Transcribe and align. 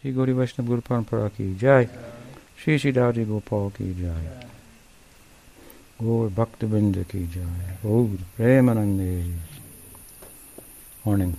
श्री 0.00 0.12
गौरी 0.12 0.32
वैष्णव 0.32 0.66
गुरु 0.66 0.80
परंपरा 0.88 1.28
की 1.36 1.54
जय 1.58 1.88
श्री 2.64 2.78
श्री 2.78 2.92
दादी 2.92 3.24
गोपाल 3.24 3.68
की 3.76 3.92
जय 3.94 4.46
गौर 6.02 6.28
भक्त 6.36 6.64
बिंद 6.72 7.04
की 7.10 7.26
जय 7.26 7.78
गौर 7.84 8.16
प्रेमानंदे 8.36 9.12
Morning. 11.06 11.36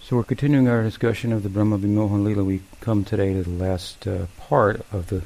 So 0.00 0.16
we're 0.16 0.22
continuing 0.22 0.68
our 0.68 0.82
discussion 0.82 1.34
of 1.34 1.42
the 1.42 1.50
Brahma 1.50 1.76
Vimohan 1.76 2.24
Lila. 2.24 2.42
We 2.44 2.62
come 2.80 3.04
today 3.04 3.34
to 3.34 3.42
the 3.42 3.50
last 3.50 4.06
uh, 4.06 4.24
part 4.38 4.80
of 4.90 5.08
the 5.08 5.22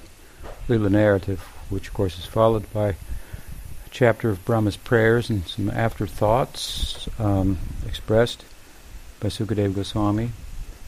Lila 0.68 0.90
narrative, 0.90 1.38
which 1.70 1.86
of 1.86 1.94
course 1.94 2.18
is 2.18 2.24
followed 2.24 2.66
by 2.72 2.88
a 2.88 2.94
chapter 3.92 4.28
of 4.28 4.44
Brahma's 4.44 4.76
prayers 4.76 5.30
and 5.30 5.46
some 5.46 5.70
afterthoughts 5.70 7.08
um, 7.20 7.58
expressed 7.86 8.44
by 9.20 9.28
Sukadeva 9.28 9.76
Goswami. 9.76 10.30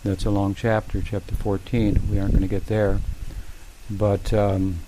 That's 0.04 0.26
a 0.26 0.32
long 0.32 0.56
chapter, 0.56 1.00
chapter 1.00 1.36
14. 1.36 2.10
We 2.10 2.18
aren't 2.18 2.32
going 2.32 2.42
to 2.42 2.48
get 2.48 2.66
there. 2.66 3.00
But 3.88 4.34
um, 4.34 4.80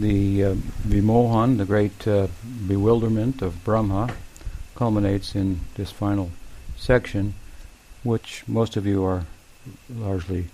the 0.00 0.42
uh, 0.42 0.54
Vimohan, 0.82 1.58
the 1.58 1.64
great 1.64 2.08
uh, 2.08 2.26
bewilderment 2.66 3.40
of 3.40 3.62
Brahma, 3.62 4.12
culminates 4.74 5.36
in 5.36 5.60
this 5.76 5.92
final 5.92 6.32
section, 6.76 7.34
which 8.02 8.42
most 8.48 8.76
of 8.76 8.84
you 8.84 9.04
are 9.04 9.26
largely 9.88 10.48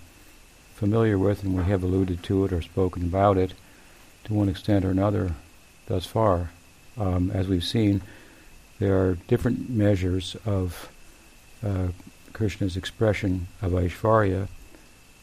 familiar 0.75 1.17
with, 1.17 1.41
and 1.41 1.57
we 1.57 1.63
have 1.63 1.81
alluded 1.81 2.21
to 2.21 2.45
it 2.45 2.53
or 2.53 2.61
spoken 2.61 3.01
about 3.01 3.39
it 3.39 3.55
to 4.25 4.35
one 4.35 4.49
extent 4.49 4.85
or 4.85 4.91
another 4.91 5.33
thus 5.87 6.05
far. 6.05 6.51
Um, 6.95 7.31
as 7.31 7.47
we've 7.47 7.63
seen, 7.63 8.03
there 8.77 8.99
are 9.03 9.15
different 9.27 9.67
measures 9.67 10.35
of 10.45 10.89
uh, 11.65 11.87
Krishna's 12.33 12.77
expression 12.77 13.47
of 13.61 13.71
Aishvarya 13.71 14.47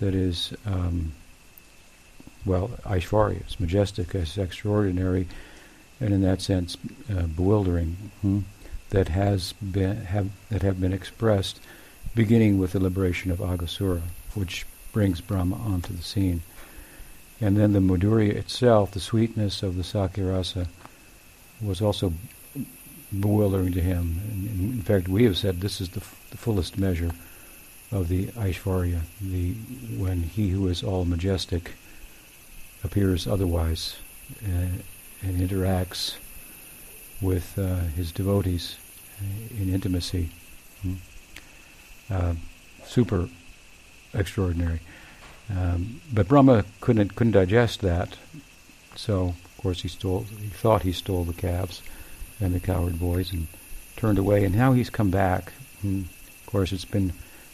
that 0.00 0.14
is, 0.14 0.52
um, 0.64 1.12
well, 2.44 2.68
Aishvarya. 2.84 3.40
It's 3.40 3.58
majestic, 3.58 4.14
it's 4.14 4.38
extraordinary, 4.38 5.26
and 6.00 6.14
in 6.14 6.22
that 6.22 6.40
sense, 6.40 6.76
uh, 7.10 7.22
bewildering. 7.22 7.96
Hmm? 8.22 8.40
that 8.90 9.08
has 9.08 9.52
been 9.54 9.96
have 9.96 10.30
that 10.50 10.62
have 10.62 10.80
been 10.80 10.92
expressed, 10.92 11.60
beginning 12.14 12.58
with 12.58 12.72
the 12.72 12.80
liberation 12.80 13.30
of 13.30 13.38
Aghasura, 13.38 14.02
which 14.34 14.66
brings 14.92 15.20
Brahma 15.20 15.56
onto 15.56 15.92
the 15.92 16.02
scene, 16.02 16.42
and 17.40 17.56
then 17.56 17.72
the 17.72 17.80
Madhurya 17.80 18.32
itself, 18.34 18.92
the 18.92 19.00
sweetness 19.00 19.62
of 19.62 19.76
the 19.76 19.82
Sakhyarasa, 19.82 20.66
was 21.60 21.82
also 21.82 22.12
bewildering 23.20 23.72
to 23.72 23.80
him. 23.80 24.20
In, 24.32 24.72
in 24.72 24.82
fact, 24.82 25.08
we 25.08 25.24
have 25.24 25.36
said 25.36 25.60
this 25.60 25.80
is 25.80 25.90
the, 25.90 26.02
the 26.30 26.36
fullest 26.36 26.78
measure 26.78 27.10
of 27.90 28.08
the 28.08 28.26
Aishvarya, 28.26 29.00
the 29.20 29.52
when 29.96 30.22
he 30.22 30.50
who 30.50 30.68
is 30.68 30.82
all 30.82 31.04
majestic 31.04 31.72
appears 32.84 33.26
otherwise 33.26 33.96
uh, 34.44 34.68
and 35.22 35.40
interacts 35.40 36.16
with 37.20 37.58
uh, 37.58 37.80
his 37.96 38.12
devotees 38.12 38.76
in 39.58 39.72
intimacy. 39.72 40.28
Hmm. 40.82 40.94
Uh, 42.10 42.34
super 42.84 43.28
extraordinary. 44.14 44.80
Um, 45.50 46.00
but 46.12 46.28
Brahma 46.28 46.64
couldn't 46.80 47.14
couldn't 47.16 47.32
digest 47.32 47.80
that, 47.80 48.16
so 48.94 49.34
of 49.44 49.58
course 49.58 49.82
he 49.82 49.88
stole. 49.88 50.26
He 50.40 50.48
thought 50.48 50.82
he 50.82 50.92
stole 50.92 51.24
the 51.24 51.32
calves 51.32 51.82
and 52.40 52.54
the 52.54 52.60
cowherd 52.60 52.98
boys 52.98 53.32
and 53.32 53.48
turned 53.96 54.18
away. 54.18 54.44
And 54.44 54.54
now 54.54 54.72
he's 54.72 54.90
come 54.90 55.10
back. 55.10 55.52
And 55.82 56.08
of 56.48 56.52
course, 56.52 56.72
it's 56.72 56.86
been 56.86 57.12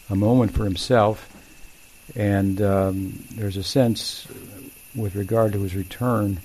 a 0.08 0.14
moment 0.14 0.52
for 0.52 0.62
himself, 0.62 1.28
and 2.14 2.62
um, 2.62 3.24
there's 3.32 3.56
a 3.56 3.64
sense 3.64 4.28
with 4.94 5.16
regard 5.16 5.52
to 5.52 5.62
his 5.62 5.74
return, 5.74 6.38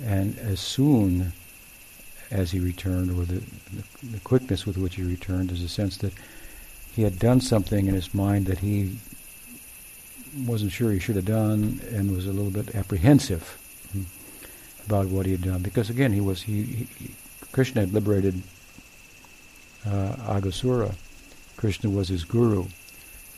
and 0.00 0.38
as 0.38 0.60
soon 0.60 1.32
as 2.30 2.52
he 2.52 2.60
returned, 2.60 3.10
or 3.10 3.24
the, 3.24 3.40
the, 3.40 4.06
the 4.12 4.20
quickness 4.20 4.64
with 4.64 4.78
which 4.78 4.94
he 4.94 5.02
returned, 5.02 5.48
there's 5.48 5.64
a 5.64 5.68
sense 5.68 5.96
that 5.96 6.12
he 6.94 7.02
had 7.02 7.18
done 7.18 7.40
something 7.40 7.88
in 7.88 7.94
his 7.94 8.14
mind 8.14 8.46
that 8.46 8.60
he 8.60 8.98
wasn't 10.46 10.70
sure 10.70 10.92
he 10.92 11.00
should 11.00 11.16
have 11.16 11.24
done, 11.24 11.80
and 11.90 12.14
was 12.14 12.28
a 12.28 12.32
little 12.32 12.52
bit 12.52 12.76
apprehensive 12.76 13.58
about 14.86 15.06
what 15.08 15.26
he 15.26 15.32
had 15.32 15.42
done. 15.42 15.60
Because 15.60 15.90
again, 15.90 16.12
he 16.12 16.20
was 16.20 16.42
he, 16.42 16.62
he 16.62 17.10
Krishna 17.50 17.80
had 17.80 17.92
liberated 17.92 18.44
uh, 19.84 20.14
Aghasura. 20.28 20.94
Krishna 21.56 21.90
was 21.90 22.08
his 22.08 22.24
guru. 22.24 22.66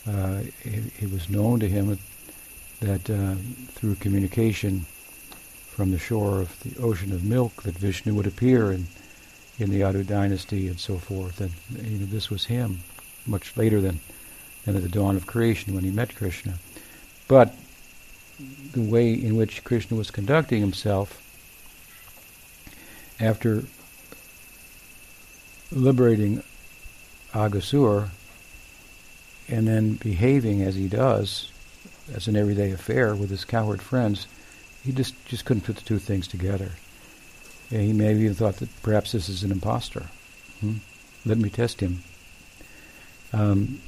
Uh, 0.07 0.43
it, 0.63 1.13
was 1.13 1.29
known 1.29 1.61
to 1.61 1.69
him 1.69 1.99
that 2.81 3.11
uh, 3.11 3.35
through 3.73 3.95
communication 3.97 4.87
from 5.79 5.91
the 5.91 5.99
shore 5.99 6.41
of 6.41 6.59
the 6.61 6.81
ocean 6.83 7.13
of 7.13 7.23
milk 7.25 7.63
that 7.63 7.77
Vishnu 7.77 8.15
would 8.15 8.27
appear 8.27 8.73
in, 8.73 8.87
in 9.59 9.71
the 9.71 9.81
Yadu 9.81 10.07
dynasty 10.07 10.67
and 10.67 10.81
so 10.81 10.97
forth. 10.99 11.41
And 11.41 11.53
you 11.91 11.99
know, 11.99 12.07
this 12.07 12.31
was 12.31 12.47
him, 12.47 12.81
much 13.27 13.57
later 13.57 13.81
than, 13.81 14.01
than 14.65 14.77
at 14.77 14.83
the 14.83 14.89
dawn 14.89 15.17
of 15.17 15.27
creation 15.27 15.75
when 15.75 15.85
he 15.85 15.91
met 15.91 16.17
Krishna. 16.17 16.55
But 17.29 17.55
the 18.73 18.83
way 18.83 19.13
in 19.13 19.37
which 19.37 19.65
Krishna 19.65 19.97
was 19.97 20.11
conducting 20.11 20.61
himself 20.61 21.23
after 23.21 23.65
liberating 25.71 26.43
Aghasur 27.33 28.09
and 29.49 29.67
then 29.67 29.95
behaving 29.95 30.63
as 30.63 30.75
he 30.75 30.89
does 30.89 31.51
as 32.15 32.29
an 32.29 32.37
everyday 32.37 32.71
affair 32.71 33.15
with 33.15 33.31
his 33.31 33.45
cowherd 33.45 33.83
friends, 33.83 34.27
he 34.85 34.93
just, 34.93 35.15
just 35.27 35.45
couldn't 35.45 35.65
put 35.65 35.77
the 35.77 35.83
two 35.83 35.99
things 35.99 36.29
together. 36.29 36.73
And 37.71 37.83
he 37.83 37.93
maybe 37.93 38.21
even 38.21 38.35
thought 38.35 38.57
that 38.57 38.83
perhaps 38.83 39.13
this 39.13 39.29
is 39.29 39.43
an 39.43 39.53
impostor. 39.53 40.07
Hmm? 40.61 40.77
Let 41.27 41.39
me 41.39 41.51
test 41.51 41.81
him. 41.81 42.03
Um, 43.33 43.81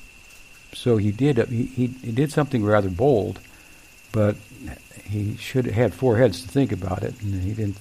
so 0.72 0.98
he 0.98 1.10
did. 1.10 1.38
Uh, 1.38 1.46
he, 1.46 1.64
he, 1.64 1.86
he 1.86 2.12
did 2.12 2.30
something 2.30 2.64
rather 2.64 2.90
bold, 2.90 3.40
but 4.12 4.36
he 5.04 5.36
should 5.36 5.64
have 5.66 5.74
had 5.74 5.94
four 5.94 6.18
heads 6.18 6.42
to 6.42 6.48
think 6.48 6.72
about 6.72 7.02
it, 7.02 7.20
and 7.22 7.42
he 7.42 7.52
didn't. 7.52 7.78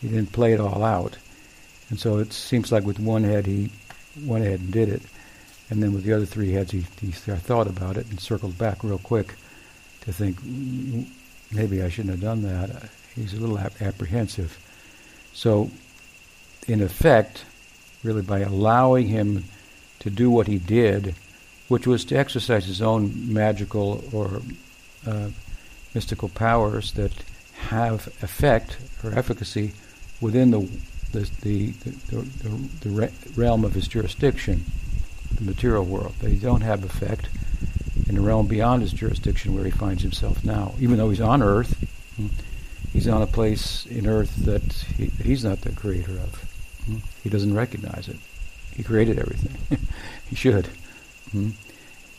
He 0.00 0.08
didn't 0.08 0.32
play 0.32 0.52
it 0.52 0.60
all 0.60 0.84
out, 0.84 1.18
and 1.90 1.98
so 1.98 2.18
it 2.18 2.32
seems 2.32 2.70
like 2.70 2.84
with 2.84 3.00
one 3.00 3.24
head 3.24 3.46
he 3.46 3.70
went 4.24 4.44
ahead 4.44 4.60
and 4.60 4.72
did 4.72 4.88
it, 4.88 5.02
and 5.70 5.82
then 5.82 5.92
with 5.92 6.04
the 6.04 6.12
other 6.12 6.26
three 6.26 6.52
heads 6.52 6.72
he, 6.72 6.86
he 7.00 7.10
thought 7.10 7.66
about 7.66 7.96
it 7.96 8.08
and 8.10 8.20
circled 8.20 8.58
back 8.58 8.82
real 8.82 8.98
quick 8.98 9.34
to 10.02 10.12
think 10.12 10.38
maybe 11.52 11.82
I 11.82 11.88
shouldn't 11.88 12.12
have 12.12 12.20
done 12.20 12.42
that. 12.42 12.90
He's 13.14 13.34
a 13.34 13.40
little 13.40 13.58
ap- 13.58 13.80
apprehensive. 13.82 14.58
So, 15.32 15.70
in 16.66 16.82
effect, 16.82 17.44
really 18.02 18.22
by 18.22 18.40
allowing 18.40 19.08
him 19.08 19.44
to 20.00 20.10
do 20.10 20.30
what 20.30 20.46
he 20.46 20.58
did, 20.58 21.14
which 21.68 21.86
was 21.86 22.04
to 22.06 22.16
exercise 22.16 22.66
his 22.66 22.80
own 22.80 23.32
magical 23.32 24.04
or 24.12 24.42
uh, 25.06 25.28
mystical 25.94 26.28
powers 26.28 26.92
that 26.92 27.12
have 27.68 28.06
effect 28.22 28.78
or 29.02 29.12
efficacy 29.12 29.72
within 30.20 30.50
the 30.50 30.68
the 31.12 31.30
the, 31.42 31.70
the, 32.10 32.88
the, 32.88 33.12
realm 33.36 33.64
of 33.64 33.74
his 33.74 33.88
jurisdiction, 33.88 34.64
the 35.34 35.44
material 35.44 35.84
world. 35.84 36.14
They 36.20 36.34
don't 36.34 36.62
have 36.62 36.84
effect 36.84 37.28
in 38.08 38.14
the 38.14 38.20
realm 38.20 38.46
beyond 38.46 38.82
his 38.82 38.92
jurisdiction 38.92 39.54
where 39.54 39.64
he 39.64 39.70
finds 39.70 40.02
himself 40.02 40.44
now. 40.44 40.74
Even 40.78 40.96
though 40.96 41.10
he's 41.10 41.20
on 41.20 41.42
Earth, 41.42 41.76
he's 42.92 43.08
on 43.08 43.22
a 43.22 43.26
place 43.26 43.86
in 43.86 44.06
Earth 44.06 44.34
that 44.44 44.72
he, 44.96 45.06
he's 45.22 45.44
not 45.44 45.60
the 45.62 45.72
creator 45.72 46.12
of. 46.12 46.44
He 47.22 47.28
doesn't 47.28 47.54
recognize 47.54 48.08
it. 48.08 48.16
He 48.74 48.82
created 48.82 49.18
everything. 49.18 49.78
he 50.28 50.36
should. 50.36 50.68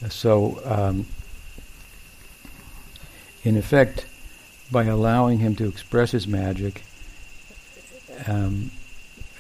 So, 0.09 0.61
um, 0.65 1.07
in 3.43 3.57
effect, 3.57 4.05
by 4.71 4.83
allowing 4.83 5.39
him 5.39 5.55
to 5.55 5.67
express 5.67 6.11
his 6.11 6.27
magic 6.27 6.83
um, 8.27 8.71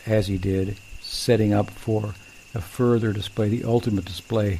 as 0.09 0.27
he 0.27 0.37
did, 0.37 0.75
setting 1.01 1.53
up 1.53 1.69
for 1.69 2.13
a 2.53 2.61
further 2.61 3.13
display, 3.13 3.49
the 3.49 3.63
ultimate 3.63 4.05
display 4.05 4.59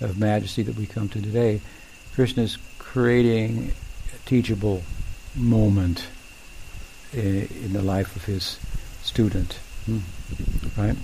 of 0.00 0.18
majesty 0.18 0.62
that 0.62 0.76
we 0.76 0.86
come 0.86 1.08
to 1.08 1.20
today, 1.20 1.60
Krishna 2.14 2.42
is 2.42 2.58
creating 2.78 3.72
a 4.14 4.28
teachable 4.28 4.82
moment 5.34 6.06
in, 7.12 7.48
in 7.64 7.72
the 7.72 7.82
life 7.82 8.14
of 8.16 8.24
his 8.24 8.58
student, 9.02 9.58
hmm. 9.86 9.98
right? 10.76 10.96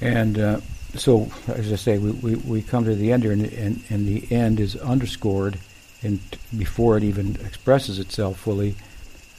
And 0.00 0.38
uh, 0.38 0.60
so, 0.94 1.30
as 1.48 1.72
I 1.72 1.76
say, 1.76 1.98
we, 1.98 2.10
we, 2.10 2.34
we, 2.36 2.62
come 2.62 2.84
to 2.84 2.94
the 2.94 3.12
end 3.12 3.22
here, 3.22 3.32
and, 3.32 3.44
and, 3.44 3.82
and 3.90 4.06
the 4.06 4.32
end 4.34 4.60
is 4.60 4.76
underscored 4.76 5.58
and 6.02 6.20
before 6.56 6.96
it 6.96 7.04
even 7.04 7.36
expresses 7.44 7.98
itself 7.98 8.38
fully 8.38 8.74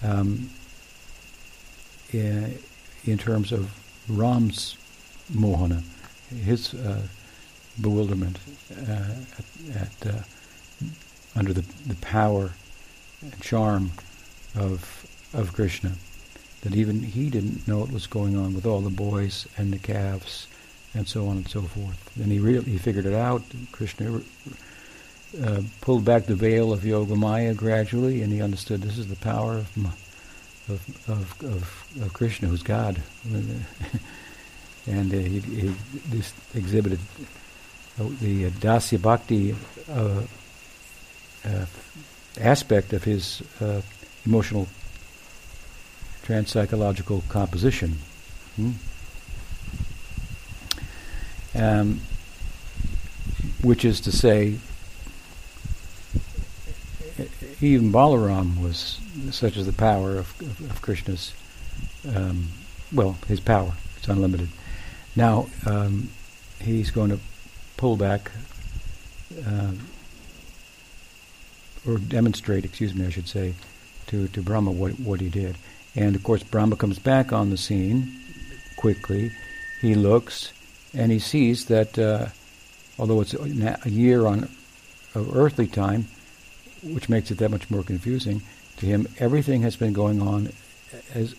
um, 0.03 0.50
in, 2.13 2.58
in 3.06 3.18
terms 3.18 3.52
of 3.52 3.72
Ram's 4.10 4.78
mohana 5.31 5.84
his 6.31 6.74
uh, 6.74 7.02
bewilderment 7.80 8.40
uh, 8.88 9.16
at, 9.38 9.75
at 9.75 10.13
uh, 10.13 10.22
under 11.36 11.54
the, 11.54 11.66
the 11.88 11.96
power 11.96 12.52
and 13.22 13.40
charm 13.42 13.92
of 14.56 15.08
of 15.34 15.54
Krishna. 15.54 15.94
That 16.62 16.75
even 16.75 17.02
he 17.02 17.30
didn't 17.30 17.68
know 17.68 17.80
what 17.80 17.92
was 17.92 18.06
going 18.06 18.38
on 18.38 18.54
with 18.54 18.66
all 18.66 18.81
the 18.81 18.90
boys 18.90 19.48
and 19.57 19.74
the 19.74 19.80
calves 19.80 20.48
and 20.94 21.07
so 21.07 21.28
on 21.28 21.38
and 21.38 21.48
so 21.48 21.62
forth. 21.62 22.12
And 22.18 22.31
he 22.31 22.40
really 22.40 22.72
he 22.72 22.78
figured 22.78 23.06
it 23.06 23.14
out. 23.14 23.44
Krishna 23.72 24.22
uh, 25.44 25.62
pulled 25.80 26.06
back 26.06 26.25
the 26.25 26.36
veil 26.36 26.72
of 26.72 26.86
Yoga 26.86 27.16
Maya 27.16 27.54
gradually, 27.54 28.22
and 28.22 28.31
he 28.31 28.42
understood 28.42 28.81
this 28.81 28.98
is 28.98 29.07
the 29.07 29.16
power 29.16 29.57
of 29.57 29.78
of 30.71 31.09
of, 31.09 31.44
of, 31.44 32.01
of 32.01 32.13
Krishna, 32.13 32.47
who's 32.47 32.63
God. 32.63 33.01
and 34.88 35.13
uh, 35.13 35.18
he, 35.18 35.39
he 35.39 35.75
this 36.09 36.33
exhibited 36.56 37.00
the 37.97 38.45
uh, 38.45 38.50
Dasya 38.50 39.01
Bhakti 39.01 39.56
uh, 39.89 40.21
uh, 41.45 41.65
aspect 42.39 42.94
of 42.94 43.03
his 43.03 43.41
uh, 43.59 43.81
emotional 44.25 44.68
transpsychological 46.23 47.27
composition. 47.29 47.97
Hmm? 48.56 48.71
Um, 51.53 52.01
which 53.62 53.83
is 53.83 54.00
to 54.01 54.12
say, 54.12 54.57
even 57.59 57.91
Balaram 57.91 58.62
was 58.62 59.00
such 59.31 59.58
as 59.58 59.66
the 59.66 59.74
power 59.74 60.18
of, 60.18 60.42
of, 60.42 60.72
of 60.72 60.81
Krishna's, 60.81 61.34
um, 62.16 62.48
well, 62.92 63.18
his 63.28 63.40
power. 63.40 63.74
It's 63.98 64.08
unlimited. 64.08 64.50
Now, 65.16 65.48
um, 65.66 66.10
he's 66.60 66.92
going 66.92 67.10
to 67.12 67.19
pull 67.78 67.98
back, 67.98 68.31
uh, 69.46 69.72
or 71.88 71.98
demonstrate, 71.98 72.66
excuse 72.66 72.94
me, 72.94 73.06
I 73.06 73.10
should 73.10 73.28
say, 73.28 73.54
to, 74.08 74.28
to 74.30 74.42
Brahma 74.42 74.72
what, 74.72 75.00
what 75.00 75.19
he 75.22 75.30
did. 75.30 75.57
And 75.96 76.16
of 76.16 76.24
course, 76.24 76.44
Brahma 76.44 76.75
comes 76.75 77.00
back 77.00 77.34
on 77.34 77.50
the 77.50 77.57
scene 77.57 78.19
quickly. 78.78 79.31
He 79.81 79.96
looks 79.96 80.54
and 80.94 81.12
he 81.12 81.19
sees 81.19 81.66
that 81.66 81.98
uh, 81.98 82.28
although 83.00 83.22
it's 83.22 83.34
a 83.34 83.90
year 83.90 84.25
on 84.25 84.50
of 85.14 85.36
earthly 85.36 85.68
time, 85.68 86.07
which 86.84 87.10
makes 87.10 87.31
it 87.31 87.38
that 87.40 87.50
much 87.52 87.69
more 87.69 87.84
confusing 87.84 88.42
to 88.81 88.88
him, 88.88 89.07
everything 89.19 89.62
has 89.62 89.75
been 89.75 89.94
going 89.94 90.22
on 90.22 90.51
as 91.13 91.36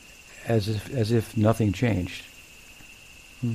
as 0.46 0.68
if 0.68 0.94
as 0.94 1.12
if 1.12 1.36
nothing 1.36 1.72
changed. 1.72 2.24
Hmm. 3.40 3.54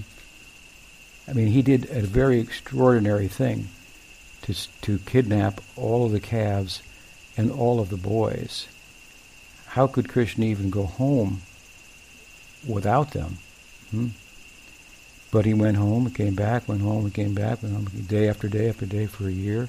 I 1.27 1.33
mean, 1.33 1.47
he 1.47 1.61
did 1.61 1.89
a 1.89 2.01
very 2.01 2.39
extraordinary 2.39 3.27
thing 3.27 3.69
to 4.43 4.53
to 4.81 4.99
kidnap 4.99 5.61
all 5.75 6.05
of 6.05 6.11
the 6.11 6.19
calves 6.19 6.81
and 7.35 7.51
all 7.51 7.79
of 7.79 7.89
the 7.89 7.97
boys. 7.97 8.67
How 9.67 9.87
could 9.87 10.09
Krishna 10.09 10.45
even 10.45 10.69
go 10.69 10.83
home 10.83 11.41
without 12.67 13.11
them? 13.11 13.37
Hmm? 13.91 14.07
But 15.31 15.45
he 15.45 15.53
went 15.53 15.77
home 15.77 16.09
came 16.11 16.35
back, 16.35 16.67
went 16.67 16.81
home 16.81 17.09
came 17.11 17.33
back, 17.33 17.63
went 17.63 17.75
home 17.75 17.85
day 18.07 18.27
after 18.27 18.47
day 18.47 18.69
after 18.69 18.85
day 18.85 19.05
for 19.05 19.27
a 19.27 19.31
year. 19.31 19.67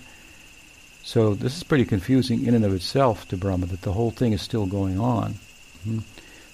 So 1.09 1.33
this 1.33 1.57
is 1.57 1.63
pretty 1.63 1.87
confusing 1.87 2.45
in 2.45 2.55
and 2.55 2.67
of 2.67 2.75
itself 2.75 3.27
to 3.29 3.37
Brahma 3.39 3.65
that 3.65 3.81
the 3.81 3.95
whole 3.95 4.11
thing 4.11 4.35
is 4.35 4.43
still 4.43 4.67
going 4.67 5.01
on. 5.01 5.37
Mm-hmm. 5.87 6.01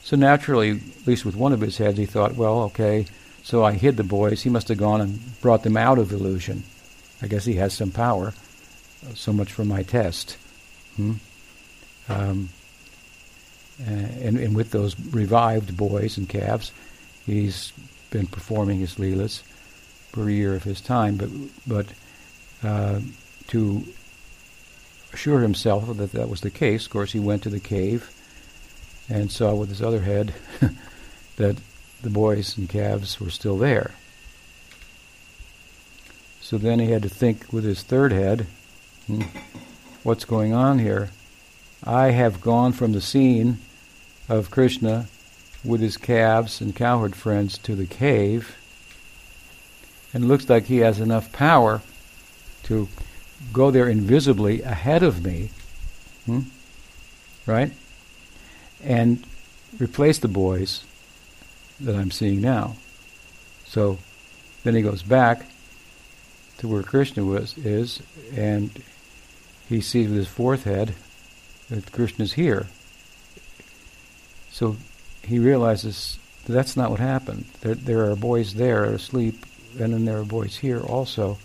So 0.04 0.14
naturally, 0.14 0.70
at 0.70 1.06
least 1.08 1.24
with 1.24 1.34
one 1.34 1.52
of 1.52 1.60
his 1.60 1.78
heads, 1.78 1.98
he 1.98 2.06
thought, 2.06 2.36
well, 2.36 2.62
okay, 2.62 3.06
so 3.42 3.64
I 3.64 3.72
hid 3.72 3.96
the 3.96 4.04
boys. 4.04 4.42
He 4.42 4.50
must 4.50 4.68
have 4.68 4.78
gone 4.78 5.00
and 5.00 5.40
brought 5.40 5.64
them 5.64 5.76
out 5.76 5.98
of 5.98 6.12
illusion. 6.12 6.62
I 7.20 7.26
guess 7.26 7.44
he 7.44 7.54
has 7.54 7.72
some 7.72 7.90
power. 7.90 8.32
So 9.16 9.32
much 9.32 9.52
for 9.52 9.64
my 9.64 9.82
test. 9.82 10.36
Hmm? 10.94 11.14
Um, 12.08 12.48
and, 13.84 14.38
and 14.38 14.54
with 14.54 14.70
those 14.70 14.94
revived 15.10 15.76
boys 15.76 16.16
and 16.16 16.28
calves, 16.28 16.70
he's 17.26 17.72
been 18.10 18.28
performing 18.28 18.78
his 18.78 18.94
leelas 18.98 19.42
for 20.12 20.28
a 20.28 20.32
year 20.32 20.54
of 20.54 20.62
his 20.62 20.80
time, 20.80 21.16
but 21.16 21.30
but 21.66 21.86
uh, 22.62 23.00
to 23.48 23.84
assure 25.14 25.40
himself 25.40 25.96
that 25.96 26.12
that 26.12 26.28
was 26.28 26.40
the 26.40 26.50
case, 26.50 26.86
of 26.86 26.92
course, 26.92 27.12
he 27.12 27.20
went 27.20 27.42
to 27.44 27.50
the 27.50 27.60
cave 27.60 28.10
and 29.08 29.30
saw 29.30 29.54
with 29.54 29.68
his 29.68 29.80
other 29.80 30.00
head 30.00 30.34
that 31.36 31.56
the 32.02 32.10
boys 32.10 32.58
and 32.58 32.68
calves 32.68 33.20
were 33.20 33.30
still 33.30 33.56
there. 33.56 33.92
So 36.40 36.58
then 36.58 36.78
he 36.80 36.90
had 36.90 37.02
to 37.02 37.08
think 37.08 37.52
with 37.52 37.64
his 37.64 37.82
third 37.82 38.12
head, 38.12 38.46
hmm, 39.06 39.22
what's 40.02 40.24
going 40.24 40.52
on 40.52 40.78
here? 40.78 41.10
I 41.82 42.10
have 42.10 42.40
gone 42.40 42.72
from 42.72 42.92
the 42.92 43.00
scene 43.00 43.58
of 44.28 44.50
Krishna 44.50 45.06
with 45.64 45.80
his 45.80 45.96
calves 45.96 46.60
and 46.60 46.74
cowherd 46.74 47.14
friends 47.14 47.56
to 47.58 47.74
the 47.74 47.86
cave. 47.86 48.56
And 50.12 50.24
it 50.24 50.26
looks 50.26 50.48
like 50.48 50.64
he 50.64 50.78
has 50.78 51.00
enough 51.00 51.32
power 51.32 51.82
to 52.64 52.88
go 53.52 53.70
there 53.70 53.88
invisibly 53.88 54.62
ahead 54.62 55.02
of 55.02 55.24
me, 55.24 55.50
hmm? 56.26 56.40
right? 57.46 57.72
And 58.82 59.24
replace 59.78 60.18
the 60.18 60.28
boys 60.28 60.84
that 61.80 61.96
I'm 61.96 62.10
seeing 62.10 62.40
now. 62.40 62.76
So 63.64 63.98
then 64.62 64.74
he 64.74 64.82
goes 64.82 65.02
back 65.02 65.46
to 66.58 66.68
where 66.68 66.82
Krishna 66.82 67.24
was 67.24 67.56
is, 67.58 68.02
and 68.34 68.70
he 69.68 69.80
sees 69.80 70.08
with 70.08 70.18
his 70.18 70.28
fourth 70.28 70.64
head 70.64 70.94
that 71.70 71.92
Krishna's 71.92 72.34
here. 72.34 72.66
So 74.50 74.76
he 75.22 75.38
realizes 75.38 76.18
that's 76.46 76.76
not 76.76 76.90
what 76.90 77.00
happened. 77.00 77.46
There, 77.62 77.74
there 77.74 78.10
are 78.10 78.16
boys 78.16 78.54
there 78.54 78.84
asleep, 78.84 79.44
and 79.78 79.92
then 79.92 80.04
there 80.04 80.18
are 80.18 80.24
boys 80.24 80.56
here 80.58 80.80
also. 80.80 81.38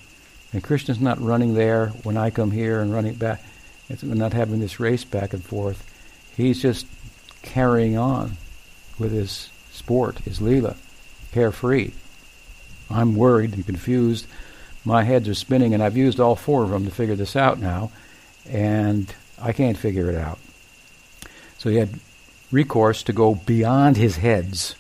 And 0.51 0.63
Krishna's 0.63 1.00
not 1.00 1.22
running 1.22 1.54
there 1.54 1.88
when 2.04 2.18
I 2.18 2.30
come 2.30 2.51
here 2.51 2.81
and 2.81 2.94
running 2.94 3.16
back. 3.16 3.44
It's, 3.90 4.04
we're 4.04 4.16
not 4.16 4.34
having 4.34 4.60
this 4.60 4.80
race 4.80 5.04
back 5.04 5.34
and 5.34 5.44
forth. 5.44 5.86
He's 6.36 6.62
just 6.62 6.86
carrying 7.42 7.98
on 7.98 8.38
with 8.98 9.12
his 9.12 9.50
sport, 9.72 10.19
his 10.19 10.40
leela, 10.40 10.75
carefree. 11.31 11.92
I'm 12.90 13.16
worried 13.16 13.54
and 13.54 13.66
confused. 13.66 14.25
My 14.84 15.04
heads 15.04 15.28
are 15.28 15.36
spinning, 15.36 15.74
and 15.74 15.84
I've 15.84 15.98
used 15.98 16.19
all 16.19 16.36
four 16.36 16.63
of 16.63 16.71
them 16.71 16.85
to 16.85 16.92
figure 16.92 17.16
this 17.16 17.35
out 17.35 17.59
now, 17.59 17.92
and 18.50 19.14
I 19.40 19.52
can't 19.54 19.78
figure 19.78 20.09
it 20.09 20.16
out. 20.16 20.40
So 21.57 21.69
he 21.69 21.76
had 21.76 22.00
recourse 22.52 23.04
to 23.04 23.14
go 23.14 23.35
beyond 23.35 23.97
his 23.97 24.18
heads. 24.18 24.76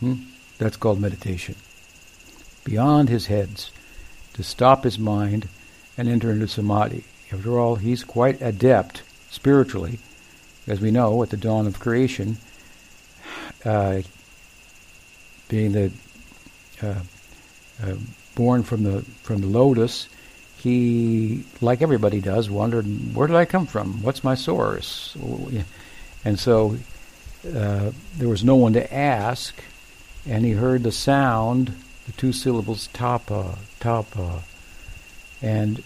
Hmm? 0.00 0.14
That's 0.58 0.76
called 0.76 1.00
meditation. 1.00 1.54
Beyond 2.64 3.08
his 3.08 3.26
heads, 3.26 3.70
to 4.34 4.42
stop 4.42 4.84
his 4.84 4.98
mind 4.98 5.48
and 5.96 6.08
enter 6.08 6.30
into 6.30 6.48
samadhi. 6.48 7.04
After 7.32 7.58
all, 7.58 7.76
he's 7.76 8.04
quite 8.04 8.40
adept 8.40 9.02
spiritually, 9.30 9.98
as 10.66 10.80
we 10.80 10.90
know, 10.90 11.22
at 11.22 11.30
the 11.30 11.36
dawn 11.36 11.66
of 11.66 11.78
creation, 11.78 12.38
uh, 13.64 14.00
being 15.48 15.72
the 15.72 15.92
uh, 16.82 17.00
uh, 17.82 17.94
born 18.34 18.62
from 18.62 18.82
the 18.84 19.02
from 19.22 19.40
the 19.40 19.46
lotus, 19.46 20.08
he, 20.60 21.44
like 21.60 21.80
everybody 21.80 22.20
does, 22.20 22.50
wondered, 22.50 22.84
where 23.14 23.26
did 23.26 23.36
I 23.36 23.46
come 23.46 23.66
from? 23.66 24.02
What's 24.02 24.22
my 24.22 24.34
source? 24.34 25.16
And 26.24 26.38
so 26.38 26.76
uh, 27.46 27.92
there 28.16 28.28
was 28.28 28.44
no 28.44 28.56
one 28.56 28.74
to 28.74 28.94
ask, 28.94 29.54
and 30.26 30.44
he 30.44 30.52
heard 30.52 30.82
the 30.82 30.92
sound, 30.92 31.74
the 32.06 32.12
two 32.12 32.32
syllables 32.32 32.88
tapa, 32.92 33.58
tapa, 33.78 34.42
and 35.42 35.82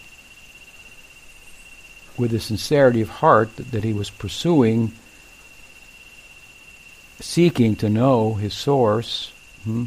with 2.17 2.31
the 2.31 2.39
sincerity 2.39 3.01
of 3.01 3.09
heart 3.09 3.55
that, 3.57 3.71
that 3.71 3.83
he 3.83 3.93
was 3.93 4.09
pursuing, 4.09 4.91
seeking 7.19 7.75
to 7.75 7.89
know 7.89 8.35
his 8.35 8.53
source, 8.53 9.31
hmm, 9.63 9.85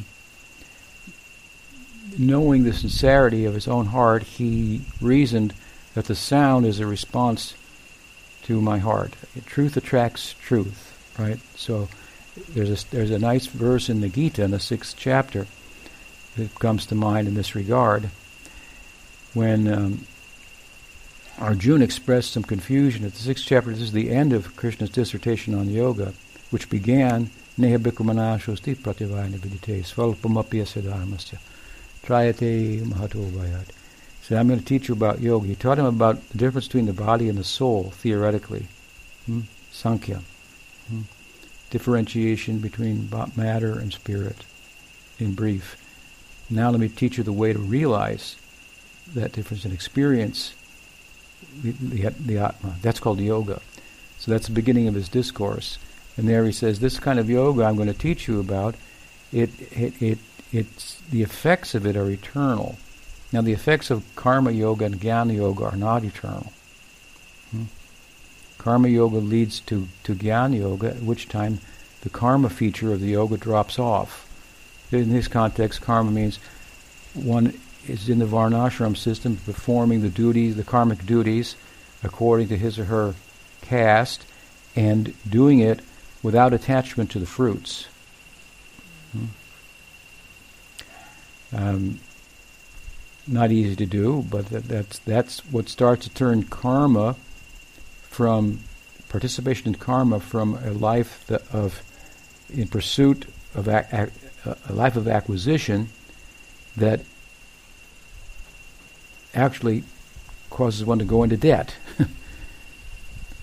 knowing 2.18 2.64
the 2.64 2.72
sincerity 2.72 3.44
of 3.44 3.54
his 3.54 3.68
own 3.68 3.86
heart, 3.86 4.22
he 4.22 4.82
reasoned 5.00 5.54
that 5.94 6.06
the 6.06 6.14
sound 6.14 6.66
is 6.66 6.80
a 6.80 6.86
response 6.86 7.54
to 8.42 8.60
my 8.60 8.78
heart. 8.78 9.14
Truth 9.46 9.76
attracts 9.76 10.34
truth, 10.40 11.14
right? 11.18 11.38
So 11.54 11.88
there's 12.50 12.84
a, 12.84 12.90
there's 12.90 13.10
a 13.10 13.18
nice 13.18 13.46
verse 13.46 13.88
in 13.88 14.00
the 14.00 14.08
Gita 14.08 14.42
in 14.42 14.50
the 14.50 14.60
sixth 14.60 14.96
chapter 14.96 15.46
that 16.38 16.58
comes 16.58 16.86
to 16.86 16.94
mind 16.94 17.28
in 17.28 17.34
this 17.34 17.54
regard 17.54 18.08
when 19.34 19.68
um, 19.68 20.06
Arjuna 21.38 21.84
expressed 21.84 22.32
some 22.32 22.42
confusion 22.42 23.04
at 23.04 23.12
the 23.12 23.18
sixth 23.18 23.44
chapter. 23.46 23.70
This 23.70 23.80
is 23.80 23.92
the 23.92 24.10
end 24.10 24.32
of 24.32 24.56
Krishna's 24.56 24.90
dissertation 24.90 25.54
on 25.54 25.68
yoga, 25.68 26.14
which 26.50 26.70
began 26.70 27.30
Neha 27.56 27.78
Bhikkumanashosti 27.78 28.76
prativayana 28.76 29.38
vidite 29.38 29.84
svalpamapi 29.84 30.62
dharmasya 30.82 31.38
Trayate 32.04 32.82
Mahato 32.82 33.28
Vayat. 33.30 33.66
So 34.22 34.36
I'm 34.36 34.48
going 34.48 34.60
to 34.60 34.64
teach 34.64 34.88
you 34.88 34.94
about 34.94 35.20
yoga. 35.20 35.46
He 35.46 35.54
taught 35.54 35.78
him 35.78 35.86
about 35.86 36.28
the 36.30 36.38
difference 36.38 36.66
between 36.66 36.86
the 36.86 36.92
body 36.92 37.28
and 37.28 37.38
the 37.38 37.44
soul, 37.44 37.90
theoretically. 37.90 38.66
Hmm? 39.26 39.42
Sankhya. 39.70 40.22
Hmm? 40.88 41.02
Differentiation 41.70 42.58
between 42.58 43.10
matter 43.36 43.78
and 43.78 43.92
spirit, 43.92 44.44
in 45.18 45.34
brief. 45.34 45.76
Now 46.50 46.70
let 46.70 46.80
me 46.80 46.88
teach 46.88 47.18
you 47.18 47.24
the 47.24 47.32
way 47.32 47.52
to 47.52 47.58
realize 47.58 48.36
that 49.14 49.32
difference 49.32 49.64
and 49.64 49.74
experience 49.74 50.54
the, 51.62 51.72
the, 51.72 52.10
the 52.10 52.38
Atma. 52.38 52.76
That's 52.82 53.00
called 53.00 53.20
yoga. 53.20 53.60
So 54.18 54.30
that's 54.30 54.46
the 54.46 54.52
beginning 54.52 54.88
of 54.88 54.94
his 54.94 55.08
discourse. 55.08 55.78
And 56.16 56.28
there 56.28 56.44
he 56.44 56.52
says, 56.52 56.80
this 56.80 56.98
kind 56.98 57.18
of 57.18 57.30
yoga 57.30 57.64
I'm 57.64 57.76
going 57.76 57.88
to 57.88 57.94
teach 57.94 58.26
you 58.26 58.40
about, 58.40 58.74
it, 59.32 59.50
it, 59.72 60.02
it, 60.02 60.18
it's, 60.52 61.00
the 61.10 61.22
effects 61.22 61.74
of 61.74 61.86
it 61.86 61.96
are 61.96 62.10
eternal. 62.10 62.78
Now 63.32 63.42
the 63.42 63.52
effects 63.52 63.90
of 63.90 64.04
karma 64.16 64.50
yoga 64.50 64.86
and 64.86 65.00
jnana 65.00 65.36
yoga 65.36 65.66
are 65.66 65.76
not 65.76 66.02
eternal. 66.02 66.52
Hmm? 67.50 67.64
Karma 68.56 68.88
yoga 68.88 69.18
leads 69.18 69.60
to, 69.60 69.86
to 70.04 70.14
jnana 70.14 70.58
yoga, 70.58 70.88
at 70.88 71.02
which 71.02 71.28
time 71.28 71.60
the 72.00 72.10
karma 72.10 72.48
feature 72.48 72.92
of 72.92 73.00
the 73.00 73.08
yoga 73.08 73.36
drops 73.36 73.78
off. 73.78 74.27
In 74.90 75.12
this 75.12 75.28
context, 75.28 75.82
karma 75.82 76.10
means 76.10 76.38
one 77.14 77.58
is 77.86 78.08
in 78.08 78.18
the 78.18 78.24
varnashram 78.24 78.96
system 78.96 79.36
performing 79.36 80.02
the 80.02 80.08
duties, 80.08 80.56
the 80.56 80.64
karmic 80.64 81.04
duties, 81.04 81.56
according 82.02 82.48
to 82.48 82.56
his 82.56 82.78
or 82.78 82.84
her 82.84 83.14
caste, 83.60 84.24
and 84.76 85.14
doing 85.28 85.58
it 85.60 85.80
without 86.22 86.52
attachment 86.52 87.10
to 87.10 87.18
the 87.18 87.26
fruits. 87.26 87.86
Hmm. 89.12 89.26
Um, 91.52 92.00
not 93.26 93.50
easy 93.52 93.76
to 93.76 93.86
do, 93.86 94.24
but 94.30 94.46
that, 94.46 94.64
that's 94.64 94.98
that's 95.00 95.40
what 95.46 95.68
starts 95.68 96.04
to 96.04 96.14
turn 96.14 96.44
karma 96.44 97.16
from 98.02 98.60
participation 99.08 99.68
in 99.68 99.74
karma 99.74 100.20
from 100.20 100.54
a 100.64 100.72
life 100.72 101.30
of 101.52 101.82
in 102.50 102.68
pursuit 102.68 103.26
of 103.54 103.68
a, 103.68 104.10
a, 104.68 104.72
life 104.72 104.96
of 104.96 105.08
acquisition 105.08 105.88
that 106.76 107.00
actually 109.34 109.84
causes 110.50 110.84
one 110.84 110.98
to 110.98 111.04
go 111.04 111.22
into 111.22 111.36
debt. 111.36 111.76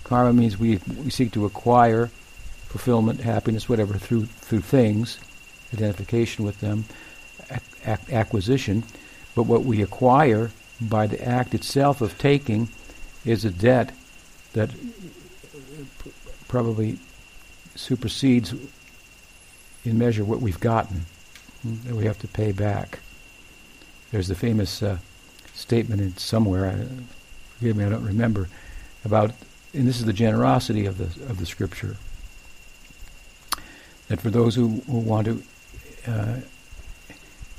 Karma 0.04 0.32
means 0.32 0.58
we, 0.58 0.80
we 1.02 1.10
seek 1.10 1.32
to 1.32 1.44
acquire 1.44 2.10
fulfillment, 2.68 3.20
happiness, 3.20 3.68
whatever, 3.68 3.94
through 3.94 4.26
through 4.26 4.60
things, 4.60 5.18
identification 5.72 6.44
with 6.44 6.60
them, 6.60 6.84
ac- 7.50 8.12
acquisition. 8.12 8.84
But 9.34 9.44
what 9.44 9.64
we 9.64 9.82
acquire 9.82 10.50
by 10.80 11.06
the 11.06 11.22
act 11.24 11.54
itself 11.54 12.00
of 12.00 12.18
taking 12.18 12.68
is 13.24 13.44
a 13.44 13.50
debt 13.50 13.92
that 14.52 14.70
probably 16.48 16.98
supersedes 17.74 18.54
in 19.86 19.98
measure 19.98 20.24
what 20.24 20.40
we've 20.40 20.60
gotten 20.60 21.06
that 21.64 21.94
we 21.94 22.04
have 22.04 22.18
to 22.20 22.28
pay 22.28 22.52
back. 22.52 23.00
There's 24.12 24.28
the 24.28 24.34
famous 24.34 24.82
uh, 24.82 24.98
statement 25.54 26.00
in 26.00 26.16
somewhere, 26.16 26.66
I, 26.66 26.86
forgive 27.58 27.76
me, 27.76 27.84
I 27.84 27.88
don't 27.88 28.04
remember, 28.04 28.48
about, 29.04 29.32
and 29.74 29.86
this 29.86 29.98
is 29.98 30.04
the 30.04 30.12
generosity 30.12 30.86
of 30.86 30.98
the 30.98 31.04
of 31.28 31.38
the 31.38 31.46
scripture, 31.46 31.96
that 34.08 34.20
for 34.20 34.30
those 34.30 34.54
who, 34.54 34.82
who 34.86 34.98
want 34.98 35.26
to 35.26 35.42
uh, 36.06 36.36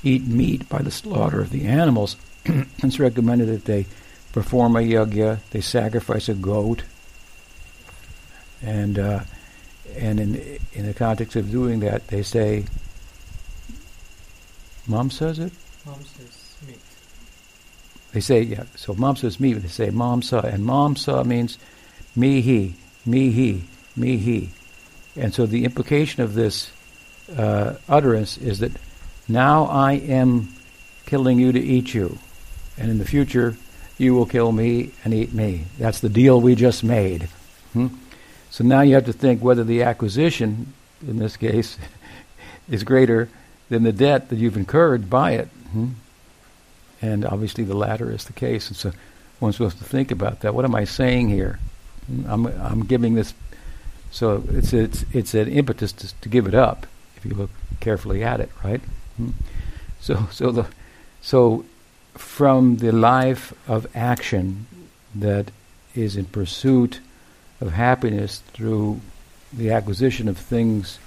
eat 0.02 0.26
meat 0.26 0.68
by 0.68 0.80
the 0.80 0.90
slaughter 0.90 1.40
of 1.40 1.50
the 1.50 1.66
animals, 1.66 2.16
it's 2.44 2.98
recommended 2.98 3.48
that 3.48 3.64
they 3.64 3.86
perform 4.32 4.76
a 4.76 4.80
yajna, 4.80 5.40
they 5.50 5.60
sacrifice 5.60 6.28
a 6.28 6.34
goat, 6.34 6.82
and 8.62 8.98
uh, 8.98 9.20
and 9.96 10.20
in 10.20 10.58
in 10.72 10.86
the 10.86 10.94
context 10.94 11.36
of 11.36 11.50
doing 11.50 11.80
that, 11.80 12.06
they 12.08 12.22
say, 12.22 12.64
"Mom 14.86 15.10
says 15.10 15.38
it." 15.38 15.52
Mom 15.86 16.04
says 16.04 16.56
meat. 16.66 16.80
They 18.12 18.20
say, 18.20 18.42
yeah. 18.42 18.64
So 18.76 18.94
mom 18.94 19.16
says 19.16 19.40
meat. 19.40 19.54
They 19.54 19.68
say 19.68 19.88
mamsa, 19.88 20.44
and 20.44 20.64
mamsa 20.64 21.24
means 21.24 21.58
me 22.16 22.40
he, 22.40 22.74
me 23.06 23.30
he, 23.30 23.64
me 23.96 24.16
he, 24.16 24.50
and 25.16 25.34
so 25.34 25.46
the 25.46 25.64
implication 25.64 26.22
of 26.22 26.34
this 26.34 26.70
uh, 27.36 27.74
utterance 27.88 28.38
is 28.38 28.58
that 28.60 28.72
now 29.28 29.64
I 29.64 29.92
am 29.92 30.54
killing 31.06 31.38
you 31.38 31.52
to 31.52 31.60
eat 31.60 31.94
you, 31.94 32.18
and 32.76 32.90
in 32.90 32.98
the 32.98 33.04
future 33.04 33.56
you 33.98 34.14
will 34.14 34.26
kill 34.26 34.52
me 34.52 34.90
and 35.04 35.12
eat 35.12 35.32
me. 35.32 35.64
That's 35.78 36.00
the 36.00 36.08
deal 36.08 36.40
we 36.40 36.54
just 36.54 36.84
made. 36.84 37.24
Hmm? 37.72 37.88
So 38.58 38.64
now 38.64 38.80
you 38.80 38.96
have 38.96 39.04
to 39.04 39.12
think 39.12 39.40
whether 39.40 39.62
the 39.62 39.84
acquisition, 39.84 40.72
in 41.06 41.20
this 41.20 41.36
case, 41.36 41.78
is 42.68 42.82
greater 42.82 43.28
than 43.68 43.84
the 43.84 43.92
debt 43.92 44.30
that 44.30 44.36
you've 44.36 44.56
incurred 44.56 45.08
by 45.08 45.34
it. 45.34 45.46
Hmm? 45.70 45.90
And 47.00 47.24
obviously 47.24 47.62
the 47.62 47.76
latter 47.76 48.10
is 48.10 48.24
the 48.24 48.32
case. 48.32 48.66
And 48.66 48.76
so 48.76 48.90
one's 49.38 49.54
supposed 49.54 49.78
to 49.78 49.84
think 49.84 50.10
about 50.10 50.40
that. 50.40 50.56
What 50.56 50.64
am 50.64 50.74
I 50.74 50.86
saying 50.86 51.28
here? 51.28 51.60
I'm, 52.26 52.46
I'm 52.46 52.80
giving 52.84 53.14
this, 53.14 53.32
so 54.10 54.42
it's, 54.48 54.72
it's, 54.72 55.04
it's 55.12 55.34
an 55.34 55.46
impetus 55.46 55.92
to, 55.92 56.20
to 56.20 56.28
give 56.28 56.48
it 56.48 56.54
up 56.56 56.84
if 57.16 57.24
you 57.24 57.34
look 57.34 57.50
carefully 57.78 58.24
at 58.24 58.40
it, 58.40 58.50
right? 58.64 58.80
Hmm? 59.18 59.30
So, 60.00 60.26
so, 60.32 60.50
the, 60.50 60.66
so 61.22 61.64
from 62.14 62.78
the 62.78 62.90
life 62.90 63.52
of 63.68 63.86
action 63.94 64.66
that 65.14 65.52
is 65.94 66.16
in 66.16 66.24
pursuit 66.24 66.98
of 67.60 67.72
happiness 67.72 68.38
through 68.52 69.00
the 69.52 69.70
acquisition 69.70 70.28
of 70.28 70.38
things 70.38 70.98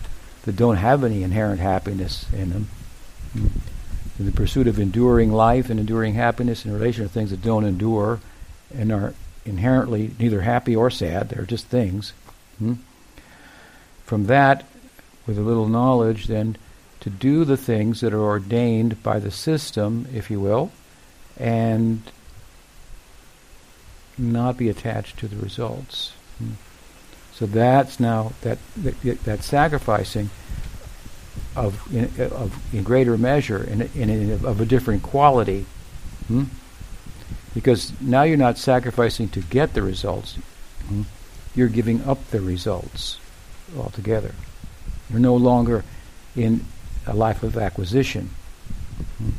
that 0.43 0.55
don't 0.55 0.77
have 0.77 1.03
any 1.03 1.24
inherent 1.24 1.60
happiness 1.60 2.25
in 2.34 2.50
them. 2.50 2.70
In 4.20 4.25
the 4.25 4.31
pursuit 4.31 4.67
of 4.67 4.79
enduring 4.79 5.31
life 5.31 5.70
and 5.70 5.79
enduring 5.79 6.15
happiness 6.15 6.65
in 6.65 6.74
relation 6.74 7.03
to 7.03 7.10
things 7.10 7.29
that 7.29 7.41
don't 7.41 7.65
endure 7.65 8.20
and 8.74 8.91
are 8.91 9.13
inherently 9.46 10.12
neither 10.20 10.41
happy 10.41 10.75
or 10.75 10.89
sad, 10.89 11.29
they're 11.29 11.46
just 11.46 11.67
things. 11.67 12.13
Hmm? 12.60 12.74
From 14.05 14.25
that, 14.25 14.65
with 15.25 15.38
a 15.38 15.41
little 15.41 15.67
knowledge, 15.67 16.27
then 16.27 16.58
to 17.00 17.10
do 17.10 17.46
the 17.46 17.58
things 17.58 18.01
that 18.01 18.13
are 18.13 18.22
ordained 18.22 19.01
by 19.01 19.20
the 19.20 19.31
system, 19.31 20.08
if 20.13 20.29
you 20.29 20.39
will, 20.39 20.72
and 21.38 22.01
not 24.17 24.58
be 24.58 24.70
attached 24.70 25.17
to 25.20 25.27
the 25.27 25.38
results. 25.38 26.13
So 27.33 27.45
that's 27.48 28.00
now 28.00 28.33
that 28.41 28.60
that, 28.77 29.24
that 29.24 29.43
sacrificing 29.43 30.29
of 31.55 31.93
in, 31.93 32.05
of 32.31 32.74
in 32.74 32.83
greater 32.83 33.17
measure 33.17 33.63
in, 33.63 33.81
in, 33.95 34.10
in 34.10 34.45
of 34.45 34.62
a 34.62 34.65
different 34.65 35.03
quality, 35.03 35.65
hmm? 36.27 36.43
because 37.53 38.00
now 38.00 38.24
you're 38.24 38.38
not 38.38 38.57
sacrificing 38.57 39.27
to 39.29 39.41
get 39.41 39.74
the 39.74 39.81
results. 39.81 40.36
Hmm? 40.88 41.03
You're 41.55 41.67
giving 41.67 42.03
up 42.03 42.25
the 42.29 42.41
results 42.41 43.17
altogether. 43.77 44.33
You're 45.10 45.19
no 45.19 45.36
longer 45.36 45.83
in 46.36 46.65
a 47.07 47.13
life 47.15 47.43
of 47.43 47.57
acquisition. 47.57 48.29
Hmm? 49.17 49.29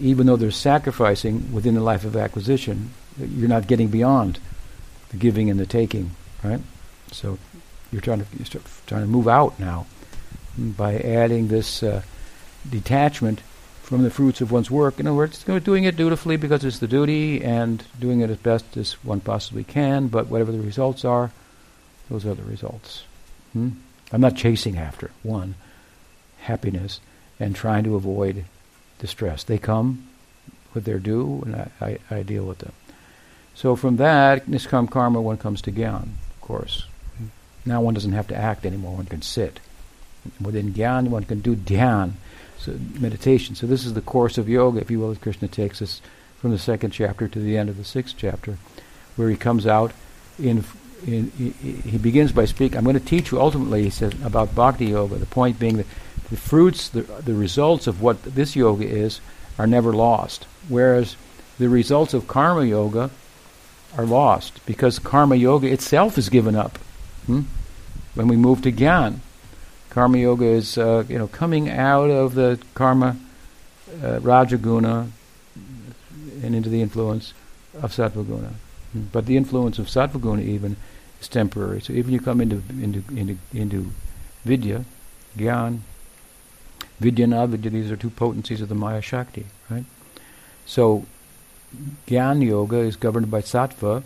Even 0.00 0.26
though 0.26 0.36
there's 0.36 0.56
sacrificing 0.56 1.52
within 1.52 1.74
the 1.74 1.80
life 1.80 2.04
of 2.04 2.16
acquisition, 2.16 2.90
you're 3.18 3.48
not 3.48 3.66
getting 3.66 3.88
beyond 3.88 4.40
the 5.14 5.20
giving 5.20 5.48
and 5.48 5.58
the 5.60 5.66
taking, 5.66 6.10
right? 6.42 6.60
So 7.12 7.38
you're 7.92 8.02
trying 8.02 8.20
to 8.20 8.26
you're 8.36 8.62
trying 8.86 9.02
to 9.02 9.06
move 9.06 9.28
out 9.28 9.58
now 9.60 9.86
by 10.58 10.98
adding 10.98 11.48
this 11.48 11.82
uh, 11.82 12.02
detachment 12.68 13.40
from 13.82 14.02
the 14.02 14.10
fruits 14.10 14.40
of 14.40 14.50
one's 14.50 14.70
work. 14.70 14.98
In 14.98 15.06
other 15.06 15.16
words, 15.16 15.44
doing 15.44 15.84
it 15.84 15.96
dutifully 15.96 16.36
because 16.36 16.64
it's 16.64 16.78
the 16.78 16.88
duty 16.88 17.44
and 17.44 17.84
doing 18.00 18.20
it 18.20 18.30
as 18.30 18.38
best 18.38 18.76
as 18.76 18.94
one 19.04 19.20
possibly 19.20 19.62
can. 19.62 20.08
But 20.08 20.28
whatever 20.28 20.50
the 20.50 20.60
results 20.60 21.04
are, 21.04 21.30
those 22.10 22.26
are 22.26 22.34
the 22.34 22.42
results. 22.42 23.04
Hmm? 23.52 23.70
I'm 24.12 24.20
not 24.20 24.36
chasing 24.36 24.78
after 24.78 25.10
one 25.22 25.54
happiness 26.40 27.00
and 27.38 27.54
trying 27.54 27.84
to 27.84 27.94
avoid 27.94 28.44
distress. 28.98 29.44
They 29.44 29.58
come 29.58 30.08
with 30.72 30.84
their 30.84 30.98
due, 30.98 31.42
and 31.44 31.56
I, 31.56 31.70
I, 31.80 31.98
I 32.10 32.22
deal 32.22 32.44
with 32.44 32.58
them. 32.58 32.72
So 33.54 33.76
from 33.76 33.96
that, 33.96 34.46
niskam 34.46 34.90
karma, 34.90 35.20
one 35.20 35.36
comes 35.36 35.62
to 35.62 35.72
gyan, 35.72 36.02
of 36.02 36.40
course. 36.40 36.86
Now 37.64 37.80
one 37.80 37.94
doesn't 37.94 38.12
have 38.12 38.28
to 38.28 38.36
act 38.36 38.66
anymore, 38.66 38.96
one 38.96 39.06
can 39.06 39.22
sit. 39.22 39.60
Within 40.40 40.72
gyan, 40.72 41.08
one 41.08 41.24
can 41.24 41.40
do 41.40 41.54
dhyan, 41.54 42.12
so 42.58 42.72
meditation. 42.98 43.54
So 43.54 43.66
this 43.66 43.86
is 43.86 43.94
the 43.94 44.00
course 44.00 44.38
of 44.38 44.48
yoga, 44.48 44.80
if 44.80 44.90
you 44.90 44.98
will, 44.98 45.10
that 45.10 45.20
Krishna 45.20 45.48
takes 45.48 45.80
us 45.80 46.00
from 46.38 46.50
the 46.50 46.58
second 46.58 46.90
chapter 46.90 47.28
to 47.28 47.38
the 47.38 47.56
end 47.56 47.68
of 47.68 47.76
the 47.76 47.84
sixth 47.84 48.16
chapter, 48.18 48.58
where 49.16 49.30
he 49.30 49.36
comes 49.36 49.66
out 49.66 49.92
in, 50.38 50.64
in 51.06 51.30
he, 51.30 51.98
begins 51.98 52.32
by 52.32 52.44
speaking, 52.44 52.76
I'm 52.76 52.84
going 52.84 52.98
to 52.98 53.04
teach 53.04 53.30
you 53.30 53.40
ultimately, 53.40 53.84
he 53.84 53.90
says, 53.90 54.12
about 54.22 54.54
bhakti 54.54 54.86
yoga, 54.86 55.16
the 55.16 55.26
point 55.26 55.58
being 55.58 55.76
that 55.76 55.86
the 56.30 56.36
fruits, 56.36 56.88
the, 56.88 57.02
the 57.02 57.34
results 57.34 57.86
of 57.86 58.02
what 58.02 58.22
this 58.24 58.56
yoga 58.56 58.86
is, 58.86 59.20
are 59.58 59.66
never 59.66 59.92
lost. 59.92 60.46
Whereas 60.68 61.16
the 61.58 61.68
results 61.68 62.14
of 62.14 62.26
karma 62.26 62.64
yoga 62.64 63.10
are 63.96 64.06
lost 64.06 64.64
because 64.66 64.98
karma 64.98 65.36
yoga 65.36 65.70
itself 65.70 66.18
is 66.18 66.28
given 66.28 66.56
up. 66.56 66.78
Hmm? 67.26 67.42
When 68.14 68.28
we 68.28 68.36
move 68.36 68.62
to 68.62 68.72
gyan, 68.72 69.18
karma 69.90 70.18
yoga 70.18 70.44
is 70.44 70.78
uh, 70.78 71.04
you 71.08 71.18
know 71.18 71.28
coming 71.28 71.70
out 71.70 72.10
of 72.10 72.34
the 72.34 72.60
karma 72.74 73.16
uh, 74.02 74.18
rajaguna 74.20 75.08
and 76.42 76.54
into 76.54 76.68
the 76.68 76.82
influence 76.82 77.32
of 77.80 77.92
sattvaguna. 77.92 78.52
Hmm? 78.92 79.02
But 79.12 79.26
the 79.26 79.36
influence 79.36 79.78
of 79.78 79.86
sattvaguna 79.86 80.42
even 80.42 80.76
is 81.20 81.28
temporary. 81.28 81.80
So 81.80 81.92
even 81.92 82.12
you 82.12 82.20
come 82.20 82.40
into 82.40 82.62
into 82.70 83.02
into, 83.16 83.38
into 83.52 83.92
vidya, 84.44 84.84
gyan, 85.36 85.80
vidya 87.00 87.46
these 87.46 87.90
are 87.90 87.96
two 87.96 88.10
potencies 88.10 88.60
of 88.60 88.68
the 88.68 88.74
Maya 88.74 89.00
Shakti, 89.00 89.46
right? 89.70 89.84
So 90.66 91.06
Gyan 92.06 92.44
Yoga 92.44 92.78
is 92.78 92.96
governed 92.96 93.30
by 93.30 93.42
sattva, 93.42 94.02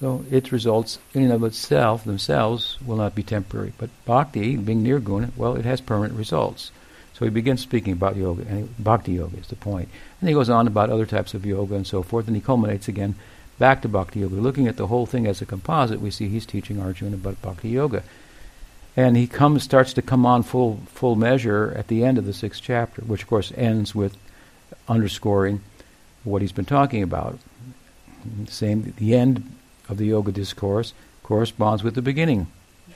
so 0.00 0.24
its 0.30 0.50
results 0.50 0.98
in 1.14 1.22
and 1.22 1.32
of 1.32 1.44
itself, 1.44 2.04
themselves, 2.04 2.76
will 2.84 2.96
not 2.96 3.14
be 3.14 3.22
temporary. 3.22 3.72
But 3.78 3.90
bhakti, 4.04 4.56
being 4.56 4.82
nirguna, 4.82 5.30
well, 5.36 5.54
it 5.54 5.64
has 5.64 5.80
permanent 5.80 6.18
results. 6.18 6.72
So 7.14 7.24
he 7.24 7.30
begins 7.30 7.60
speaking 7.60 7.92
about 7.92 8.16
yoga, 8.16 8.44
and 8.48 8.74
bhakti 8.82 9.12
yoga 9.12 9.38
is 9.38 9.46
the 9.46 9.56
point. 9.56 9.88
And 10.20 10.28
he 10.28 10.34
goes 10.34 10.50
on 10.50 10.66
about 10.66 10.90
other 10.90 11.06
types 11.06 11.34
of 11.34 11.46
yoga 11.46 11.74
and 11.74 11.86
so 11.86 12.02
forth, 12.02 12.26
and 12.26 12.34
he 12.34 12.42
culminates 12.42 12.88
again 12.88 13.14
back 13.58 13.82
to 13.82 13.88
bhakti 13.88 14.20
yoga. 14.20 14.34
Looking 14.34 14.66
at 14.66 14.76
the 14.76 14.88
whole 14.88 15.06
thing 15.06 15.26
as 15.26 15.40
a 15.40 15.46
composite, 15.46 16.00
we 16.00 16.10
see 16.10 16.28
he's 16.28 16.46
teaching 16.46 16.80
Arjuna 16.80 17.14
about 17.14 17.40
bhakti 17.42 17.68
yoga. 17.68 18.02
And 18.96 19.16
he 19.16 19.26
comes, 19.26 19.62
starts 19.62 19.92
to 19.94 20.02
come 20.02 20.26
on 20.26 20.42
full, 20.42 20.80
full 20.86 21.16
measure 21.16 21.72
at 21.76 21.88
the 21.88 22.04
end 22.04 22.18
of 22.18 22.26
the 22.26 22.32
sixth 22.32 22.60
chapter, 22.62 23.02
which 23.02 23.22
of 23.22 23.28
course 23.28 23.52
ends 23.56 23.94
with 23.94 24.16
underscoring 24.88 25.60
what 26.24 26.42
he's 26.42 26.52
been 26.52 26.64
talking 26.64 27.02
about. 27.02 27.38
Same, 28.46 28.94
the 28.96 29.14
end 29.14 29.50
of 29.88 29.96
the 29.96 30.06
yoga 30.06 30.32
discourse 30.32 30.92
corresponds 31.22 31.82
with 31.82 31.94
the 31.94 32.02
beginning. 32.02 32.46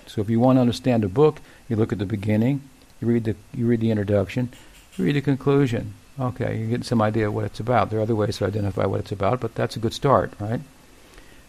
So 0.06 0.20
if 0.20 0.30
you 0.30 0.38
want 0.38 0.56
to 0.56 0.60
understand 0.60 1.04
a 1.04 1.08
book, 1.08 1.40
you 1.68 1.76
look 1.76 1.92
at 1.92 1.98
the 1.98 2.06
beginning, 2.06 2.62
you 3.00 3.08
read 3.08 3.24
the 3.24 3.34
you 3.54 3.66
read 3.66 3.80
the 3.80 3.90
introduction, 3.90 4.50
you 4.96 5.04
read 5.04 5.16
the 5.16 5.20
conclusion. 5.20 5.94
Okay, 6.18 6.58
you 6.58 6.68
get 6.68 6.84
some 6.84 7.02
idea 7.02 7.30
what 7.30 7.44
it's 7.44 7.60
about. 7.60 7.90
There 7.90 7.98
are 7.98 8.02
other 8.02 8.14
ways 8.14 8.38
to 8.38 8.46
identify 8.46 8.86
what 8.86 9.00
it's 9.00 9.12
about, 9.12 9.40
but 9.40 9.54
that's 9.54 9.76
a 9.76 9.80
good 9.80 9.92
start, 9.92 10.32
right? 10.40 10.60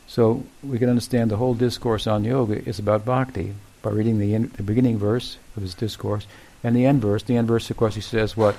So 0.07 0.46
we 0.63 0.79
can 0.79 0.89
understand 0.89 1.31
the 1.31 1.38
whole 1.38 1.53
discourse 1.53 2.07
on 2.07 2.25
yoga 2.25 2.67
is 2.67 2.79
about 2.79 3.05
bhakti 3.05 3.53
by 3.81 3.91
reading 3.91 4.19
the, 4.19 4.34
in, 4.34 4.51
the 4.55 4.63
beginning 4.63 4.98
verse 4.98 5.38
of 5.55 5.62
his 5.62 5.74
discourse 5.74 6.27
and 6.63 6.75
the 6.75 6.86
end 6.86 7.01
verse. 7.01 7.24
The 7.24 7.38
end 7.38 7.48
verse, 7.48 7.69
of 7.69 7.77
course, 7.77 7.96
he 7.96 8.01
says 8.01 8.36
what 8.36 8.55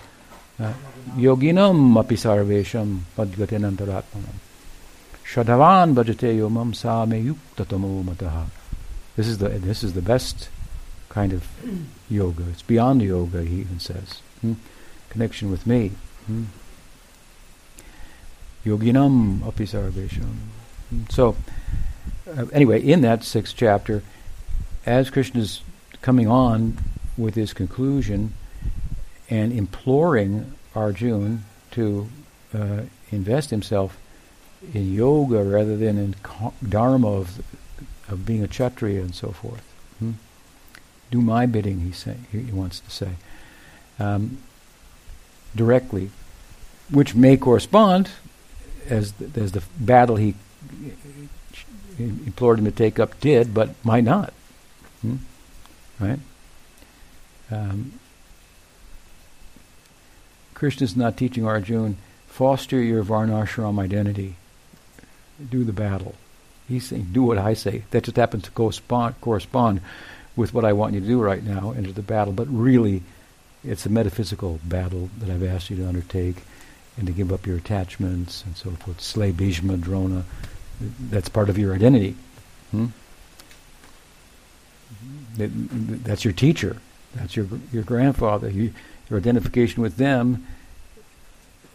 yoginam 0.59 1.99
api 1.99 2.17
sarvesham 2.17 3.01
padgatinantaratmanam. 3.17 4.35
Shadavan 5.25 5.95
bhajate 5.95 6.37
yomam 6.37 6.75
sa 6.75 7.05
me 7.05 7.23
yuktatamo 7.23 8.05
mataha. 8.05 8.47
This 9.17 9.29
is 9.29 9.39
the 9.39 9.49
this 9.49 9.85
is 9.85 9.93
the 9.93 10.03
best 10.03 10.49
kind 11.09 11.33
of 11.33 11.47
yoga. 12.11 12.45
It's 12.51 12.63
beyond 12.63 13.03
yoga, 13.03 13.43
he 13.43 13.61
even 13.61 13.79
says. 13.79 14.21
Hmm? 14.41 14.55
Connection 15.11 15.51
with 15.51 15.67
me. 15.67 15.93
Hmm? 16.27 16.45
Yoginam 18.65 19.47
api 19.47 19.65
sarvesham. 19.65 20.35
Hmm? 20.91 21.03
So, 21.11 21.37
uh, 22.27 22.47
anyway, 22.53 22.81
in 22.83 23.03
that 23.03 23.23
sixth 23.25 23.55
chapter, 23.57 24.03
as 24.87 25.11
Krishna 25.11 25.41
is 25.41 25.63
coming 26.03 26.29
on 26.29 26.79
with 27.17 27.35
his 27.35 27.53
conclusion, 27.53 28.33
and 29.31 29.53
imploring 29.53 30.55
Arjun 30.75 31.45
to 31.73 32.09
uh, 32.55 32.83
invest 33.11 33.51
himself 33.51 33.99
in 34.75 34.93
yoga 34.93 35.43
rather 35.43 35.77
than 35.77 35.99
in 35.99 36.15
dharma 36.67 37.09
of, 37.09 37.43
of 38.09 38.27
being 38.27 38.43
a 38.43 38.49
kshatriya 38.49 39.01
and 39.01 39.15
so 39.15 39.31
forth. 39.31 39.63
Hmm? 39.99 40.13
Do 41.11 41.21
my 41.21 41.47
bidding, 41.47 41.81
he, 41.81 41.93
say, 41.93 42.17
he 42.31 42.53
wants 42.53 42.81
to 42.81 42.91
say, 42.91 43.11
um, 43.99 44.39
directly, 45.55 46.11
which 46.91 47.15
may 47.15 47.37
correspond 47.37 48.11
as 48.89 49.13
the, 49.13 49.41
as 49.41 49.53
the 49.53 49.63
battle 49.79 50.17
he 50.17 50.35
implored 51.99 52.59
him 52.59 52.65
to 52.65 52.71
take 52.71 52.99
up 52.99 53.19
did, 53.21 53.53
but 53.55 53.71
might 53.85 54.05
not. 54.05 54.33
Hmm? 55.03 55.17
Right? 56.01 56.19
Um, 57.51 57.93
Krishna 60.59 60.85
is 60.85 60.97
not 60.97 61.17
teaching 61.17 61.47
Arjuna, 61.47 61.95
foster 62.27 62.83
your 62.83 63.05
Varnashram 63.05 63.79
identity. 63.79 64.35
Do 65.51 65.63
the 65.63 65.73
battle. 65.73 66.17
He's 66.67 66.89
saying, 66.89 67.11
do 67.13 67.23
what 67.23 67.39
I 67.39 67.55
say. 67.55 67.85
That 67.93 68.03
just 68.03 68.17
happens 68.17 68.43
to 68.43 68.51
correspond, 68.51 69.15
correspond 69.21 69.83
with 70.35 70.53
what 70.53 70.65
I 70.65 70.73
want 70.73 70.95
you 70.95 71.01
to 71.01 71.07
do 71.07 71.23
right 71.23 71.45
now, 71.45 71.71
enter 71.77 71.93
the 71.93 72.03
battle. 72.03 72.33
But 72.33 72.49
really, 72.49 73.05
it's 73.63 73.87
a 73.87 73.89
metaphysical 73.89 74.59
battle 74.65 75.11
that 75.19 75.31
I've 75.31 75.45
asked 75.45 75.71
you 75.71 75.77
to 75.77 75.87
undertake 75.87 76.39
and 76.97 77.07
to 77.07 77.13
give 77.13 77.33
up 77.33 77.47
your 77.47 77.57
attachments 77.57 78.43
and 78.45 78.57
so 78.57 78.71
forth. 78.71 79.01
Slay 79.01 79.31
Bhishma, 79.31 79.77
Drona. 79.77 80.25
That's 80.81 81.29
part 81.29 81.49
of 81.49 81.57
your 81.57 81.73
identity. 81.73 82.17
Hmm? 82.73 82.87
That's 85.37 86.25
your 86.25 86.35
teacher. 86.35 86.79
That's 87.15 87.37
your 87.37 87.47
your 87.73 87.85
grandfather. 87.85 88.51
You, 88.51 88.73
your 89.09 89.19
identification 89.19 89.83
with 89.83 89.97
them, 89.97 90.47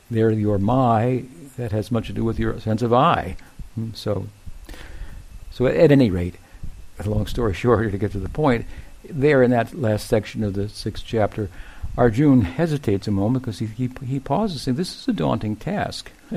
they're 0.09 0.31
your 0.31 0.57
my, 0.57 1.23
that 1.57 1.71
has 1.71 1.91
much 1.91 2.07
to 2.07 2.13
do 2.13 2.23
with 2.23 2.39
your 2.39 2.59
sense 2.59 2.81
of 2.81 2.93
I. 2.93 3.35
Hmm, 3.75 3.89
so, 3.93 4.27
so 5.51 5.65
at, 5.65 5.91
any 5.91 6.09
rate, 6.09 6.35
long 7.05 7.27
story 7.27 7.53
short, 7.53 7.91
to 7.91 7.97
get 7.97 8.11
to 8.11 8.19
the 8.19 8.29
point, 8.29 8.65
there 9.03 9.43
in 9.43 9.51
that 9.51 9.73
last 9.73 10.07
section 10.07 10.43
of 10.43 10.53
the 10.53 10.69
sixth 10.69 11.03
chapter, 11.05 11.49
Arjun 11.97 12.41
hesitates 12.41 13.07
a 13.07 13.11
moment 13.11 13.43
because 13.43 13.59
he, 13.59 13.67
he, 13.67 13.89
he 14.05 14.19
pauses, 14.19 14.63
saying, 14.63 14.77
"This 14.77 14.95
is 14.95 15.07
a 15.07 15.13
daunting 15.13 15.55
task." 15.55 16.11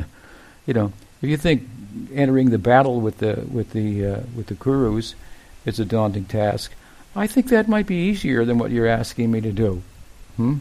you 0.67 0.75
know, 0.75 0.93
if 1.23 1.31
you 1.31 1.37
think 1.37 1.67
entering 2.13 2.51
the 2.51 2.59
battle 2.59 3.01
with 3.01 3.19
the 3.19 3.45
with 3.51 3.71
the 3.71 4.05
uh, 4.05 4.21
with 4.35 4.49
the 4.49 4.55
Kurus 4.55 5.15
is 5.65 5.81
a 5.81 5.85
daunting 5.85 6.27
task, 6.27 6.73
I 7.15 7.27
think 7.27 7.49
that 7.49 7.69
might 7.69 7.87
be 7.87 8.09
easier 8.09 8.45
than 8.45 8.59
what 8.59 8.71
you're 8.71 8.87
asking 8.87 9.31
me 9.31 9.41
to 9.41 9.53
do. 9.53 9.83
Hmm? 10.37 10.57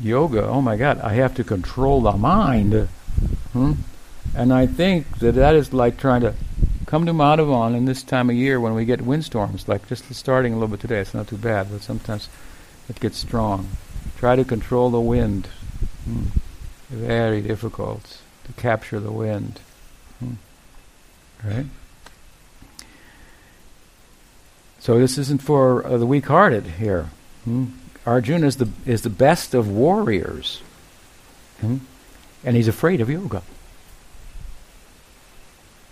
Yoga, 0.00 0.46
oh 0.46 0.60
my 0.60 0.76
God, 0.76 1.00
I 1.00 1.14
have 1.14 1.34
to 1.36 1.44
control 1.44 2.00
the 2.00 2.12
mind. 2.12 2.88
Hmm? 3.52 3.72
And 4.36 4.52
I 4.52 4.66
think 4.66 5.18
that 5.18 5.32
that 5.32 5.54
is 5.54 5.72
like 5.72 5.98
trying 5.98 6.20
to 6.20 6.34
come 6.86 7.06
to 7.06 7.12
Madhavan 7.12 7.76
in 7.76 7.84
this 7.84 8.02
time 8.02 8.30
of 8.30 8.36
year 8.36 8.60
when 8.60 8.74
we 8.74 8.84
get 8.84 9.00
windstorms, 9.00 9.68
like 9.68 9.86
just 9.88 10.12
starting 10.14 10.52
a 10.52 10.56
little 10.56 10.68
bit 10.68 10.80
today. 10.80 11.00
It's 11.00 11.14
not 11.14 11.28
too 11.28 11.36
bad, 11.36 11.68
but 11.70 11.82
sometimes 11.82 12.28
it 12.88 13.00
gets 13.00 13.18
strong. 13.18 13.68
Try 14.18 14.36
to 14.36 14.44
control 14.44 14.90
the 14.90 15.00
wind. 15.00 15.46
Hmm. 16.04 16.24
Very 16.88 17.42
difficult 17.42 18.18
to 18.44 18.52
capture 18.54 19.00
the 19.00 19.12
wind. 19.12 19.60
Hmm. 20.18 20.34
Right? 21.44 21.66
So 24.80 24.98
this 24.98 25.18
isn't 25.18 25.42
for 25.42 25.86
uh, 25.86 25.98
the 25.98 26.06
weak-hearted 26.06 26.64
here. 26.64 27.10
Hmm? 27.44 27.66
Arjuna 28.08 28.46
is 28.46 28.56
the, 28.56 28.68
is 28.86 29.02
the 29.02 29.10
best 29.10 29.52
of 29.52 29.68
warriors. 29.70 30.62
Hmm? 31.60 31.78
And 32.42 32.56
he's 32.56 32.68
afraid 32.68 33.02
of 33.02 33.10
yoga. 33.10 33.42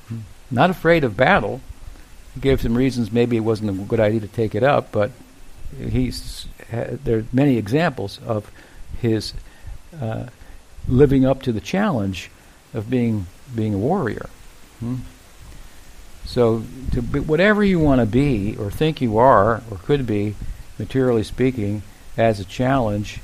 Hmm? 0.08 0.20
Not 0.50 0.70
afraid 0.70 1.04
of 1.04 1.16
battle. 1.16 1.60
He 2.34 2.40
gave 2.40 2.62
some 2.62 2.76
reasons 2.76 3.12
maybe 3.12 3.36
it 3.36 3.40
wasn't 3.40 3.68
a 3.68 3.84
good 3.84 4.00
idea 4.00 4.20
to 4.20 4.28
take 4.28 4.54
it 4.54 4.62
up, 4.62 4.92
but 4.92 5.10
he's, 5.78 6.46
uh, 6.72 6.96
there 7.04 7.18
are 7.18 7.24
many 7.32 7.58
examples 7.58 8.18
of 8.26 8.50
his 8.98 9.34
uh, 10.00 10.26
living 10.88 11.26
up 11.26 11.42
to 11.42 11.52
the 11.52 11.60
challenge 11.60 12.30
of 12.72 12.88
being, 12.88 13.26
being 13.54 13.74
a 13.74 13.78
warrior. 13.78 14.30
Hmm? 14.80 14.96
So, 16.24 16.60
whatever 16.60 17.62
you 17.62 17.78
want 17.78 18.00
to 18.00 18.06
be 18.06 18.56
or 18.56 18.70
think 18.70 19.00
you 19.00 19.18
are 19.18 19.62
or 19.70 19.76
could 19.84 20.06
be, 20.06 20.34
materially 20.78 21.22
speaking, 21.22 21.82
as 22.16 22.40
a 22.40 22.44
challenge, 22.44 23.20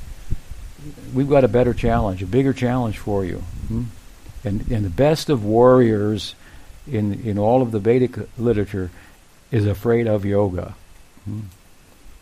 we've 1.15 1.29
got 1.29 1.45
a 1.45 1.49
better 1.49 1.75
challenge, 1.75 2.23
a 2.23 2.27
bigger 2.27 2.53
challenge 2.53 2.99
for 2.99 3.25
you. 3.25 3.39
Hmm? 3.69 3.85
And, 4.45 4.71
and 4.71 4.85
the 4.85 4.91
best 4.91 5.31
of 5.31 5.45
warriors 5.45 6.35
in, 6.91 7.15
in 7.23 7.39
all 7.39 7.63
of 7.63 7.71
the 7.71 7.79
Vedic 7.79 8.17
literature 8.39 8.91
is 9.51 9.67
afraid 9.67 10.07
of 10.07 10.25
yoga. 10.25 10.75
Hmm? 11.25 11.41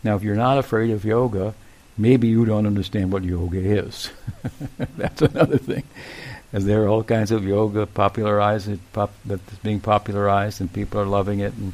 Now, 0.03 0.15
if 0.15 0.23
you're 0.23 0.35
not 0.35 0.57
afraid 0.57 0.91
of 0.91 1.05
yoga, 1.05 1.53
maybe 1.97 2.27
you 2.27 2.45
don't 2.45 2.65
understand 2.65 3.11
what 3.11 3.23
yoga 3.23 3.59
is. 3.59 4.09
That's 4.97 5.21
another 5.21 5.57
thing. 5.57 5.83
As 6.53 6.65
there 6.65 6.83
are 6.83 6.87
all 6.87 7.03
kinds 7.03 7.31
of 7.31 7.45
yoga 7.45 7.85
popularized, 7.85 8.77
pop, 8.91 9.13
that's 9.23 9.55
being 9.59 9.79
popularized, 9.79 10.59
and 10.59 10.71
people 10.71 10.99
are 10.99 11.05
loving 11.05 11.39
it, 11.39 11.53
and, 11.53 11.73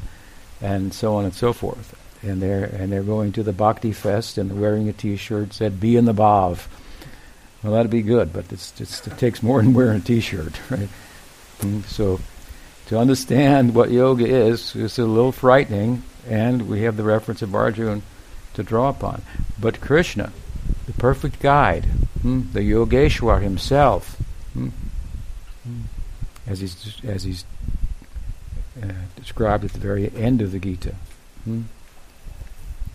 and 0.60 0.94
so 0.94 1.16
on 1.16 1.24
and 1.24 1.34
so 1.34 1.52
forth. 1.52 1.98
And 2.22 2.42
they're 2.42 2.64
and 2.64 2.92
they're 2.92 3.02
going 3.02 3.32
to 3.32 3.42
the 3.42 3.52
Bhakti 3.52 3.92
Fest 3.92 4.38
and 4.38 4.60
wearing 4.60 4.88
a 4.88 4.92
T-shirt 4.92 5.48
that 5.48 5.54
said 5.54 5.80
"Be 5.80 5.96
in 5.96 6.04
the 6.04 6.14
Bhav." 6.14 6.66
Well, 7.62 7.72
that'd 7.72 7.90
be 7.90 8.02
good, 8.02 8.32
but 8.32 8.52
it's, 8.52 8.80
it's, 8.80 9.04
it 9.04 9.18
takes 9.18 9.42
more 9.42 9.60
than 9.60 9.74
wearing 9.74 9.98
a 9.98 10.04
T-shirt, 10.04 10.52
right? 10.70 10.88
So, 11.86 12.20
to 12.86 12.98
understand 12.98 13.74
what 13.74 13.90
yoga 13.90 14.26
is 14.26 14.76
is 14.76 14.98
a 14.98 15.04
little 15.04 15.32
frightening, 15.32 16.02
and 16.28 16.68
we 16.68 16.82
have 16.82 16.96
the 16.96 17.02
reference 17.02 17.42
of 17.42 17.54
Arjuna 17.54 18.02
to 18.54 18.62
draw 18.62 18.88
upon. 18.88 19.22
But 19.60 19.80
Krishna, 19.80 20.32
the 20.86 20.92
perfect 20.92 21.40
guide, 21.40 21.84
hmm, 22.22 22.42
the 22.52 22.60
Yogeshwar 22.60 23.42
himself, 23.42 24.16
hmm 24.52 24.68
as 26.48 26.60
he's 26.60 27.00
as 27.04 27.24
he's 27.24 27.44
uh, 28.82 28.92
described 29.16 29.64
at 29.64 29.72
the 29.72 29.78
very 29.78 30.10
end 30.16 30.40
of 30.40 30.52
the 30.52 30.58
Gita. 30.58 30.94
Hmm? 31.44 31.62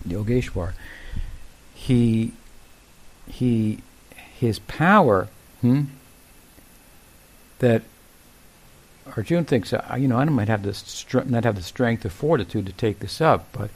Yogeshwar. 0.06 0.72
He 1.74 2.32
he 3.26 3.80
his 4.38 4.58
power 4.60 5.28
hmm, 5.60 5.84
that 7.58 7.82
Arjuna 9.16 9.44
thinks 9.44 9.72
uh, 9.72 9.96
you 9.98 10.08
know 10.08 10.18
I 10.18 10.24
might 10.24 10.48
have 10.48 10.62
the 10.62 10.74
str- 10.74 11.20
not 11.26 11.44
have 11.44 11.56
the 11.56 11.62
strength 11.62 12.04
or 12.04 12.10
fortitude 12.10 12.66
to 12.66 12.72
take 12.72 13.00
this 13.00 13.20
up, 13.20 13.46
but 13.52 13.70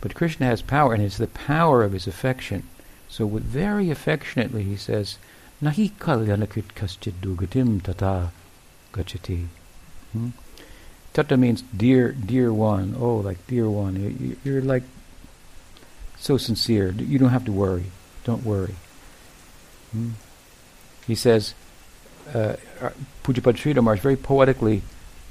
but 0.00 0.14
Krishna 0.14 0.46
has 0.46 0.62
power, 0.62 0.94
and 0.94 1.02
it's 1.02 1.18
the 1.18 1.26
power 1.26 1.82
of 1.82 1.92
his 1.92 2.06
affection. 2.06 2.64
So, 3.08 3.26
very 3.26 3.90
affectionately, 3.90 4.62
he 4.62 4.76
says, 4.76 5.18
"Nahi 5.62 5.92
kalyanakrit 5.92 6.72
kaschid 6.74 7.14
dugatim 7.20 7.82
tata 7.82 8.30
gachati." 8.92 9.48
Hmm? 10.12 10.30
Tata 11.12 11.36
means 11.36 11.62
dear, 11.76 12.12
dear 12.12 12.52
one. 12.52 12.96
Oh, 12.98 13.16
like 13.16 13.44
dear 13.46 13.68
one. 13.68 14.38
You're 14.44 14.62
like 14.62 14.84
so 16.20 16.36
sincere. 16.36 16.92
You 16.92 17.18
don't 17.18 17.30
have 17.30 17.46
to 17.46 17.52
worry. 17.52 17.86
Don't 18.24 18.44
worry. 18.44 18.74
Hmm? 19.90 20.10
He 21.06 21.14
says, 21.14 21.54
uh, 22.34 22.56
uh 22.80 22.90
Pujyapad 23.24 23.56
Sridhar 23.56 23.98
very 23.98 24.16
poetically 24.16 24.82